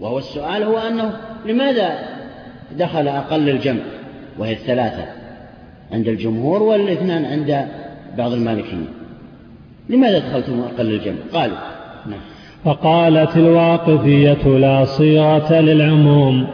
وهو 0.00 0.18
السؤال 0.18 0.62
هو 0.62 0.78
أنه 0.78 1.12
لماذا 1.46 1.88
دخل 2.78 3.08
أقل 3.08 3.48
الجمع؟ 3.48 3.82
وهي 4.38 4.52
الثلاثة 4.52 5.04
عند 5.92 6.08
الجمهور 6.08 6.62
والاثنان 6.62 7.24
عند 7.24 7.66
بعض 8.18 8.32
المالكيين. 8.32 8.86
لماذا 9.88 10.18
دخلتم 10.18 10.60
أقل 10.60 10.86
الجمع؟ 10.86 11.16
قالوا 11.32 11.56
نعم. 12.06 12.20
فقالت 12.64 13.36
الواقفية 13.36 14.58
لا 14.58 14.84
صيغة 14.84 15.60
للعموم. 15.60 16.46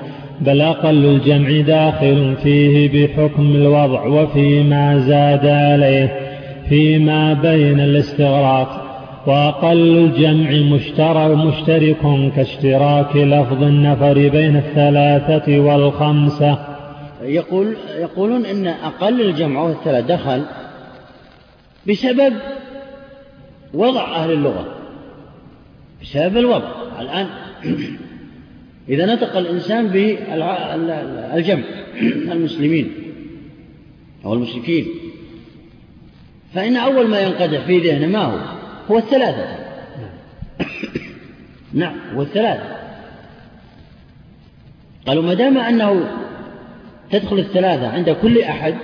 بل 0.43 0.61
أقل 0.61 1.05
الجمع 1.05 1.61
داخل 1.61 2.37
فيه 2.43 3.07
بحكم 3.07 3.43
الوضع 3.43 4.07
وفيما 4.07 4.99
زاد 4.99 5.47
عليه 5.47 6.21
فيما 6.69 7.33
بين 7.33 7.81
الاستغراق. 7.81 8.83
وأقل 9.27 9.99
الجمع 9.99 10.77
مشترك, 10.77 11.31
مشترك 11.37 12.33
كاشتراك 12.37 13.17
لفظ 13.17 13.63
النفر 13.63 14.15
بين 14.29 14.57
الثلاثة 14.57 15.59
والخمسة. 15.59 16.59
يقول 17.23 17.77
يقولون 18.01 18.47
إن 18.47 18.67
أقل 18.67 19.21
الجمع 19.21 19.63
والثلاثة 19.63 20.07
دخل 20.07 20.43
بسبب 21.89 22.33
وضع 23.75 24.17
أهل 24.17 24.31
اللغة 24.31 24.67
بسبب 26.03 26.37
الوضع. 26.37 26.69
الآن 27.01 27.27
إذا 28.89 29.15
نطق 29.15 29.37
الإنسان 29.37 29.89
بالجمع 29.89 31.65
المسلمين 32.33 32.93
أو 34.25 34.35
المشركين. 34.35 34.87
فإن 36.55 36.77
أول 36.77 37.09
ما 37.09 37.21
ينقدح 37.21 37.61
في 37.61 37.79
ذهنه 37.79 38.07
ما 38.07 38.19
هو؟ 38.19 38.39
هو 38.91 38.99
الثلاثة. 38.99 39.47
نعم 41.73 41.97
هو 42.15 42.23
الثلاثة. 42.23 42.77
قالوا 45.07 45.23
ما 45.23 45.35
دام 45.35 45.59
أنه 45.59 46.05
تدخل 47.11 47.39
الثلاثة 47.39 47.89
عند 47.89 48.11
كل 48.11 48.43
أحد 48.43 48.75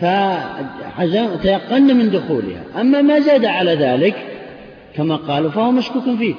فتيقن 0.00 1.96
من 1.96 2.10
دخولها. 2.10 2.64
أما 2.80 3.02
ما 3.02 3.20
زاد 3.20 3.44
على 3.44 3.74
ذلك 3.74 4.14
كما 4.94 5.16
قالوا 5.16 5.50
فهو 5.50 5.70
مشكوك 5.72 6.04
فيه. 6.18 6.34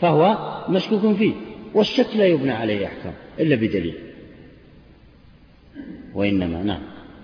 فهو 0.00 0.38
مشكوك 0.68 1.16
فيه 1.16 1.32
والشك 1.74 2.16
لا 2.16 2.24
يبنى 2.24 2.52
عليه 2.52 2.86
أحكام 2.86 3.12
إلا 3.40 3.56
بدليل. 3.56 3.94
وإنما 6.14 6.62
نعم 6.62 6.80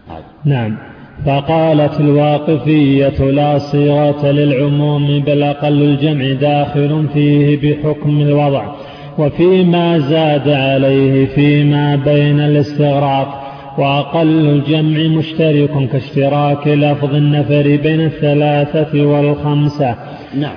هذا. 0.08 0.24
نعم. 0.44 0.78
فقالت 1.26 2.00
الواقفية 2.00 3.30
لا 3.30 3.58
صيغة 3.58 4.30
للعموم 4.30 5.20
بل 5.20 5.42
أقل 5.42 5.82
الجمع 5.82 6.32
داخل 6.32 7.06
فيه 7.12 7.56
بحكم 7.56 8.20
الوضع 8.20 8.74
وفيما 9.18 9.98
زاد 9.98 10.48
عليه 10.48 11.26
فيما 11.26 11.96
بين 11.96 12.40
الاستغراق 12.40 13.44
وأقل 13.78 14.48
الجمع 14.48 15.18
مشترك 15.18 15.88
كاشتراك 15.92 16.68
لفظ 16.68 17.14
النفر 17.14 17.62
بين 17.82 18.00
الثلاثة 18.00 19.06
والخمسة. 19.06 19.96
نعم. 20.34 20.56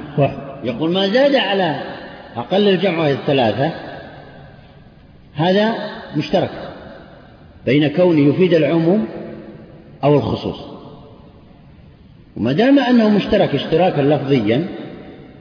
يقول 0.63 0.91
ما 0.91 1.07
زاد 1.07 1.35
على 1.35 1.75
أقل 2.37 2.69
الجمع 2.69 2.99
وهي 2.99 3.11
الثلاثة 3.11 3.71
هذا 5.35 5.75
مشترك 6.17 6.49
بين 7.65 7.87
كونه 7.87 8.29
يفيد 8.29 8.53
العموم 8.53 9.07
أو 10.03 10.15
الخصوص. 10.15 10.59
وما 12.37 12.51
دام 12.51 12.79
أنه 12.79 13.09
مشترك 13.09 13.55
اشتراكا 13.55 14.01
لفظيا 14.01 14.67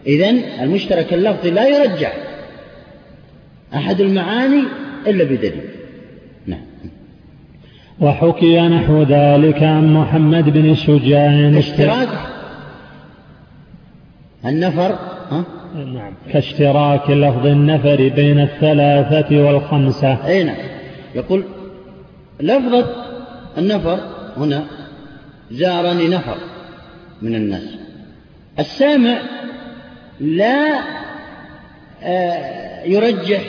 إذن 0.06 0.42
المشترك 0.60 1.14
اللفظي 1.14 1.50
لا 1.50 1.68
يرجع 1.68 2.12
أحد 3.74 4.00
المعاني 4.00 4.62
إلا 5.06 5.24
بدليل. 5.24 5.70
نعم. 6.46 6.60
وحكي 8.00 8.60
نحو 8.60 9.02
ذلك 9.02 9.62
عن 9.62 9.94
محمد 9.94 10.44
بن 10.50 10.70
الشجاع 10.70 11.58
اشتراك. 11.58 12.08
النفر 14.44 14.98
ها؟ 15.30 15.44
نعم. 15.84 16.14
كاشتراك 16.32 17.10
لفظ 17.10 17.46
النفر 17.46 18.08
بين 18.08 18.40
الثلاثة 18.40 19.44
والخمسة. 19.46 20.26
أي 20.26 20.44
نعم. 20.44 20.56
يقول 21.14 21.44
لفظة 22.40 22.86
النفر 23.58 24.00
هنا 24.36 24.64
زارني 25.50 26.08
نفر 26.08 26.36
من 27.22 27.34
الناس. 27.34 27.76
السامع 28.58 29.18
لا 30.20 30.80
آه، 32.02 32.84
يرجح 32.84 33.42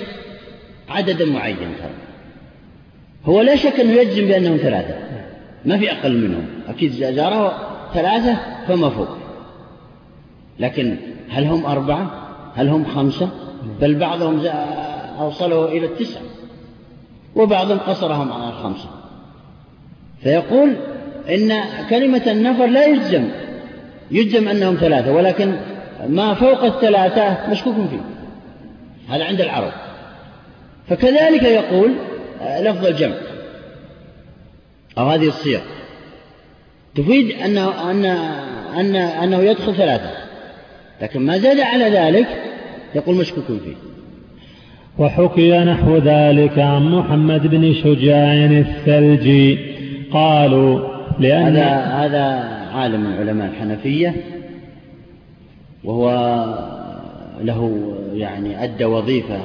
عددا 0.89 1.25
معين 1.25 1.55
ترى. 1.57 1.91
هو 3.25 3.41
لا 3.41 3.55
شك 3.55 3.79
أنه 3.79 3.93
يجزم 3.93 4.27
بأنهم 4.27 4.57
ثلاثة. 4.57 4.95
ما 5.65 5.77
في 5.77 5.91
أقل 5.91 6.17
منهم. 6.17 6.45
أكيد 6.69 6.91
زاره 6.91 7.57
ثلاثة 7.93 8.37
فما 8.67 8.89
فوق. 8.89 9.17
لكن 10.59 10.97
هل 11.29 11.45
هم 11.45 11.65
أربعة؟ 11.65 12.11
هل 12.55 12.69
هم 12.69 12.85
خمسة؟ 12.85 13.29
بل 13.81 13.95
بعضهم 13.95 14.45
أوصله 15.19 15.65
إلى 15.65 15.85
التسعة. 15.85 16.21
وبعضهم 17.35 17.77
قصرهم 17.77 18.31
على 18.31 18.49
الخمسة. 18.49 18.89
فيقول 20.23 20.75
إن 21.29 21.53
كلمة 21.89 22.21
النفر 22.27 22.65
لا 22.65 22.85
يجزم. 22.85 23.29
يجزم 24.11 24.47
أنهم 24.47 24.75
ثلاثة 24.75 25.11
ولكن 25.11 25.55
ما 26.07 26.33
فوق 26.33 26.63
الثلاثة 26.63 27.51
مشكوك 27.51 27.75
فيه. 27.75 28.01
هذا 29.15 29.25
عند 29.25 29.41
العرب. 29.41 29.71
فكذلك 30.89 31.43
يقول 31.43 31.93
لفظ 32.61 32.85
الجمع. 32.85 33.15
أو 34.97 35.09
هذه 35.09 35.27
الصيغ. 35.27 35.61
تفيد 36.95 37.31
أنه, 37.41 37.91
أن 37.91 38.05
أن 38.79 38.95
أنه 38.95 39.37
يدخل 39.37 39.75
ثلاثة. 39.75 40.11
لكن 41.01 41.25
ما 41.25 41.37
زاد 41.37 41.59
على 41.59 41.83
ذلك 41.83 42.27
يقول 42.95 43.15
مشكوك 43.15 43.45
فيه. 43.45 43.75
وحكي 44.97 45.59
نحو 45.59 45.97
ذلك 45.97 46.59
عن 46.59 46.91
محمد 46.91 47.47
بن 47.47 47.73
شجاع 47.73 48.33
الثلجي. 48.45 49.57
قالوا 50.11 50.97
لأن 51.19 51.57
هذا 51.57 51.65
هذا 51.75 52.23
عالم 52.73 53.01
من 53.01 53.13
علماء 53.13 53.49
الحنفية 53.49 54.15
وهو 55.83 56.09
له 57.41 57.93
يعني 58.13 58.63
أدى 58.63 58.85
وظيفة 58.85 59.39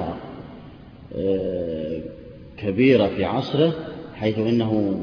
آه، 1.16 2.00
كبيرة 2.56 3.06
في 3.06 3.24
عصره 3.24 3.72
حيث 4.14 4.38
إنه 4.38 5.00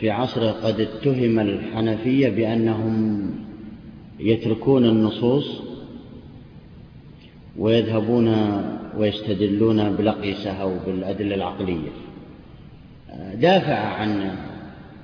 في 0.00 0.10
عصره 0.10 0.50
قد 0.50 0.80
اتهم 0.80 1.40
الحنفية 1.40 2.28
بأنهم 2.28 3.30
يتركون 4.22 4.84
النصوص 4.84 5.60
ويذهبون 7.58 8.34
ويستدلون 8.98 9.96
بالأقيسة 9.96 10.50
أو 10.50 10.74
بالأدلة 10.86 11.34
العقلية. 11.34 11.88
دافع 13.34 13.74
عن 13.74 14.34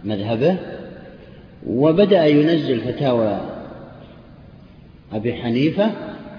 مذهبه 0.04 0.56
وبدأ 1.66 2.26
ينزل 2.26 2.80
فتاوى 2.80 3.40
أبي 5.12 5.34
حنيفة 5.34 5.90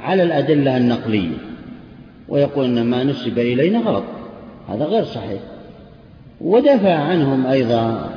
على 0.02 0.24
الأدلة 0.24 0.78
النقلية 0.78 1.38
ويقول 2.30 2.66
أن 2.66 2.86
ما 2.86 3.04
نسب 3.04 3.40
إلينا 3.40 3.80
غلط 3.80 4.04
هذا 4.70 4.86
غير 4.86 5.04
صحيح. 5.04 5.42
ودافع 6.42 6.94
عنهم 6.94 7.46
أيضا 7.46 8.12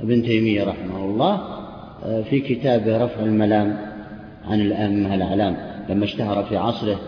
ابن 0.00 0.22
تيمية 0.22 0.64
رحمه 0.64 1.04
الله 1.04 1.59
في 2.30 2.40
كتابه 2.40 3.04
رفع 3.04 3.20
الملام 3.20 3.76
عن 4.44 4.60
الأئمة 4.60 5.14
الأعلام 5.14 5.56
لما 5.88 6.04
اشتهر 6.04 6.44
في 6.44 6.56
عصره 6.56 7.00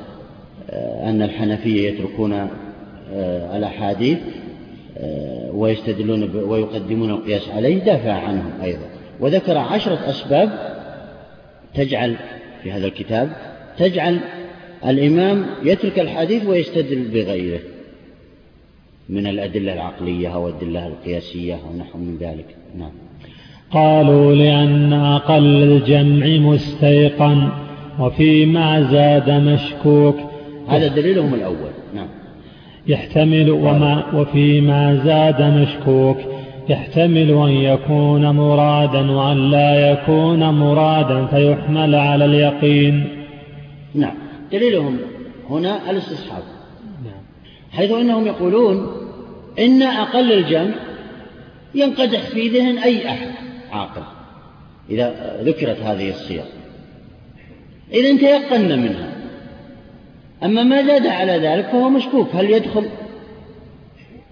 آه، 0.70 1.10
أن 1.10 1.22
الحنفية 1.22 1.88
يتركون 1.88 2.32
آه، 2.32 3.56
الأحاديث 3.56 4.18
ويستدلون 5.52 6.36
ويقدمون 6.36 7.10
القياس 7.10 7.48
عليه 7.48 7.84
دافع 7.84 8.12
عنهم 8.12 8.52
أيضا. 8.62 8.86
وذكر 9.20 9.58
عشرة 9.58 10.10
أسباب 10.10 10.50
تجعل 11.74 12.16
في 12.62 12.72
هذا 12.72 12.86
الكتاب 12.86 13.32
تجعل 13.78 14.20
الإمام 14.86 15.46
يترك 15.62 15.98
الحديث 15.98 16.46
ويستدل 16.46 17.08
بغيره 17.08 17.60
من 19.08 19.26
الأدلة 19.26 19.72
العقلية 19.72 20.34
أو 20.34 20.48
الأدلة 20.48 20.86
القياسية 20.86 21.54
أو 21.54 21.76
نحو 21.78 21.98
من 21.98 22.16
ذلك. 22.20 22.46
نعم. 22.78 22.92
قالوا 23.72 24.34
لأن 24.34 24.92
أقل 24.92 25.62
الجمع 25.62 26.26
مستيقن 26.26 27.48
وفيما 27.98 28.82
زاد 28.82 29.30
مشكوك. 29.30 30.16
هذا 30.68 30.88
دليلهم 30.88 31.34
الأول. 31.34 31.70
نعم. 31.94 32.08
يحتمل 32.86 33.50
وما 33.50 34.04
وفيما 34.14 35.00
زاد 35.04 35.42
مشكوك. 35.42 36.16
يحتمل 36.68 37.30
أن 37.30 37.50
يكون 37.50 38.30
مرادا 38.30 39.10
وأن 39.10 39.50
لا 39.50 39.90
يكون 39.90 40.50
مرادا 40.50 41.26
فيحمل 41.26 41.94
على 41.94 42.24
اليقين. 42.24 43.08
نعم. 43.94 44.14
دليلهم 44.52 44.96
هنا 45.50 45.90
الاستصحاب. 45.90 46.42
نعم. 47.04 47.22
حيث 47.72 47.90
أنهم 47.90 48.26
يقولون 48.26 48.86
إن 49.58 49.82
أقل 49.82 50.32
الجمع 50.32 50.74
ينقدح 51.74 52.20
في 52.20 52.48
ذهن 52.48 52.78
أي 52.78 53.08
أحد. 53.08 53.51
عاقل. 53.72 54.02
إذا 54.90 55.36
ذكرت 55.42 55.80
هذه 55.80 56.10
الصيغ. 56.10 56.44
إذا 57.92 58.16
تيقنا 58.16 58.76
منها. 58.76 59.12
أما 60.42 60.62
ما 60.62 60.86
زاد 60.86 61.06
على 61.06 61.32
ذلك 61.32 61.66
فهو 61.66 61.88
مشكوك. 61.88 62.28
هل 62.34 62.50
يدخل 62.50 62.88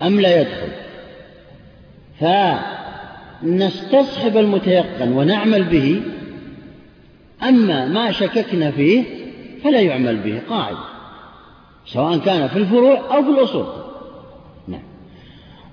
أم 0.03 0.20
لا 0.20 0.41
يدخل؟ 0.41 0.68
فنستصحب 3.43 4.36
المتيقن 4.36 5.12
ونعمل 5.12 5.64
به. 5.64 6.03
أما 7.43 7.86
ما 7.86 8.12
شككنا 8.12 8.70
فيه 8.70 9.05
فلا 9.64 9.80
يعمل 9.80 10.16
به. 10.16 10.41
قاعدة. 10.49 10.78
سواء 11.86 12.18
كان 12.18 12.49
في 12.49 12.57
الفروع 12.57 13.16
أو 13.16 13.22
في 13.22 13.28
الأصول. 13.30 13.80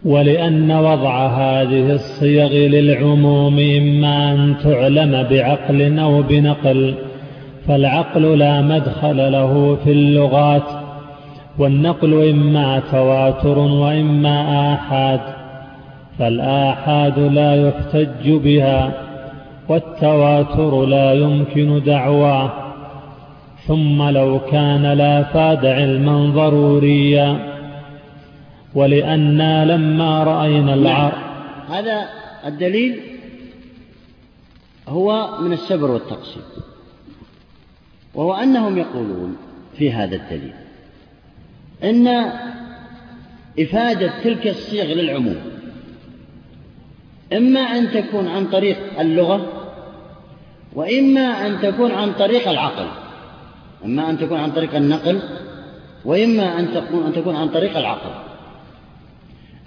ولأن 0.08 0.72
وضع 0.72 1.28
هذه 1.28 1.91
الصيغ 1.91 2.49
للعموم 2.53 3.60
إما 3.60 4.34
أن 4.34 4.55
تعلم 4.64 5.28
بعقل 5.30 5.99
أو 5.99 6.22
بنقل 6.22 6.93
فالعقل 7.68 8.39
لا 8.39 8.62
مدخل 8.62 9.32
له 9.32 9.78
في 9.84 9.91
اللغات 9.91 10.64
والنقل 11.60 12.30
إما 12.30 12.82
تواتر 12.91 13.60
وإما 13.60 14.74
آحاد 14.74 15.20
فالآحاد 16.20 17.20
لا 17.20 17.68
يحتج 17.68 18.32
بها 18.32 18.91
والتواتر 19.70 20.86
لا 20.86 21.14
يمكن 21.14 21.82
دعواه 21.86 22.49
ثم 23.68 24.10
لو 24.10 24.39
كان 24.51 24.86
لا 24.86 25.24
فاد 25.24 25.66
علما 25.66 26.32
ضروريا. 26.36 27.38
ولأنا 28.78 29.66
لما 29.66 30.24
رأينا 30.24 30.74
العر 30.74 31.14
هذا 31.70 32.10
الدليل 32.46 33.00
هو 34.88 35.38
من 35.42 35.54
السبر 35.54 35.92
والتقسيم 35.92 36.42
وهو 38.16 38.34
أنهم 38.34 38.78
يقولون 38.78 39.38
في 39.78 39.92
هذا 39.92 40.16
الدليل 40.16 40.54
إن 41.84 42.08
إفادة 43.60 44.12
تلك 44.24 44.48
الصيغ 44.48 44.86
للعموم 44.86 45.42
إما 47.34 47.60
أن 47.60 47.92
تكون 47.92 48.28
عن 48.28 48.48
طريق 48.48 49.00
اللغة 49.00 49.68
وإما 50.74 51.48
أن 51.48 51.62
تكون 51.62 51.92
عن 51.92 52.14
طريق 52.14 52.50
العقل 52.50 52.88
إما 53.86 54.10
أن 54.10 54.18
تكون 54.18 54.40
عن 54.40 54.52
طريق 54.52 54.76
النقل 54.76 55.22
وإما 56.06 56.60
أن 56.60 56.74
تكون, 56.74 57.06
أن 57.06 57.14
تكون 57.14 57.36
عن 57.36 57.50
طريق 57.50 57.78
العقل. 57.78 58.27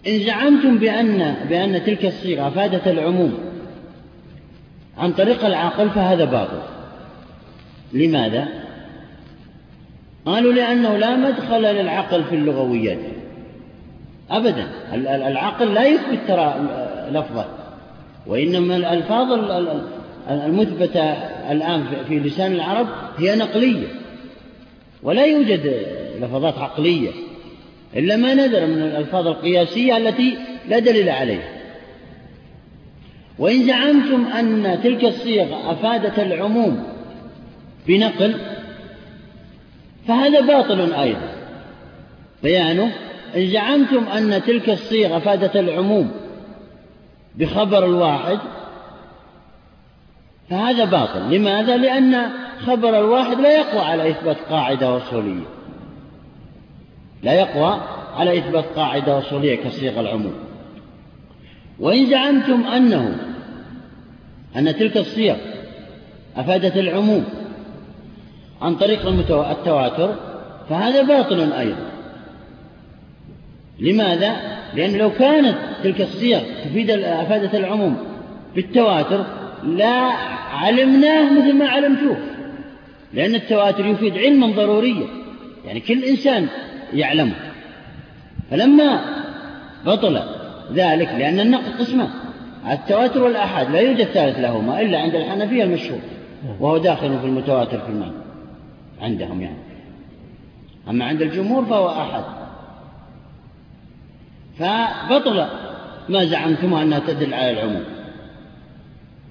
إن 0.06 0.18
زعمتم 0.18 0.78
بأن, 0.78 1.36
بأن 1.48 1.84
تلك 1.84 2.04
الصيغة 2.04 2.48
أفادت 2.48 2.88
العموم 2.88 3.38
عن 4.98 5.12
طريق 5.12 5.44
العقل 5.44 5.90
فهذا 5.90 6.24
باطل. 6.24 6.62
لماذا؟ 7.92 8.48
قالوا 10.26 10.52
لأنه 10.52 10.96
لا 10.96 11.16
مدخل 11.16 11.62
للعقل 11.62 12.24
في 12.24 12.34
اللغويات. 12.34 12.98
أبدا. 14.30 14.66
العقل 15.28 15.74
لا 15.74 15.86
يثبت 15.86 16.18
ترى 16.28 16.68
لفظة. 17.10 17.44
وإنما 18.26 18.76
الألفاظ 18.76 19.32
المثبتة 20.30 21.04
الآن 21.50 21.84
في 22.08 22.18
لسان 22.18 22.52
العرب 22.52 22.86
هي 23.18 23.36
نقلية. 23.36 23.86
ولا 25.02 25.24
يوجد 25.24 25.86
لفظات 26.20 26.58
عقلية. 26.58 27.10
إلا 27.96 28.16
ما 28.16 28.34
نذر 28.34 28.66
من 28.66 28.82
الألفاظ 28.82 29.26
القياسية 29.26 29.96
التي 29.96 30.38
لا 30.68 30.78
دليل 30.78 31.08
عليها. 31.08 31.48
وإن 33.38 33.66
زعمتم 33.66 34.26
أن 34.26 34.80
تلك 34.82 35.04
الصيغ 35.04 35.72
أفادت 35.72 36.18
العموم 36.18 36.84
بنقل 37.86 38.34
فهذا 40.08 40.40
باطل 40.40 40.92
أيضا. 40.92 41.28
بيانه 42.42 42.92
إن 43.36 43.50
زعمتم 43.50 44.04
أن 44.04 44.42
تلك 44.42 44.70
الصيغ 44.70 45.16
أفادت 45.16 45.56
العموم 45.56 46.10
بخبر 47.36 47.84
الواحد 47.84 48.38
فهذا 50.50 50.84
باطل. 50.84 51.34
لماذا؟ 51.34 51.76
لأن 51.76 52.30
خبر 52.66 52.98
الواحد 52.98 53.40
لا 53.40 53.56
يقوى 53.56 53.80
على 53.80 54.10
إثبات 54.10 54.36
قاعدة 54.50 54.96
أصولية. 54.96 55.59
لا 57.22 57.32
يقوى 57.32 57.80
على 58.16 58.38
إثبات 58.38 58.64
قاعدة 58.64 59.18
أصولية 59.18 59.56
كصيغ 59.56 60.00
العموم. 60.00 60.34
وإن 61.80 62.06
زعمتم 62.06 62.64
أنه 62.66 63.16
أن 64.56 64.76
تلك 64.76 64.96
الصيغ 64.96 65.36
أفادت 66.36 66.76
العموم 66.76 67.24
عن 68.62 68.76
طريق 68.76 69.06
التواتر 69.30 70.14
فهذا 70.70 71.02
باطل 71.02 71.52
أيضا. 71.52 71.90
لماذا؟ 73.78 74.36
لأن 74.74 74.96
لو 74.96 75.10
كانت 75.10 75.56
تلك 75.82 76.00
الصيغ 76.00 76.40
تفيد 76.64 76.90
أفادت 76.90 77.54
العموم 77.54 77.96
بالتواتر 78.54 79.24
لا 79.64 80.12
علمناه 80.52 81.32
مثل 81.32 81.52
ما 81.52 81.68
علمتوه. 81.68 82.16
لأن 83.14 83.34
التواتر 83.34 83.86
يفيد 83.86 84.18
علما 84.18 84.46
ضروريا. 84.46 85.06
يعني 85.66 85.80
كل 85.80 86.04
إنسان 86.04 86.48
يعلمه. 86.92 87.34
فلما 88.50 89.00
بطل 89.86 90.22
ذلك 90.72 91.08
لأن 91.08 91.40
النقل 91.40 91.78
قسمان. 91.78 92.08
التواتر 92.70 93.22
والآحاد 93.22 93.70
لا 93.70 93.80
يوجد 93.80 94.04
ثالث 94.04 94.38
لهما 94.38 94.80
إلا 94.80 95.00
عند 95.00 95.14
الحنفية 95.14 95.64
المشهور 95.64 96.00
وهو 96.60 96.78
داخل 96.78 97.18
في 97.18 97.26
المتواتر 97.26 97.80
في 97.80 97.88
المعنى 97.88 98.12
عندهم 99.00 99.42
يعني. 99.42 99.58
أما 100.88 101.04
عند 101.04 101.22
الجمهور 101.22 101.64
فهو 101.64 101.88
أحد 101.88 102.22
فبطل 104.58 105.46
ما 106.08 106.24
زعمتم 106.24 106.74
أنها 106.74 106.98
تدل 106.98 107.34
على 107.34 107.50
العموم. 107.50 107.84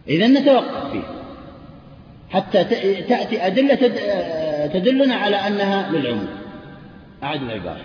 إذا 0.07 0.27
نتوقف 0.27 0.91
فيه. 0.91 1.03
حتى 2.29 2.63
تأتي 3.03 3.47
أدلة 3.47 3.75
تدلنا 4.67 5.15
على 5.15 5.35
أنها 5.35 5.91
للعموم. 5.91 6.27
أعد 7.23 7.41
العبارة 7.41 7.77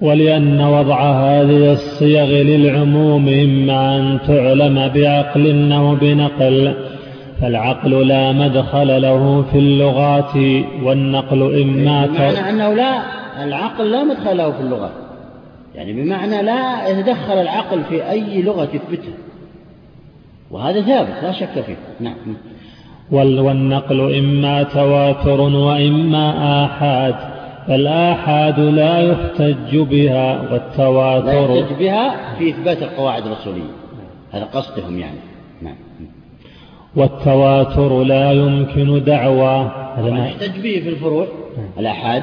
ولأن 0.00 0.60
وضع 0.60 1.00
هذه 1.00 1.72
الصيغ 1.72 2.26
للعموم 2.26 3.28
إما 3.28 3.96
أن 3.96 4.18
تعلم 4.26 4.88
بعقل 4.88 5.72
أو 5.72 5.94
بنقل 5.94 6.74
فالعقل 7.40 8.08
لا 8.08 8.32
مدخل 8.32 9.02
له 9.02 9.44
في 9.52 9.58
اللغات 9.58 10.36
والنقل 10.82 11.62
إما 11.62 12.06
بمعنى 12.06 12.50
أنه 12.50 12.74
لا 12.74 13.02
العقل 13.44 13.90
لا 13.90 14.04
مدخل 14.04 14.36
له 14.36 14.50
في 14.50 14.60
اللغات 14.60 14.92
يعني 15.74 15.92
بمعنى 15.92 16.42
لا 16.42 16.88
يتدخل 16.88 17.32
العقل 17.32 17.84
في 17.84 18.10
أي 18.10 18.42
لغة 18.42 18.68
يثبتها 18.74 19.14
وهذا 20.50 20.80
ثابت 20.80 21.22
لا 21.22 21.32
شك 21.32 21.60
فيه. 21.66 21.76
نعم. 22.00 22.14
والنقل 23.10 24.14
إما 24.14 24.62
تواتر 24.62 25.40
وإما 25.40 26.64
آحاد. 26.64 27.33
فالآحاد 27.68 28.60
لا 28.60 29.00
يحتج 29.00 29.76
بها 29.76 30.52
والتواتر 30.52 31.54
لا 31.54 31.60
يحتج 31.60 31.78
بها 31.78 32.34
في 32.38 32.50
إثبات 32.50 32.82
القواعد 32.82 33.26
الرسولية. 33.26 33.70
هذا 34.32 34.44
قصدهم 34.44 34.98
يعني. 34.98 35.18
والتواتر 36.96 38.02
لا 38.02 38.32
يمكن 38.32 39.04
دعوى. 39.04 39.70
هذا 39.96 40.10
ما 40.10 40.26
يحتج 40.26 40.60
به 40.60 40.80
في 40.82 40.88
الفروع. 40.88 41.26
الآحاد 41.78 42.22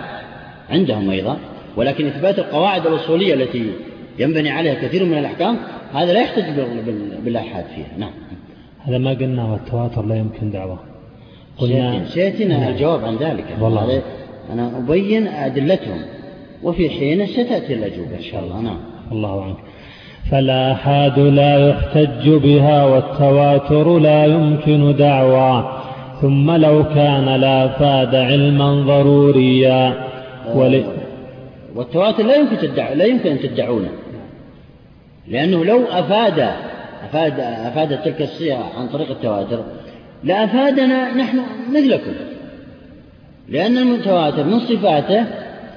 عندهم 0.70 1.10
أيضا. 1.10 1.38
ولكن 1.78 2.08
إثبات 2.08 2.40
القواعد 2.40 2.88
الأصولية 2.88 3.34
التي 3.34 3.72
ينبني 4.20 4.50
عليها 4.50 4.74
كثير 4.74 5.06
من 5.06 5.18
الأحكام 5.18 5.58
هذا 5.94 6.14
لا 6.14 6.22
يحتج 6.22 6.44
بالآحاد 7.26 7.66
فيها. 7.76 7.98
نعم. 7.98 8.12
هذا 8.80 8.98
ما 8.98 9.10
قلنا 9.10 9.46
والتواتر 9.46 10.06
لا 10.06 10.16
يمكن 10.16 10.52
دعوة 10.52 10.80
قلنا 11.58 12.06
سيأتينا 12.06 12.58
نعم. 12.58 12.72
الجواب 12.72 13.06
عن 13.06 13.16
ذلك. 13.16 13.46
والله. 13.62 14.02
أنا 14.54 14.78
أبين 14.78 15.28
أدلتهم 15.28 16.02
وفي 16.64 16.90
حين 16.90 17.26
ستأتي 17.26 17.74
الأجوبة 17.74 18.16
إن 18.18 18.22
شاء 18.22 18.44
الله. 18.44 18.62
نعم. 18.62 18.80
الله 19.12 19.44
عنك 19.44 19.58
فالآحاد 20.32 21.20
لا 21.20 21.70
يحتج 21.70 22.30
بها 22.30 22.86
والتواتر 22.86 24.00
لا 24.00 24.26
يمكن 24.26 24.96
دعوى. 24.96 25.82
ثم 26.22 26.52
لو 26.52 26.84
كان 26.84 27.26
لا 27.26 27.68
فاد 27.68 28.16
علما 28.16 28.82
ضروريا. 28.82 30.08
ول... 30.56 30.84
والتواتر 31.76 32.24
لا 32.24 32.36
يمكن 32.36 32.58
تدع... 32.58 32.94
لا 32.94 33.06
يمكن 33.06 33.30
أن 33.32 33.40
تدعونه. 33.40 33.90
لأنه 35.28 35.66
لو 35.66 35.84
أفاد 35.84 36.40
أفاد 37.04 37.40
أفادت 37.40 38.06
تلك 38.06 38.22
الصيغة 38.22 38.72
عن 38.78 38.88
طريق 38.88 39.10
التواتر 39.10 39.64
لأفادنا 40.24 41.16
نحن 41.16 41.40
مثلكم. 41.76 42.12
لأن 43.50 43.78
المتواتر 43.78 44.44
من 44.44 44.60
صفاته 44.60 45.26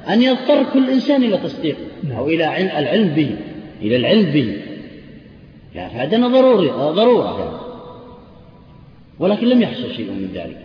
أن 0.09 0.23
يضطر 0.23 0.65
كل 0.73 0.91
إنسان 0.91 1.23
إلى 1.23 1.39
تصديقه 1.39 1.79
نعم. 2.09 2.17
أو 2.17 2.29
إلى 2.29 2.45
العلم 2.79 3.09
به 3.09 3.31
إلى 3.83 3.97
العلم 3.97 4.33
به 4.33 4.57
لأفادنا 5.75 6.29
ضروري 6.29 6.69
ضرورة 6.69 7.39
يعني. 7.39 7.65
ولكن 9.19 9.47
لم 9.47 9.63
يحصل 9.63 9.91
شيء 9.97 10.11
من 10.11 10.29
ذلك 10.35 10.57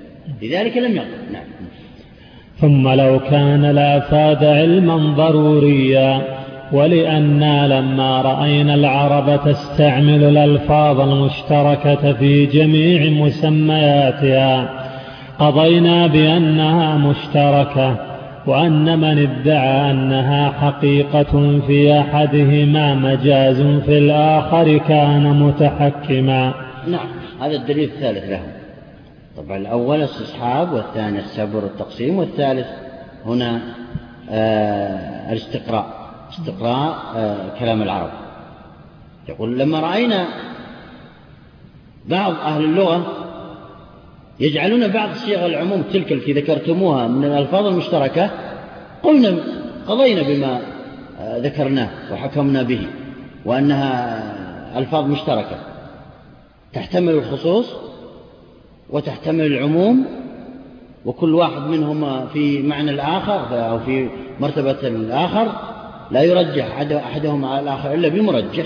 لذلك 0.41 0.77
لم 0.77 0.95
يقل 0.95 1.33
نعم 1.33 1.43
ثم 2.61 2.89
لو 2.89 3.19
كان 3.19 3.65
لأفاد 3.65 4.43
علما 4.43 4.95
ضروريا 4.97 6.39
ولأنا 6.71 7.79
لما 7.79 8.21
رأينا 8.21 8.75
العرب 8.75 9.39
تستعمل 9.45 10.23
الألفاظ 10.23 10.99
المشتركة 10.99 12.13
في 12.13 12.45
جميع 12.45 13.09
مسمياتها 13.11 14.78
قضينا 15.39 16.07
بأنها 16.07 16.97
مشتركة 16.97 18.05
وأن 18.47 18.99
من 18.99 19.17
ادعى 19.27 19.91
أنها 19.91 20.51
حقيقة 20.51 21.59
في 21.67 21.99
أحدهما 21.99 22.95
مجاز 22.95 23.61
في 23.61 23.97
الآخر 23.97 24.77
كان 24.77 25.39
متحكما. 25.39 26.53
نعم 26.87 27.07
هذا 27.41 27.55
الدليل 27.55 27.89
الثالث 27.89 28.29
له 28.29 28.41
طبعا 29.37 29.57
الأول 29.57 30.01
استصحاب 30.01 30.73
والثاني 30.73 31.19
السبر 31.19 31.59
التقسيم 31.59 32.17
والثالث 32.19 32.67
هنا 33.25 33.61
آه 34.29 35.31
الاستقراء. 35.31 35.85
استقراء 36.29 36.95
آه، 37.15 37.59
كلام 37.59 37.81
العرب. 37.81 38.09
يقول 39.29 39.59
لما 39.59 39.79
رأينا 39.79 40.25
بعض 42.09 42.33
أهل 42.33 42.63
اللغة 42.63 43.05
يجعلون 44.39 44.87
بعض 44.87 45.13
صيغ 45.13 45.45
العموم 45.45 45.81
تلك 45.81 46.11
التي 46.11 46.33
ذكرتموها 46.33 47.07
من 47.07 47.25
الألفاظ 47.25 47.65
المشتركة 47.65 48.31
قلنا 49.03 49.37
قضينا 49.87 50.21
بما 50.21 50.61
آه، 51.19 51.37
ذكرناه 51.37 51.89
وحكمنا 52.11 52.63
به 52.63 52.81
وأنها 53.45 54.23
ألفاظ 54.79 55.05
مشتركة. 55.05 55.57
تحتمل 56.73 57.13
الخصوص 57.13 57.73
وتحتمل 58.89 59.45
العموم 59.45 60.05
وكل 61.05 61.35
واحد 61.35 61.61
منهما 61.61 62.27
في 62.33 62.61
معنى 62.61 62.91
الآخر 62.91 63.69
أو 63.69 63.79
في 63.79 64.09
مرتبة 64.39 64.87
الآخر 64.87 65.51
لا 66.11 66.23
يرجح 66.23 66.79
أحدهم 66.91 67.45
على 67.45 67.59
الآخر 67.59 67.93
إلا 67.93 68.07
بمرجح. 68.07 68.65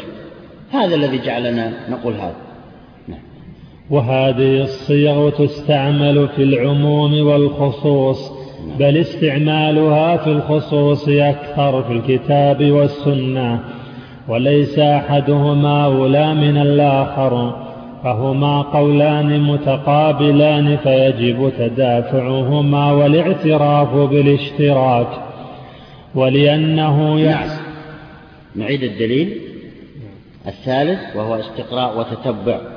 هذا 0.71 0.95
الذي 0.95 1.17
جعلنا 1.17 1.73
نقول 1.89 2.13
هذا. 2.13 2.35
نعم. 3.07 3.32
وهذه 3.89 4.61
الصيغ 4.61 5.30
تستعمل 5.30 6.27
في 6.35 6.43
العموم 6.43 7.27
والخصوص. 7.27 8.43
بل 8.80 8.97
استعمالها 8.97 10.18
في 10.18 10.27
الخصوص 10.27 11.10
أكثر 11.10 11.84
في 11.84 11.93
الكتاب 11.93 12.72
والسنة 12.72 13.60
وليس 14.27 14.80
أحدهما 14.80 15.85
أولى 15.85 16.34
من 16.34 16.57
الآخر 16.57 17.64
فهما 18.03 18.61
قولان 18.61 19.39
متقابلان 19.39 20.77
فيجب 20.77 21.51
تدافعهما 21.60 22.91
والاعتراف 22.91 23.95
بالاشتراك 23.95 25.07
ولأنه 26.15 27.15
نعم. 27.15 27.49
نعيد 28.55 28.84
الدليل 28.84 29.41
الثالث 30.47 31.15
وهو 31.15 31.35
استقراء 31.35 31.99
وتتبع 31.99 32.72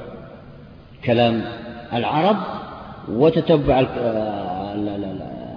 كلام 1.06 1.44
العرب 1.92 2.36
وتتبع 3.08 3.80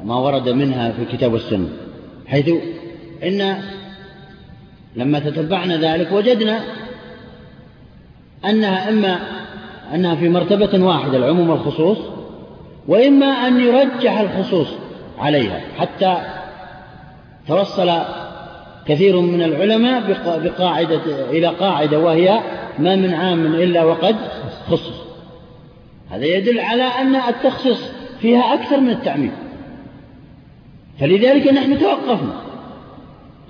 ما 0.04 0.16
ورد 0.16 0.50
منها 0.50 0.92
في 0.92 1.02
الكتاب 1.02 1.34
والسنة 1.34 1.68
حيث 2.28 2.50
إن 3.24 3.56
لما 4.96 5.20
تتبعنا 5.20 5.78
ذلك 5.78 6.12
وجدنا 6.12 6.60
أنها 8.46 8.90
إما 8.90 9.20
أنها 9.94 10.16
في 10.16 10.30
مرتبة 10.30 10.86
واحدة 10.86 11.18
العموم 11.18 11.50
والخصوص 11.50 11.98
وإما 12.88 13.26
أن 13.26 13.60
يرجح 13.60 14.20
الخصوص 14.20 14.68
عليها 15.18 15.62
حتى 15.78 16.18
توصل 17.48 17.92
كثير 18.88 19.22
من 19.22 19.42
العلماء 19.42 20.02
بقاعدة 20.44 21.30
إلى 21.30 21.48
قاعدة 21.48 22.00
وهي 22.00 22.40
ما 22.80 22.96
من 22.96 23.14
عام 23.14 23.46
إلا 23.46 23.84
وقد 23.84 24.16
خصص. 24.70 24.99
هذا 26.10 26.26
يدل 26.26 26.60
على 26.60 26.84
أن 26.84 27.16
التخصيص 27.16 27.92
فيها 28.20 28.54
أكثر 28.54 28.80
من 28.80 28.90
التعميم. 28.90 29.32
فلذلك 31.00 31.54
نحن 31.54 31.80
توقفنا. 31.80 32.42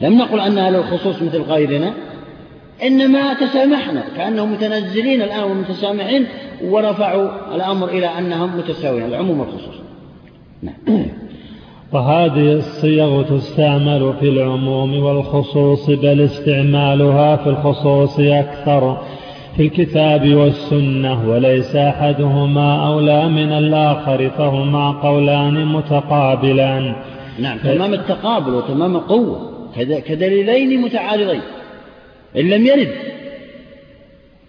لم 0.02 0.18
نقل 0.18 0.40
أنها 0.40 0.70
للخصوص 0.70 1.22
مثل 1.22 1.42
غيرنا 1.42 1.94
إنما 2.84 3.34
تسامحنا 3.34 4.04
كأنهم 4.18 4.52
متنزلين 4.52 5.22
الآن 5.22 5.44
ومتسامحين 5.44 6.26
ورفعوا 6.64 7.56
الأمر 7.56 7.90
إلى 7.90 8.08
أنهم 8.08 8.58
متساويين. 8.58 9.06
العموم 9.06 9.40
والخصوص. 9.40 9.76
نعم. 10.64 10.76
وهذه 11.94 12.54
الصيغ 12.54 13.22
تستعمل 13.22 14.14
في 14.20 14.30
العموم 14.30 15.04
والخصوص 15.04 15.90
بل 15.90 16.22
استعمالها 16.22 17.36
في 17.36 17.50
الخصوص 17.50 18.20
أكثر. 18.20 19.02
في 19.60 19.66
الكتاب 19.66 20.34
والسنة 20.34 21.30
وليس 21.30 21.76
أحدهما 21.76 22.88
أولى 22.88 23.30
من 23.30 23.52
الآخر 23.52 24.30
فهما 24.30 24.92
قولان 24.92 25.66
متقابلان. 25.66 26.96
نعم 27.40 27.58
تمام 27.58 27.94
التقابل 27.94 28.54
وتمام 28.54 28.96
القوة. 28.96 29.70
كدليلين 29.78 30.82
متعارضين. 30.82 31.42
إن 32.36 32.50
لم 32.50 32.66
يرد 32.66 32.92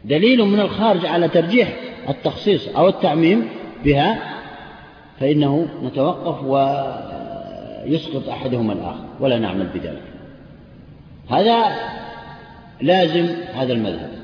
دليل 0.05 0.45
من 0.45 0.61
الخارج 0.61 1.07
على 1.07 1.28
ترجيح 1.28 1.77
التخصيص 2.09 2.69
أو 2.69 2.89
التعميم 2.89 3.45
بها 3.85 4.19
فإنه 5.20 5.69
نتوقف 5.85 6.45
و 6.45 6.82
يسقط 7.87 8.28
أحدهما 8.28 8.73
الآخر 8.73 9.05
ولا 9.20 9.39
نعمل 9.39 9.66
بذلك. 9.74 10.03
هذا 11.31 11.65
لازم 12.81 13.27
هذا 13.55 13.73
المذهب. 13.73 14.19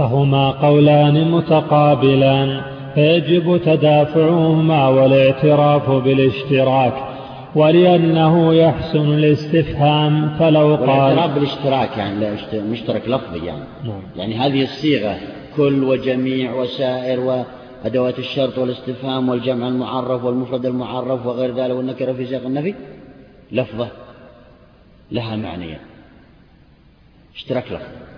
فهما 0.00 0.50
قولان 0.50 1.30
متقابلان 1.30 2.62
فيجب 2.94 3.60
تدافعهما 3.64 4.88
والاعتراف 4.88 5.90
بالاشتراك 5.90 6.94
ولأنه 7.54 8.54
يحسن 8.54 9.14
الاستفهام 9.14 10.38
فلو 10.38 10.74
قال 10.74 10.80
والاعتراف 10.80 11.34
بالاشتراك 11.34 11.96
يعني 11.98 12.36
مشترك 12.54 13.08
لفظي 13.08 13.46
يعني. 13.46 13.64
نعم. 13.84 14.02
يعني 14.16 14.34
هذه 14.34 14.62
الصيغة 14.62 15.16
كل 15.56 15.84
وجميع 15.84 16.54
وسائر 16.54 17.44
أدوات 17.84 18.18
الشرط 18.18 18.58
والاستفهام 18.58 19.28
والجمع 19.28 19.68
المعرف 19.68 20.24
والمفرد 20.24 20.66
المعرف 20.66 21.26
وغير 21.26 21.54
ذلك 21.54 21.76
والنكرة 21.76 22.12
في 22.12 22.26
سياق 22.26 22.46
النفي 22.46 22.74
لفظة 23.52 23.88
لها 25.12 25.36
معنيان. 25.36 25.80
اشتراك 27.34 27.72
لفظ 27.72 28.10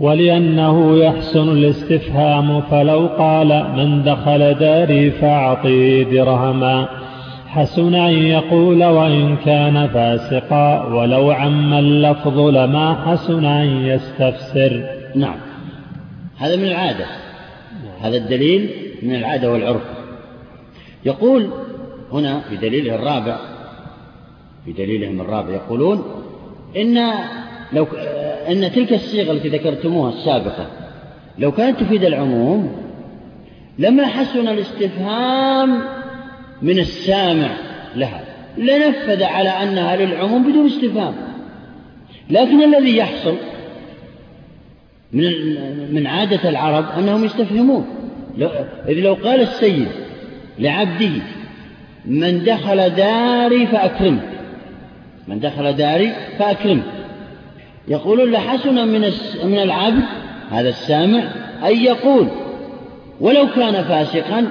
ولأنه 0.00 0.96
يحسن 0.96 1.48
الاستفهام 1.48 2.60
فلو 2.60 3.06
قال 3.18 3.48
من 3.76 4.02
دخل 4.02 4.54
داري 4.54 5.10
فأعطيه 5.10 6.02
درهما. 6.02 6.88
حسن 7.46 7.94
أن 7.94 8.12
يقول 8.12 8.84
وإن 8.84 9.36
كان 9.36 9.88
فاسقا. 9.88 10.84
ولو 10.84 11.30
عم 11.30 11.74
اللفظ 11.74 12.38
لما 12.38 12.94
حسن 12.94 13.44
أن 13.44 13.86
يستفسر. 13.86 14.84
نعم. 15.14 15.36
هذا 16.38 16.56
من 16.56 16.64
العادة. 16.64 17.06
هذا 18.00 18.16
الدليل 18.16 18.70
من 19.02 19.14
العادة 19.14 19.52
والعرف. 19.52 19.82
يقول 21.04 21.50
هنا 22.12 22.40
في 22.40 22.56
دليله 22.56 22.94
الرابع 22.94 23.36
في 24.64 24.72
دليلهم 24.72 25.20
الرابع 25.20 25.50
يقولون 25.50 26.04
إن 26.76 26.98
لو 27.72 27.86
أن 28.48 28.72
تلك 28.72 28.92
الصيغة 28.92 29.32
التي 29.32 29.48
ذكرتموها 29.48 30.12
السابقة 30.12 30.66
لو 31.38 31.52
كانت 31.52 31.80
تفيد 31.80 32.04
العموم 32.04 32.72
لما 33.78 34.06
حسن 34.06 34.48
الاستفهام 34.48 35.82
من 36.62 36.78
السامع 36.78 37.50
لها 37.96 38.24
لنفذ 38.58 39.22
على 39.22 39.48
أنها 39.48 39.96
للعموم 39.96 40.50
بدون 40.50 40.66
استفهام. 40.66 41.14
لكن 42.30 42.74
الذي 42.74 42.96
يحصل 42.96 43.34
من 45.12 45.32
من 45.94 46.06
عادة 46.06 46.48
العرب 46.48 46.98
أنهم 46.98 47.24
يستفهمون. 47.24 47.86
إذ 48.88 49.00
لو 49.00 49.14
قال 49.14 49.40
السيد 49.40 49.88
لعبده 50.58 51.10
من 52.06 52.44
دخل 52.44 52.90
داري 52.90 53.66
فأكرمه 53.66 54.20
من 55.28 55.40
دخل 55.40 55.72
داري 55.72 56.12
فأكرمه 56.38 56.82
يقولون 57.88 58.30
لحسن 58.30 58.88
من 58.88 59.12
من 59.44 59.58
العبد 59.58 60.04
هذا 60.50 60.68
السامع 60.68 61.22
أن 61.64 61.76
يقول. 61.76 62.28
ولو 63.20 63.46
كان 63.56 63.84
فاسقا 63.84 64.46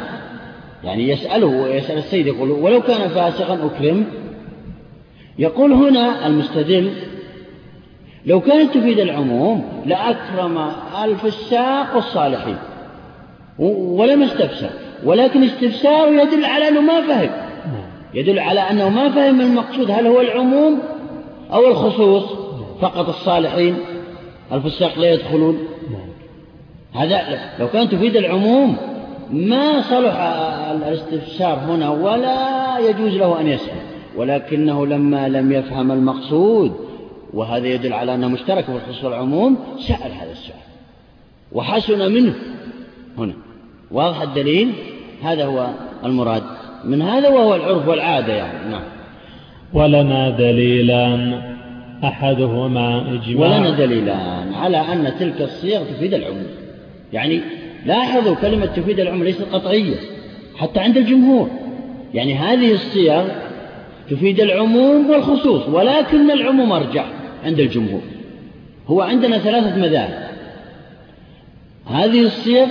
يعني 0.83 1.09
يسأله 1.09 1.47
ويسأل 1.47 1.97
السيد 1.97 2.27
يقول 2.27 2.51
ولو 2.51 2.81
كان 2.81 3.09
فاسقا 3.09 3.53
أكرم. 3.53 4.05
يقول 5.39 5.73
هنا 5.73 6.27
المستدل 6.27 6.91
لو 8.25 8.41
كانت 8.41 8.77
تفيد 8.77 8.99
العموم 8.99 9.83
لأكرم 9.85 10.71
الفساق 11.03 11.95
والصالحين 11.95 12.57
ولم 13.59 14.23
استفسر 14.23 14.69
ولكن 15.03 15.43
استفسار 15.43 16.13
يدل 16.13 16.45
على 16.45 16.67
أنه 16.67 16.81
ما 16.81 17.01
فهم. 17.01 17.29
يدل 18.13 18.39
على 18.39 18.59
أنه 18.59 18.89
ما 18.89 19.11
فهم 19.11 19.41
المقصود 19.41 19.91
هل 19.91 20.07
هو 20.07 20.21
العموم 20.21 20.79
أو 21.53 21.67
الخصوص. 21.67 22.46
فقط 22.81 23.09
الصالحين 23.09 23.75
الفساق 24.51 24.99
لا 24.99 25.13
يدخلون؟ 25.13 25.57
هذا 26.93 27.39
لو 27.59 27.67
كانت 27.67 27.91
تفيد 27.91 28.15
العموم 28.15 28.77
ما 29.31 29.81
صلح 29.81 30.15
الاستفسار 30.71 31.57
هنا 31.57 31.89
ولا 31.89 32.79
يجوز 32.79 33.13
له 33.13 33.41
أن 33.41 33.47
يسأل. 33.47 33.77
ولكنه 34.15 34.85
لما 34.85 35.29
لم 35.29 35.51
يفهم 35.51 35.91
المقصود 35.91 36.73
وهذا 37.33 37.67
يدل 37.67 37.93
على 37.93 38.15
أنه 38.15 38.27
مشترك 38.27 38.65
في 38.65 38.71
الخصوص 38.71 39.03
والعموم 39.03 39.57
سأل 39.87 40.11
هذا 40.11 40.31
السؤال. 40.31 40.59
وحسن 41.51 42.11
منه. 42.11 42.33
هنا. 43.17 43.33
واضح 43.91 44.21
الدليل؟ 44.21 44.73
هذا 45.23 45.45
هو 45.45 45.67
المراد. 46.05 46.43
من 46.85 47.01
هذا 47.01 47.29
وهو 47.29 47.55
العرف 47.55 47.87
والعادة 47.87 48.33
يعني. 48.33 48.69
نعم. 48.71 48.83
ولنا 49.73 50.29
دليلان 50.29 51.56
أحدهما 52.03 53.13
إجماع. 53.13 53.57
ولنا 53.57 53.69
دليلان 53.69 54.53
على 54.53 54.77
أن 54.77 55.13
تلك 55.19 55.41
الصيغ 55.41 55.83
تفيد 55.83 56.13
العموم 56.13 56.47
يعني 57.13 57.41
لاحظوا 57.85 58.35
كلمة 58.35 58.65
تفيد 58.65 58.99
العموم 58.99 59.23
ليست 59.23 59.41
قطعية 59.41 59.95
حتى 60.57 60.79
عند 60.79 60.97
الجمهور. 60.97 61.49
يعني 62.13 62.35
هذه 62.35 62.73
الصيغ 62.73 63.27
تفيد 64.09 64.39
العموم 64.39 65.09
والخصوص 65.09 65.67
ولكن 65.69 66.31
العموم 66.31 66.71
أرجح 66.71 67.05
عند 67.45 67.59
الجمهور. 67.59 68.01
هو 68.87 69.01
عندنا 69.01 69.37
ثلاثة 69.37 69.75
مذاهب. 69.75 70.27
هذه 71.85 72.21
الصيغ 72.21 72.67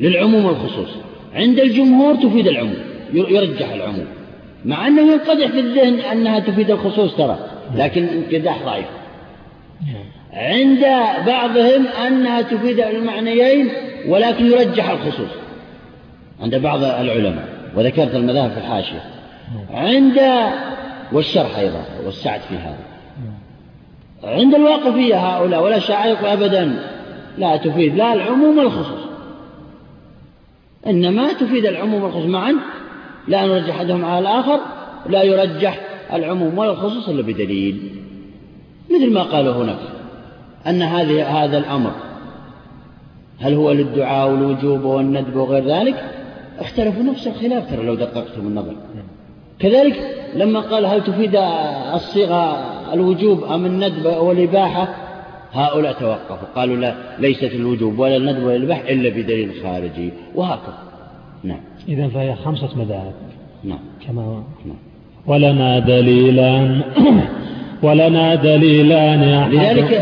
للعموم 0.00 0.44
والخصوص. 0.44 0.88
عند 1.34 1.60
الجمهور 1.60 2.14
تفيد 2.14 2.48
العموم 2.48 2.78
يرجح 3.12 3.72
العموم. 3.72 4.06
مع 4.64 4.86
أنه 4.86 5.12
ينقدح 5.12 5.46
في 5.46 5.60
الذهن 5.60 6.00
أنها 6.00 6.38
تفيد 6.38 6.70
الخصوص 6.70 7.16
ترى 7.16 7.38
لكن 7.74 8.04
انقداح 8.04 8.62
ضعيف. 8.64 8.86
عند 10.32 10.80
بعضهم 11.26 11.86
أنها 11.86 12.42
تفيد 12.42 12.80
المعنيين 12.80 13.70
ولكن 14.08 14.46
يرجح 14.46 14.90
الخصوص 14.90 15.30
عند 16.40 16.54
بعض 16.54 16.84
العلماء 16.84 17.48
وذكرت 17.76 18.14
المذاهب 18.14 18.50
في 18.50 18.58
الحاشية. 18.58 19.02
عند 19.70 20.20
والشرح 21.12 21.58
أيضا 21.58 21.84
والسعد 22.04 22.40
في 22.40 22.54
هذا. 22.54 22.90
عند 24.24 24.54
الواقفية 24.54 25.16
هؤلاء 25.16 25.62
ولا 25.62 25.78
شعائق 25.78 26.24
أبدا 26.24 26.90
لا 27.38 27.56
تفيد 27.56 27.94
لا 27.94 28.12
العموم 28.12 28.58
والخصوص 28.58 29.00
إنما 30.86 31.32
تفيد 31.32 31.66
العموم 31.66 32.02
والخصوص 32.02 32.26
معا 32.26 32.56
لا 33.30 33.46
نرجح 33.46 33.76
أحدهم 33.76 34.04
على 34.04 34.18
الآخر 34.18 34.60
لا 35.06 35.22
يرجح 35.22 35.80
العموم 36.12 36.58
ولا 36.58 36.70
الخصوص 36.70 37.08
إلا 37.08 37.22
بدليل. 37.22 37.90
مثل 38.90 39.12
ما 39.12 39.22
قالوا 39.22 39.54
هناك 39.54 39.78
أن 40.66 40.82
هذه 40.82 41.44
هذا 41.44 41.58
الأمر 41.58 41.92
هل 43.40 43.54
هو 43.54 43.72
للدعاء 43.72 44.30
والوجوب 44.30 44.84
والندب 44.84 45.36
وغير 45.36 45.64
ذلك؟ 45.64 46.04
اختلفوا 46.58 47.02
نفس 47.02 47.26
الخلاف 47.26 47.70
ترى 47.70 47.82
لو 47.86 47.94
دققتم 47.94 48.40
النظر. 48.40 48.74
كذلك 49.58 50.16
لما 50.34 50.60
قال 50.60 50.86
هل 50.86 51.04
تفيد 51.04 51.36
الصيغة 51.94 52.64
الوجوب 52.92 53.44
أم 53.44 53.66
الندب 53.66 54.06
والإباحة؟ 54.06 54.94
هؤلاء 55.52 55.92
توقفوا 55.92 56.48
قالوا 56.56 56.76
لا 56.76 56.94
ليست 57.18 57.52
الوجوب 57.54 57.98
ولا 57.98 58.16
الندب 58.16 58.42
ولا 58.42 58.56
الإباحة 58.56 58.88
إلا 58.88 59.08
بدليل 59.08 59.52
خارجي 59.62 60.12
وهكذا. 60.34 60.89
نعم. 61.44 61.60
إذا 61.88 62.08
فهي 62.08 62.34
خمسة 62.34 62.68
مذاهب. 62.76 63.12
نعم. 63.64 63.78
كما 64.06 64.44
نعم. 64.66 64.76
ولنا 65.26 65.78
دليلان. 65.78 66.82
ولنا 67.82 68.34
دليلان 68.34 69.50
لذلك 69.50 69.94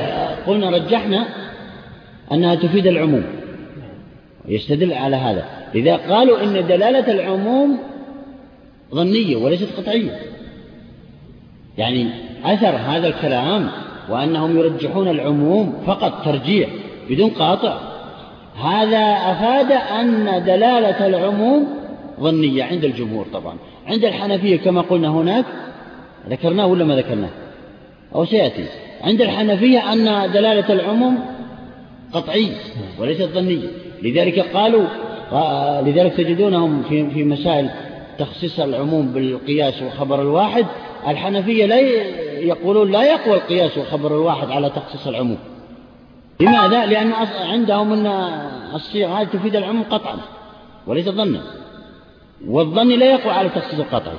قلنا 0.47 0.71
رجحنا 0.71 1.27
أنها 2.33 2.55
تفيد 2.55 2.87
العموم. 2.87 3.25
يستدل 4.49 4.93
على 4.93 5.17
هذا. 5.17 5.45
لذا 5.75 5.97
قالوا 5.97 6.43
إن 6.43 6.67
دلالة 6.67 7.13
العموم 7.13 7.79
ظنية 8.95 9.37
وليست 9.37 9.69
قطعية. 9.77 10.19
يعني 11.79 12.09
أثر 12.45 12.77
هذا 12.77 13.07
الكلام 13.07 13.69
وأنهم 14.11 14.59
يرجحون 14.59 15.09
العموم 15.09 15.75
فقط 15.87 16.25
ترجيح 16.25 16.69
بدون 17.11 17.31
قاطع. 17.31 17.88
هذا 18.65 19.33
أفاد 19.33 19.73
أن 19.73 20.45
دلالة 20.45 21.07
العموم 21.07 21.67
ظنية 22.21 22.65
عند 22.65 22.85
الجمهور 22.85 23.27
طبعا. 23.33 23.57
عند 23.87 24.05
الحنفية 24.05 24.57
كما 24.57 24.81
قلنا 24.81 25.09
هناك 25.09 25.45
ذكرناه 26.29 26.67
ولا 26.67 26.85
ما 26.85 26.97
ذكرناه؟ 26.97 27.29
أو 28.15 28.25
سيأتي. 28.25 28.65
عند 29.05 29.21
الحنفية 29.21 29.93
أن 29.93 30.33
دلالة 30.33 30.73
العموم 30.73 31.19
قطعية 32.13 32.55
وليست 32.99 33.23
ظنية. 33.23 33.69
لذلك 34.03 34.39
قالوا 34.39 34.85
لذلك 35.83 36.13
تجدونهم 36.13 36.83
في 36.83 37.11
في 37.11 37.25
مسائل 37.25 37.71
تخصيص 38.19 38.61
العموم 38.61 39.13
بالقياس 39.13 39.83
والخبر 39.83 40.23
الواحد. 40.23 40.67
الحنفية 41.09 41.67
لا 41.67 41.81
يقولون 42.41 42.93
لا 42.93 43.03
يقوى 43.03 43.35
القياس 43.35 43.79
والخبر 43.79 44.17
الواحد 44.17 44.51
على 44.51 44.71
تخصيص 44.71 45.07
العموم. 45.07 45.39
لماذا؟ 46.41 46.87
لأن 46.87 47.13
عندهم 47.41 47.93
أن 47.93 48.07
الصيغة 48.75 49.21
هذه 49.21 49.27
تفيد 49.27 49.57
العموم 49.57 49.83
قطعا 49.83 50.17
وليس 50.87 51.09
ظنا. 51.09 51.41
والظن 52.47 52.89
لا 52.89 53.07
يقوى 53.07 53.33
على 53.33 53.49
تخصيص 53.49 53.81
القطعي 53.81 54.17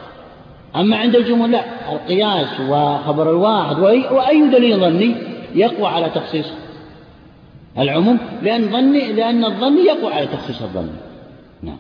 أما 0.75 0.97
عند 0.97 1.15
الجمهور 1.15 1.47
لا. 1.47 1.63
القياس 1.91 2.59
وخبر 2.69 3.29
الواحد 3.29 3.79
وأي 4.11 4.49
دليل 4.51 4.79
ظني 4.79 5.15
يقوى 5.55 5.87
على 5.87 6.09
تخصيص 6.09 6.45
العموم 7.77 8.17
لأن 8.41 8.71
ظني 8.71 9.13
لأن 9.13 9.45
الظن 9.45 9.77
يقوى 9.77 10.13
على 10.13 10.27
تخصيص 10.27 10.61
الظن. 10.61 10.89
نعم. 11.63 11.77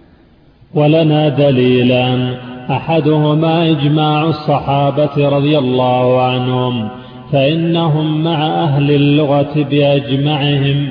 ولنا 0.73 1.29
دليلان 1.29 2.37
أحدهما 2.71 3.71
إجماع 3.71 4.23
الصحابة 4.23 5.29
رضي 5.29 5.57
الله 5.57 6.21
عنهم. 6.21 6.89
فإنهم 7.31 8.23
مع 8.23 8.63
أهل 8.63 8.91
اللغة 8.91 9.67
بأجمعهم 9.71 10.89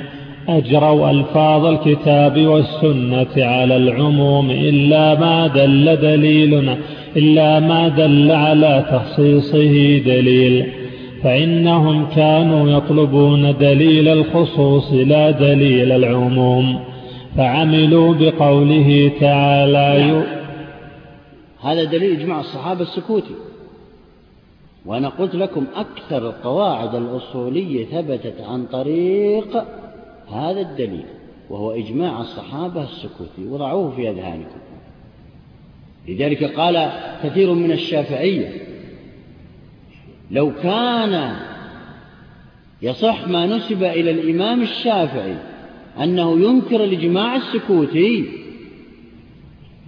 أجروا 0.49 1.11
ألفاظ 1.11 1.67
الكتاب 1.67 2.47
والسنة 2.47 3.45
على 3.45 3.77
العموم 3.77 4.51
إلا 4.51 5.21
ما 5.21 5.47
دل 5.47 5.97
دليل 5.97 6.75
إلا 7.17 7.61
ما 7.61 7.89
دل 7.89 8.31
على 8.31 8.85
تخصيصه 8.91 9.99
دليل. 9.99 10.67
فإنهم 11.23 12.07
كانوا 12.17 12.71
يطلبون 12.71 13.55
دليل 13.61 14.09
الخصوص 14.09 14.93
لا 14.93 15.31
دليل 15.31 15.93
العموم. 15.93 16.79
فعملوا 17.37 18.15
بقوله 18.15 19.11
تعالى 19.21 20.23
هذا 21.65 21.85
دليل 21.85 22.21
إجماع 22.21 22.41
الصحابة 22.41 22.81
السكوتي. 22.81 23.48
وأنا 24.89 25.09
قلت 25.09 25.35
لكم 25.35 25.67
أكثر 25.75 26.29
القواعد 26.29 26.95
الأصولية 26.95 27.85
ثبتت 27.85 28.41
عن 28.41 28.67
طريق 28.67 29.65
هذا 30.33 30.61
الدليل 30.61 31.05
وهو 31.51 31.71
إجماع 31.73 32.21
الصحابة 32.21 32.83
السكوتي. 32.83 33.45
وضعوه 33.49 33.91
في 33.97 34.11
أذهانكم. 34.11 34.59
لذلك 36.09 36.45
قال 36.45 36.93
كثير 37.23 37.53
من 37.55 37.73
الشافعية 37.73 38.53
لو 40.31 40.53
كان 40.63 41.37
يصح 42.83 43.29
ما 43.29 43.47
نسب 43.47 43.83
إلى 43.83 44.11
الإمام 44.11 44.63
الشافعي 44.63 45.37
أنه 46.03 46.41
ينكر 46.41 46.85
الإجماع 46.85 47.37
السكوتي 47.37 48.25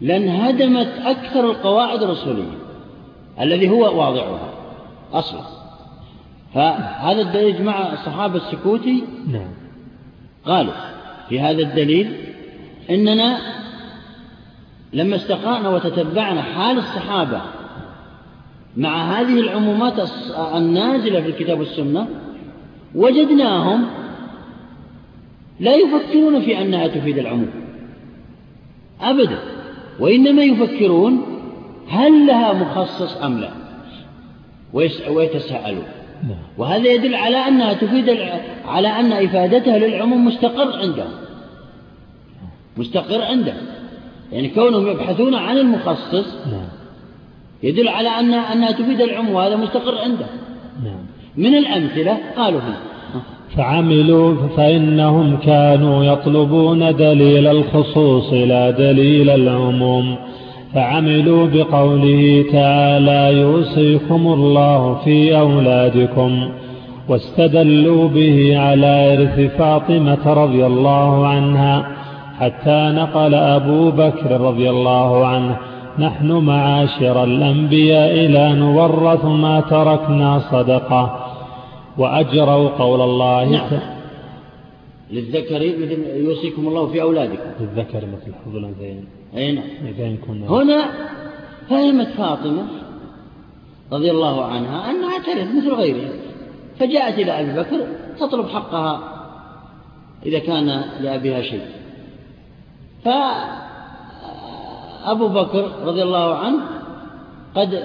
لانهدمت 0.01 0.93
أكثر 1.05 1.51
القواعد 1.51 2.03
الرسولية 2.03 2.59
الذي 3.41 3.69
هو 3.69 3.99
واضعها. 3.99 4.60
أصلا. 5.13 5.43
فهذا 6.55 7.21
الدليل 7.21 7.55
إجماع 7.55 7.93
الصحابة 7.93 8.37
السكوتي 8.37 9.05
نعم. 9.33 9.51
قالوا 10.45 10.73
في 11.29 11.41
هذا 11.41 11.63
الدليل 11.63 12.17
إننا 12.91 13.39
لما 14.93 15.17
استقرأنا 15.17 15.69
وتتبعنا 15.69 16.43
حال 16.43 16.79
الصحابة 16.79 17.41
مع 18.77 19.21
هذه 19.21 19.41
العمومات 19.41 20.11
النازلة 20.55 21.21
في 21.21 21.29
الكتاب 21.29 21.59
والسنة 21.59 22.09
وجدناهم 22.95 23.87
لا 25.61 25.75
يفكرون 25.75 26.41
في 26.41 26.63
أنها 26.63 26.87
تفيد 26.87 27.19
العموم. 27.19 27.51
أبدا. 29.01 29.39
وإنما 30.01 30.43
يفكرون 30.43 31.23
هل 31.89 32.27
لها 32.27 32.53
مخصص 32.53 33.17
أم 33.17 33.39
لا. 33.39 33.60
ويتساءلون. 35.09 35.85
نعم. 36.23 36.39
وهذا 36.59 36.89
يدل 36.89 37.15
على 37.15 37.37
أنها 37.37 37.73
تفيد 37.73 38.19
على 38.65 38.89
أن 38.89 39.13
إفادتها 39.13 39.79
للعموم 39.79 40.27
مستقر 40.27 40.79
عندهم. 40.81 41.11
مستقر 42.77 43.23
عندهم. 43.23 43.63
يعني 44.33 44.49
كونهم 44.49 44.87
يبحثون 44.87 45.35
عن 45.35 45.59
المخصص 45.59 46.35
نعم. 46.47 46.69
يدل 47.63 47.89
على 47.89 48.09
أن 48.09 48.35
أنها 48.35 48.71
تفيد 48.71 49.01
العموم 49.01 49.35
وهذا 49.35 49.57
مستقر 49.57 49.99
عندهم. 49.99 50.29
نعم. 50.85 51.01
من 51.37 51.55
الأمثلة؟ 51.55 52.19
قالوا 52.37 52.61
فيه 52.61 52.91
فعملوا 53.57 54.49
فإنهم 54.57 55.37
كانوا 55.37 56.05
يطلبون 56.05 56.97
دليل 56.97 57.47
الخصوص 57.47 58.33
لا 58.33 58.71
دليل 58.71 59.31
العموم. 59.31 60.17
فعملوا 60.75 61.47
بقوله 61.47 62.45
تعالى 62.53 63.41
يوصيكم 63.41 64.27
الله 64.27 64.95
في 65.05 65.39
أولادكم 65.39 66.49
واستدلوا 67.09 68.09
به 68.09 68.59
على 68.59 69.15
إرث 69.15 69.57
فاطمة 69.59 70.33
رضي 70.33 70.67
الله 70.67 71.27
عنها 71.27 71.87
حتى 72.39 72.93
نقل 72.95 73.35
أبو 73.35 73.91
بكر 73.91 74.41
رضي 74.41 74.71
الله 74.71 75.27
عنه 75.27 75.57
نحن 75.99 76.33
معاشر 76.33 77.25
الأنبياء 77.25 78.15
لا 78.29 78.55
نورث 78.55 79.25
ما 79.25 79.61
تركنا 79.61 80.39
صدقة. 80.53 81.27
وأجروا 81.99 82.69
قول 82.69 83.01
الله 83.01 83.45
نعم. 83.45 83.81
للذكر 85.11 85.63
يوصيكم 86.17 86.69
الله 86.69 86.87
في 86.87 87.03
أولادكم. 87.03 87.51
للذكر 87.61 87.99
مثل 87.99 88.33
حظ 88.45 88.57
الأنثيين. 88.57 89.20
أي 89.37 89.53
نعم. 89.53 89.65
هنا 90.49 90.91
فهمت 91.69 92.09
فاطمة 92.09 92.67
رضي 93.93 94.11
الله 94.11 94.45
عنها 94.45 94.91
أنها 94.91 95.19
ترث 95.19 95.55
مثل 95.55 95.73
غيرها 95.73 96.11
فجاءت 96.79 97.19
إلى 97.19 97.41
أبي 97.41 97.53
بكر 97.53 97.87
تطلب 98.19 98.49
حقها 98.49 99.01
إذا 100.27 100.39
كان 100.39 100.85
لأبيها 101.01 101.43
شيء. 101.43 101.67
فأبو 103.05 103.19
بكر 105.29 105.71
رضي 105.85 106.03
الله 106.03 106.35
عنه 106.35 106.61
قد 107.55 107.85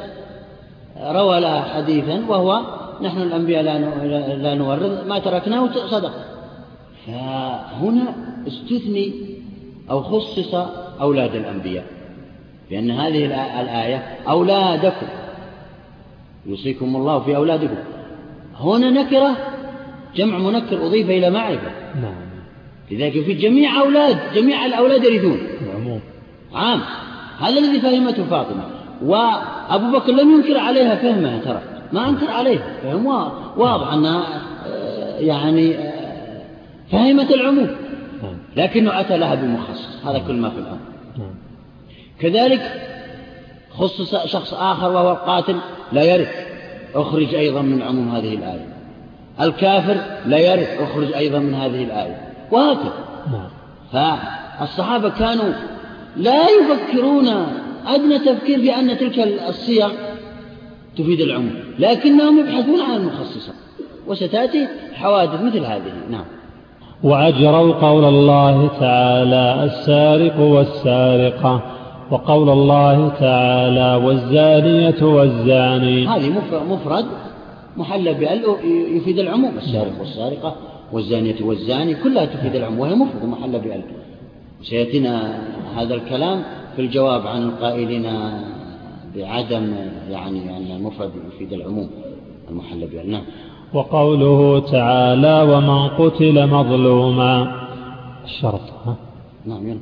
روى 0.98 1.40
لها 1.40 1.62
حديثا 1.62 2.26
وهو 2.28 2.62
نحن 3.02 3.22
الأنبياء 3.22 3.64
لا 4.38 4.56
نورث 4.56 5.08
ما 5.08 5.20
تركناه 5.20 5.70
صدق 5.88 6.12
فهنا 7.08 8.16
استثني 8.48 9.14
أو 9.92 10.04
خصص 10.04 10.56
أولاد 11.02 11.36
الأنبياء. 11.36 11.86
لأن 12.72 12.92
هذه 12.92 13.26
الآية 13.62 14.04
أولادكم. 14.28 15.08
يوصيكم 16.46 16.96
الله 16.96 17.20
في 17.20 17.36
أولادكم. 17.36 17.76
هنا 18.60 18.90
نكرة 18.90 19.38
جمع 20.16 20.38
منكر 20.38 20.86
أضيف 20.86 21.10
إلى 21.10 21.30
معرفة. 21.30 21.72
نعم. 22.02 22.16
لذلك 22.92 23.24
في 23.24 23.34
جميع 23.34 23.82
أولاد 23.82 24.18
جميع 24.36 24.66
الأولاد 24.66 25.04
يرثون 25.04 25.40
عموم 25.76 26.00
عام. 26.54 26.82
هذا 27.40 27.60
الذي 27.60 27.80
فهمته 27.80 28.24
فاطمة. 28.24 28.64
وأبو 29.04 29.92
بكر 29.92 30.12
لم 30.12 30.32
ينكر 30.32 30.58
عليها 30.58 30.96
فهمها 30.96 31.40
ترى. 31.40 31.62
ما 31.94 32.10
أنكر 32.10 32.32
عليها. 32.32 32.78
فهم 32.84 33.06
واضح 33.58 33.94
أنها 33.94 34.24
آه، 34.68 35.20
يعني 35.20 35.76
آه، 35.76 36.42
فهمت 36.92 37.32
العموم. 37.32 37.70
لكنه 38.56 39.00
أتى 39.00 39.18
لها 39.18 39.36
بمخصص. 39.36 40.06
هذا 40.06 40.20
كل 40.28 40.34
ما 40.34 40.50
في 40.50 40.58
الأمر. 40.58 40.80
نعم. 41.18 41.36
كذلك 42.20 42.62
خصص 43.70 44.16
شخص 44.26 44.54
آخر 44.54 44.92
وهو 44.92 45.12
القاتل 45.12 45.56
لا 45.92 46.04
يرث. 46.04 46.32
أخرج 46.96 47.36
أيضا 47.36 47.62
من 47.62 47.82
عموم 47.82 48.16
هذه 48.16 48.34
الآية. 48.34 48.68
الكافر 49.42 49.98
لا 50.26 50.38
يرث 50.38 50.82
أخرج 50.82 51.14
أيضا 51.14 51.40
من 51.40 51.54
هذه 51.54 51.84
الآية. 51.84 52.34
وهكذا. 52.52 52.94
نعم. 53.32 53.50
فالصحابة 54.60 55.10
كانوا 55.10 55.54
لا 56.18 56.44
يفكرون 56.50 57.28
أدنى 57.88 58.20
تفكير 58.20 58.62
بأن 58.62 58.98
تلك 58.98 59.20
الصيغ 59.50 59.92
تفيد 60.98 61.22
العموم. 61.22 61.56
لكنهم 61.80 62.40
يبحثون 62.40 62.82
عن 62.82 62.96
المخصصة 62.96 63.54
وستأتي 64.08 64.68
حوادث 64.94 65.42
مثل 65.42 65.66
هذه. 65.66 65.94
نعم. 66.10 66.26
وأجروا 67.06 67.74
قول 67.74 68.06
الله 68.06 68.68
تعالى 68.80 69.64
السارق 69.64 70.40
والسارقة 70.40 71.62
وقول 72.12 72.50
الله 72.50 73.10
تعالى 73.10 74.06
والزانية 74.06 75.04
والزاني. 75.04 76.08
هذه 76.08 76.30
مفرد 76.70 77.06
محل 77.78 78.14
بأل 78.14 78.44
يفيد 78.98 79.20
العموم 79.20 79.58
السارق 79.58 80.00
والسارقة 80.00 80.56
والزانية 80.94 81.36
والزاني 81.42 81.96
كلها 81.96 82.26
تفيد 82.26 82.56
العموم 82.56 82.80
وهي 82.80 82.96
مفرد 82.96 83.26
محل 83.26 83.60
بأل. 83.60 83.82
سيأتينا 84.62 85.40
هذا 85.78 85.94
الكلام 85.94 86.44
في 86.76 86.82
الجواب 86.82 87.28
عن 87.28 87.44
القائلين 87.44 88.06
بعدم 89.16 89.76
يعني 90.10 90.58
أن 90.58 90.78
المفرد 90.78 91.12
يفيد 91.28 91.54
العموم 91.54 91.90
المحل 92.50 92.88
بأل. 92.88 93.12
نعم. 93.12 93.24
وقوله 93.74 94.60
تعالى 94.72 95.42
ومن 95.42 95.88
قتل 95.88 96.48
مظلوما. 96.48 97.52
الشرط 98.26 98.62
ها؟ 98.86 98.96
نعم 99.46 99.68
يلا. 99.68 99.80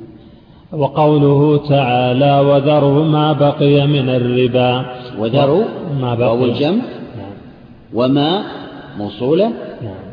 وقوله 0.72 1.56
تعالى 1.68 2.40
وذروا 2.40 3.04
ما 3.04 3.32
بقي 3.32 3.86
من 3.86 4.08
الربا. 4.08 4.84
وذروا 5.18 5.64
ما 6.00 6.14
بقي 6.14 6.36
وهو 6.36 6.44
الجمع. 6.44 6.82
نعم. 7.16 7.34
وما 7.94 8.42
موصولة 8.98 9.48
نعم. 9.82 10.04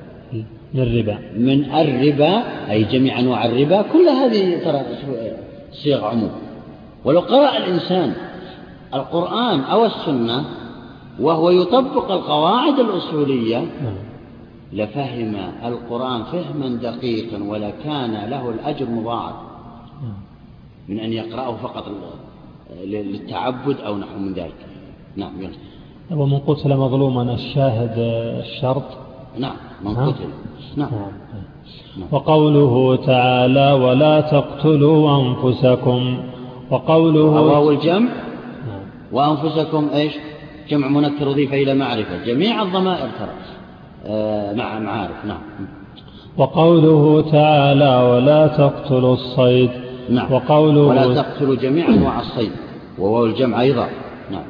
من 0.74 0.82
الربا. 0.82 1.18
من 1.38 1.66
الربا 1.66 2.44
أي 2.72 2.84
جميع 2.84 3.20
أنواع 3.20 3.46
الربا 3.46 3.82
كل 3.82 4.10
هذه 4.10 4.64
ترى 4.64 4.82
صيغ 5.72 6.06
عموم. 6.06 6.32
ولو 7.06 7.20
قرأ 7.20 7.58
الإنسان 7.58 8.14
القرآن 8.94 9.60
أو 9.60 9.86
السنة 9.86 10.46
وهو 11.20 11.50
يطبق 11.50 12.12
القواعد 12.12 12.80
الأصولية. 12.80 13.58
نعم. 13.58 14.12
لفهم 14.74 15.36
القرآن 15.66 16.24
فهما 16.24 16.68
دقيقا 16.68 17.44
ولكان 17.44 18.30
له 18.30 18.50
الأجر 18.50 18.90
مضاعف. 18.90 19.36
نعم. 20.04 20.14
من 20.90 21.00
أن 21.00 21.14
يقرأه 21.14 21.56
فقط 21.56 21.86
للتعبد 22.84 23.78
أو 23.86 23.98
نحو 23.98 24.20
من 24.20 24.34
ذلك. 24.34 24.66
نعم 25.16 25.32
ومن 26.12 26.38
قتل 26.38 26.78
مظلوما 26.78 27.34
الشاهد 27.34 27.94
الشرط. 28.40 28.84
نعم 29.38 29.56
من 29.86 29.96
قتل. 29.96 30.26
نعم. 30.76 30.90
نعم. 30.92 31.12
نعم. 31.98 32.08
وقوله 32.12 32.96
تعالى 32.96 33.72
ولا 33.72 34.22
تقتلوا 34.22 35.22
أنفسكم. 35.22 36.18
وقوله 36.72 37.70
الجمع. 37.70 38.10
وأنفسكم 39.12 39.90
إيش؟ 39.94 40.14
جمع 40.72 40.88
منكر 40.88 41.32
أضيف 41.32 41.54
إلى 41.54 41.74
معرفة. 41.74 42.26
جميع 42.26 42.62
الضمائر 42.62 43.08
ترى. 43.20 43.30
آه 44.06 44.54
مع 44.54 44.80
معارف 44.80 45.26
نعم. 45.26 45.40
وقوله 46.38 47.32
تعالى 47.32 48.10
ولا 48.12 48.48
تقتلوا 48.48 49.14
الصيد. 49.14 49.70
نعم. 50.10 50.34
وقوله 50.34 50.82
ولا 50.82 51.14
تقتلوا 51.14 51.56
جميع 51.56 51.88
أنواع 51.88 52.20
الصيد. 52.20 52.52
وهو 53.00 53.26
الجمع 53.26 53.62
أيضا. 53.62 53.88
نعم. 54.32 54.44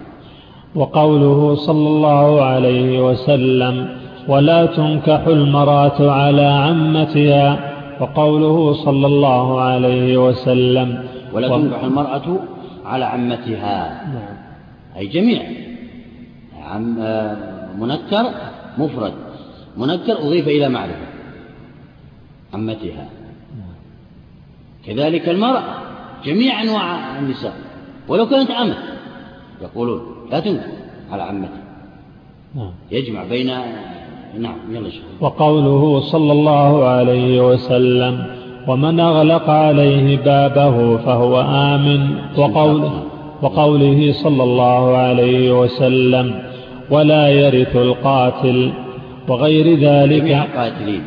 وقوله 0.75 1.55
صلى 1.55 1.87
الله 1.87 2.41
عليه 2.41 3.09
وسلم 3.09 3.97
ولا 4.27 4.65
تنكح 4.65 5.27
المرأة 5.27 6.11
على 6.11 6.45
عمتها. 6.45 7.71
وقوله 8.01 8.73
صلى 8.73 9.07
الله 9.07 9.61
عليه 9.61 10.27
وسلم 10.27 11.03
ولا 11.33 11.47
تنكح 11.47 11.83
المرأة 11.83 12.39
على 12.85 13.05
عمتها. 13.05 14.05
نعم. 14.13 14.37
أي 14.97 15.07
جميع. 15.07 15.41
عم 16.71 16.99
آه، 16.99 17.37
منكر 17.79 18.25
مفرد. 18.77 19.13
منكر 19.77 20.17
أضيف 20.27 20.47
إلى 20.47 20.69
معرفة 20.69 21.07
عمتها. 22.53 23.09
كذلك 24.85 25.29
المرأة 25.29 25.63
جميع 26.25 26.61
أنواع 26.61 27.19
النساء 27.19 27.53
ولو 28.07 28.27
كانت 28.27 28.51
عمة 28.51 28.77
يقولون 29.61 30.01
لا 30.31 30.39
تنكح 30.39 30.65
على 31.11 31.23
عمتها. 31.23 31.63
نعم. 32.55 32.71
يجمع 32.91 33.23
بين 33.23 33.47
نعم 34.39 34.57
يلا 34.71 34.89
وقوله 35.21 35.99
صلى 35.99 36.31
الله 36.31 36.87
عليه 36.87 37.47
وسلم 37.47 38.25
ومن 38.67 38.99
أغلق 38.99 39.49
عليه 39.49 40.17
بابه 40.17 40.97
فهو 40.97 41.41
آمن. 41.41 42.15
وقوله, 42.37 43.03
وقوله 43.41 44.13
صلى 44.23 44.43
الله 44.43 44.97
عليه 44.97 45.61
وسلم 45.61 46.50
ولا 46.91 47.27
يرث 47.29 47.75
القاتل 47.75 48.73
وغير 49.27 49.79
ذلك. 49.79 50.21
جميع 50.21 50.43
القاتلين 50.43 51.03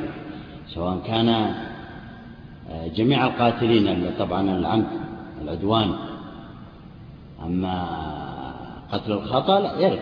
سواء 0.75 0.99
كان 1.07 1.29
آه، 1.29 2.89
جميع 2.97 3.27
القاتلين 3.27 4.11
طبعا 4.19 4.57
العمد 4.59 4.85
العدوان. 5.45 5.91
أما 7.47 7.85
قتل 8.93 9.13
الخطأ 9.13 9.61
لا 9.61 9.81
يرث. 9.81 9.99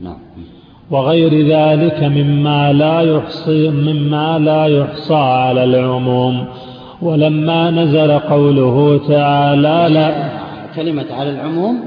نعم. 0.00 0.18
وغير 0.90 1.46
ذلك 1.46 2.02
مما 2.02 2.72
لا 2.72 3.00
يحصي 3.00 3.68
مما 3.68 4.38
لا 4.38 4.66
يحصى 4.66 5.14
على 5.14 5.64
العموم. 5.64 6.46
ولما 7.02 7.70
نزل 7.70 8.18
قوله 8.18 9.00
تعالى 9.08 9.94
لا 9.94 10.28
كلمة 10.76 11.06
على 11.10 11.30
العموم 11.30 11.80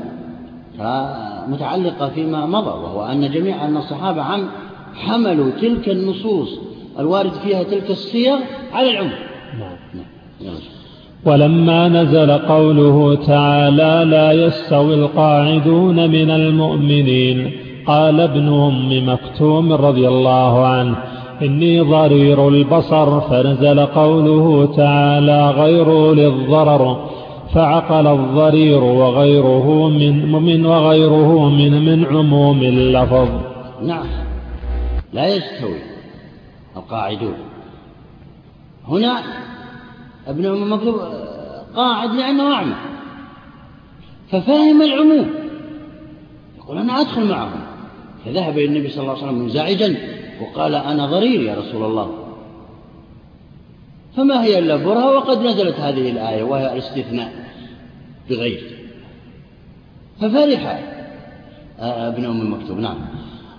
متعلقة 1.47 2.09
فيما 2.09 2.45
مضى 2.45 2.69
وهو 2.69 3.05
أن 3.05 3.31
جميع 3.31 3.65
أن 3.65 3.77
الصحابة 3.77 4.21
عم 4.21 4.47
حملوا 4.95 5.51
تلك 5.61 5.89
النصوص 5.89 6.59
الوارد 6.99 7.31
فيها 7.31 7.63
تلك 7.63 7.89
الصيغ 7.89 8.39
على 8.73 8.91
العموم 8.91 9.13
نعم. 9.59 10.05
نعم. 10.45 10.55
ولما 11.25 11.87
نزل 11.87 12.31
قوله 12.31 13.15
تعالى 13.15 14.05
لا 14.11 14.31
يستوي 14.31 14.93
القاعدون 14.93 16.09
من 16.09 16.29
المؤمنين 16.29 17.51
قال 17.87 18.19
ابن 18.19 18.47
أم 18.47 19.09
مكتوم 19.09 19.73
رضي 19.73 20.07
الله 20.07 20.65
عنه 20.65 20.95
إني 21.41 21.79
ضرير 21.79 22.47
البصر 22.47 23.21
فنزل 23.21 23.85
قوله 23.85 24.65
تعالى 24.75 25.49
غير 25.49 26.13
للضرر 26.13 27.12
فعقل 27.53 28.07
الضرير 28.07 28.83
وغيره 28.83 29.89
من, 29.89 30.31
من 30.31 30.65
وغيره 30.65 31.49
من 31.49 31.85
من 31.85 32.05
عموم 32.05 32.63
اللفظ. 32.63 33.29
نعم. 33.81 34.05
لا 35.13 35.27
يستوي 35.27 35.79
القاعدون. 36.77 37.35
هنا 38.87 39.23
ابن 40.27 40.45
أم 40.45 40.73
مكتوب 40.73 40.95
قاعد 41.75 42.09
لأنه 42.09 42.53
أعمى. 42.53 42.75
ففهم 44.31 44.81
العموم. 44.81 45.29
يقول 46.57 46.77
أنا 46.77 47.01
أدخل 47.01 47.29
معهم. 47.29 47.59
فذهب 48.25 48.57
إلى 48.57 48.65
النبي 48.65 48.89
صلى 48.89 49.01
الله 49.01 49.13
عليه 49.13 49.23
وسلم 49.23 49.39
منزعجا 49.39 49.97
وقال 50.41 50.75
أنا 50.75 51.05
ضرير 51.05 51.41
يا 51.41 51.55
رسول 51.55 51.83
الله. 51.83 52.22
فما 54.17 54.43
هي 54.43 54.59
إلا 54.59 54.75
برهة 54.75 55.17
وقد 55.17 55.41
نزلت 55.41 55.79
هذه 55.79 56.11
الآية 56.11 56.43
وهي 56.43 56.73
الاستثناء 56.73 57.31
بغير. 58.29 58.63
ففرح 60.21 60.79
ابن 61.79 62.25
أم 62.25 62.53
مكتوب 62.53 62.77
نعم. 62.79 62.97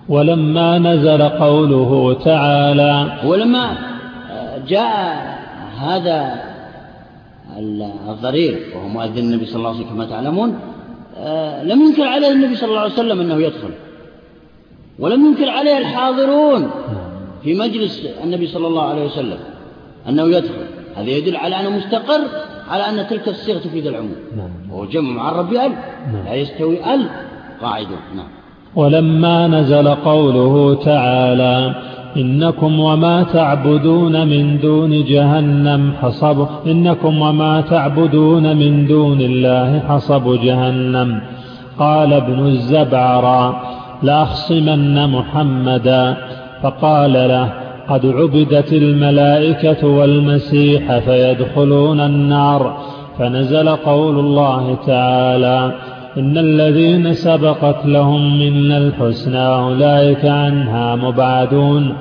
ولما 0.09 0.79
نزل 0.79 1.21
قوله 1.21 2.13
تعالى 2.23 3.21
ولما 3.25 3.77
جاء 4.67 4.95
هذا 5.77 6.43
الضرير 8.09 8.59
وهو 8.75 8.87
مؤذن 8.87 9.17
النبي 9.17 9.45
صلى 9.45 9.55
الله 9.55 9.69
عليه 9.69 9.79
وسلم 9.79 9.89
كما 9.89 10.05
تعلمون 10.05 10.59
لم 11.63 11.81
ينكر 11.81 12.07
عليه 12.07 12.31
النبي 12.31 12.55
صلى 12.55 12.69
الله 12.69 12.81
عليه 12.81 12.93
وسلم 12.93 13.19
أنه 13.19 13.35
يدخل. 13.35 13.71
ولم 14.99 15.25
ينكر 15.25 15.49
عليه 15.49 15.77
الحاضرون 15.77 16.71
في 17.43 17.53
مجلس 17.53 18.05
النبي 18.23 18.47
صلى 18.47 18.67
الله 18.67 18.83
عليه 18.83 19.05
وسلم. 19.05 19.37
أنه 20.09 20.23
يدخل. 20.23 20.65
هذا 20.95 21.09
يدل 21.09 21.35
على 21.35 21.59
أنه 21.59 21.69
مستقر 21.69 22.21
على 22.69 22.83
أن 22.83 23.07
تلك 23.07 23.27
الصيغة 23.27 23.59
تفيد 23.59 23.87
العموم. 23.87 24.15
نعم. 24.37 24.49
وهو 24.71 24.85
جمع 24.85 25.11
معرب 25.11 25.49
بأل 25.49 25.71
نعم. 26.13 26.25
لا 26.25 26.33
يستوي 26.33 26.93
أل. 26.93 27.05
قاعدة. 27.61 27.87
نعم. 28.15 28.27
ولما 28.75 29.47
نزل 29.47 29.87
قوله 29.87 30.75
تعالى 30.85 31.75
إنكم 32.17 32.79
وما 32.79 33.23
تعبدون 33.23 34.27
من 34.27 34.59
دون 34.59 35.05
جهنم 35.05 35.93
حصب. 36.01 36.47
إنكم 36.65 37.21
وما 37.21 37.61
تعبدون 37.61 38.55
من 38.55 38.87
دون 38.87 39.21
الله 39.21 39.79
حصب 39.79 40.41
جهنم. 40.41 41.21
قال 41.79 42.13
ابن 42.13 42.47
الزبعرى 42.47 43.61
لأخصمن 44.03 45.09
محمدا. 45.09 46.17
فقال 46.63 47.13
له 47.13 47.64
قد 47.89 48.05
عبدت 48.05 48.73
الملائكة 48.73 49.87
والمسيح 49.87 50.99
فيدخلون 50.99 51.99
النار. 51.99 52.85
فنزل 53.19 53.69
قول 53.69 54.19
الله 54.19 54.77
تعالى 54.87 55.75
إن 56.17 56.37
الذين 56.37 57.13
سبقت 57.13 57.85
لهم 57.85 58.39
منا 58.39 58.77
الحسنى 58.77 59.47
أولئك 59.47 60.25
عنها 60.25 60.95
مبعدون. 60.95 61.97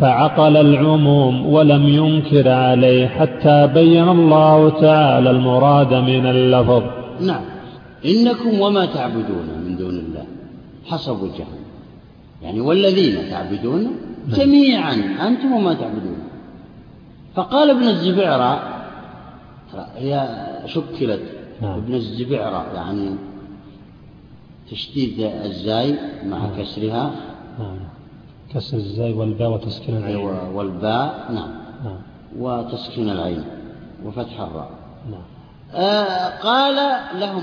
فعقل 0.00 0.56
العموم 0.56 1.46
ولم 1.46 1.88
ينكر 1.88 2.48
عليه 2.48 3.06
حتى 3.06 3.66
بين 3.74 4.08
الله 4.08 4.68
تعالى 4.68 5.30
المراد 5.30 5.94
من 5.94 6.26
اللفظ. 6.26 6.82
نعم. 7.20 7.40
إنكم 8.04 8.60
وما 8.60 8.86
تعبدون 8.86 9.46
من 9.66 9.76
دون 9.76 9.90
الله. 9.90 10.24
حسب 10.86 11.18
جهنم 11.18 11.66
يعني 12.42 12.60
والذين 12.60 13.14
تعبدون. 13.30 14.05
جميعا 14.28 14.94
أنتم 15.28 15.52
وما 15.52 15.74
تعبدون. 15.74 16.18
فقال 17.34 17.70
ابن 17.70 17.88
الزبعرة 17.88 18.82
هي 19.96 20.28
شكلت 20.66 21.22
نعم. 21.62 21.72
ابن 21.72 21.94
الزبعرة 21.94 22.74
يعني 22.74 23.16
تشديد 24.70 25.20
الزاي 25.20 25.98
مع 26.24 26.38
نعم. 26.38 26.50
كسرها. 26.58 27.10
نعم. 27.58 27.78
كسر 28.54 28.76
الزاي 28.76 29.12
والباء 29.12 29.50
وتسكين 29.50 29.96
العين. 29.96 30.16
أيوة 30.16 30.50
والباء 30.50 31.32
نعم, 31.32 31.50
نعم. 31.84 31.98
وتسكين 32.38 33.10
العين 33.10 33.44
وفتح 34.04 34.40
الراء. 34.40 34.70
نعم. 35.10 35.22
آه 35.74 36.38
قال 36.38 36.76
لهم 37.20 37.42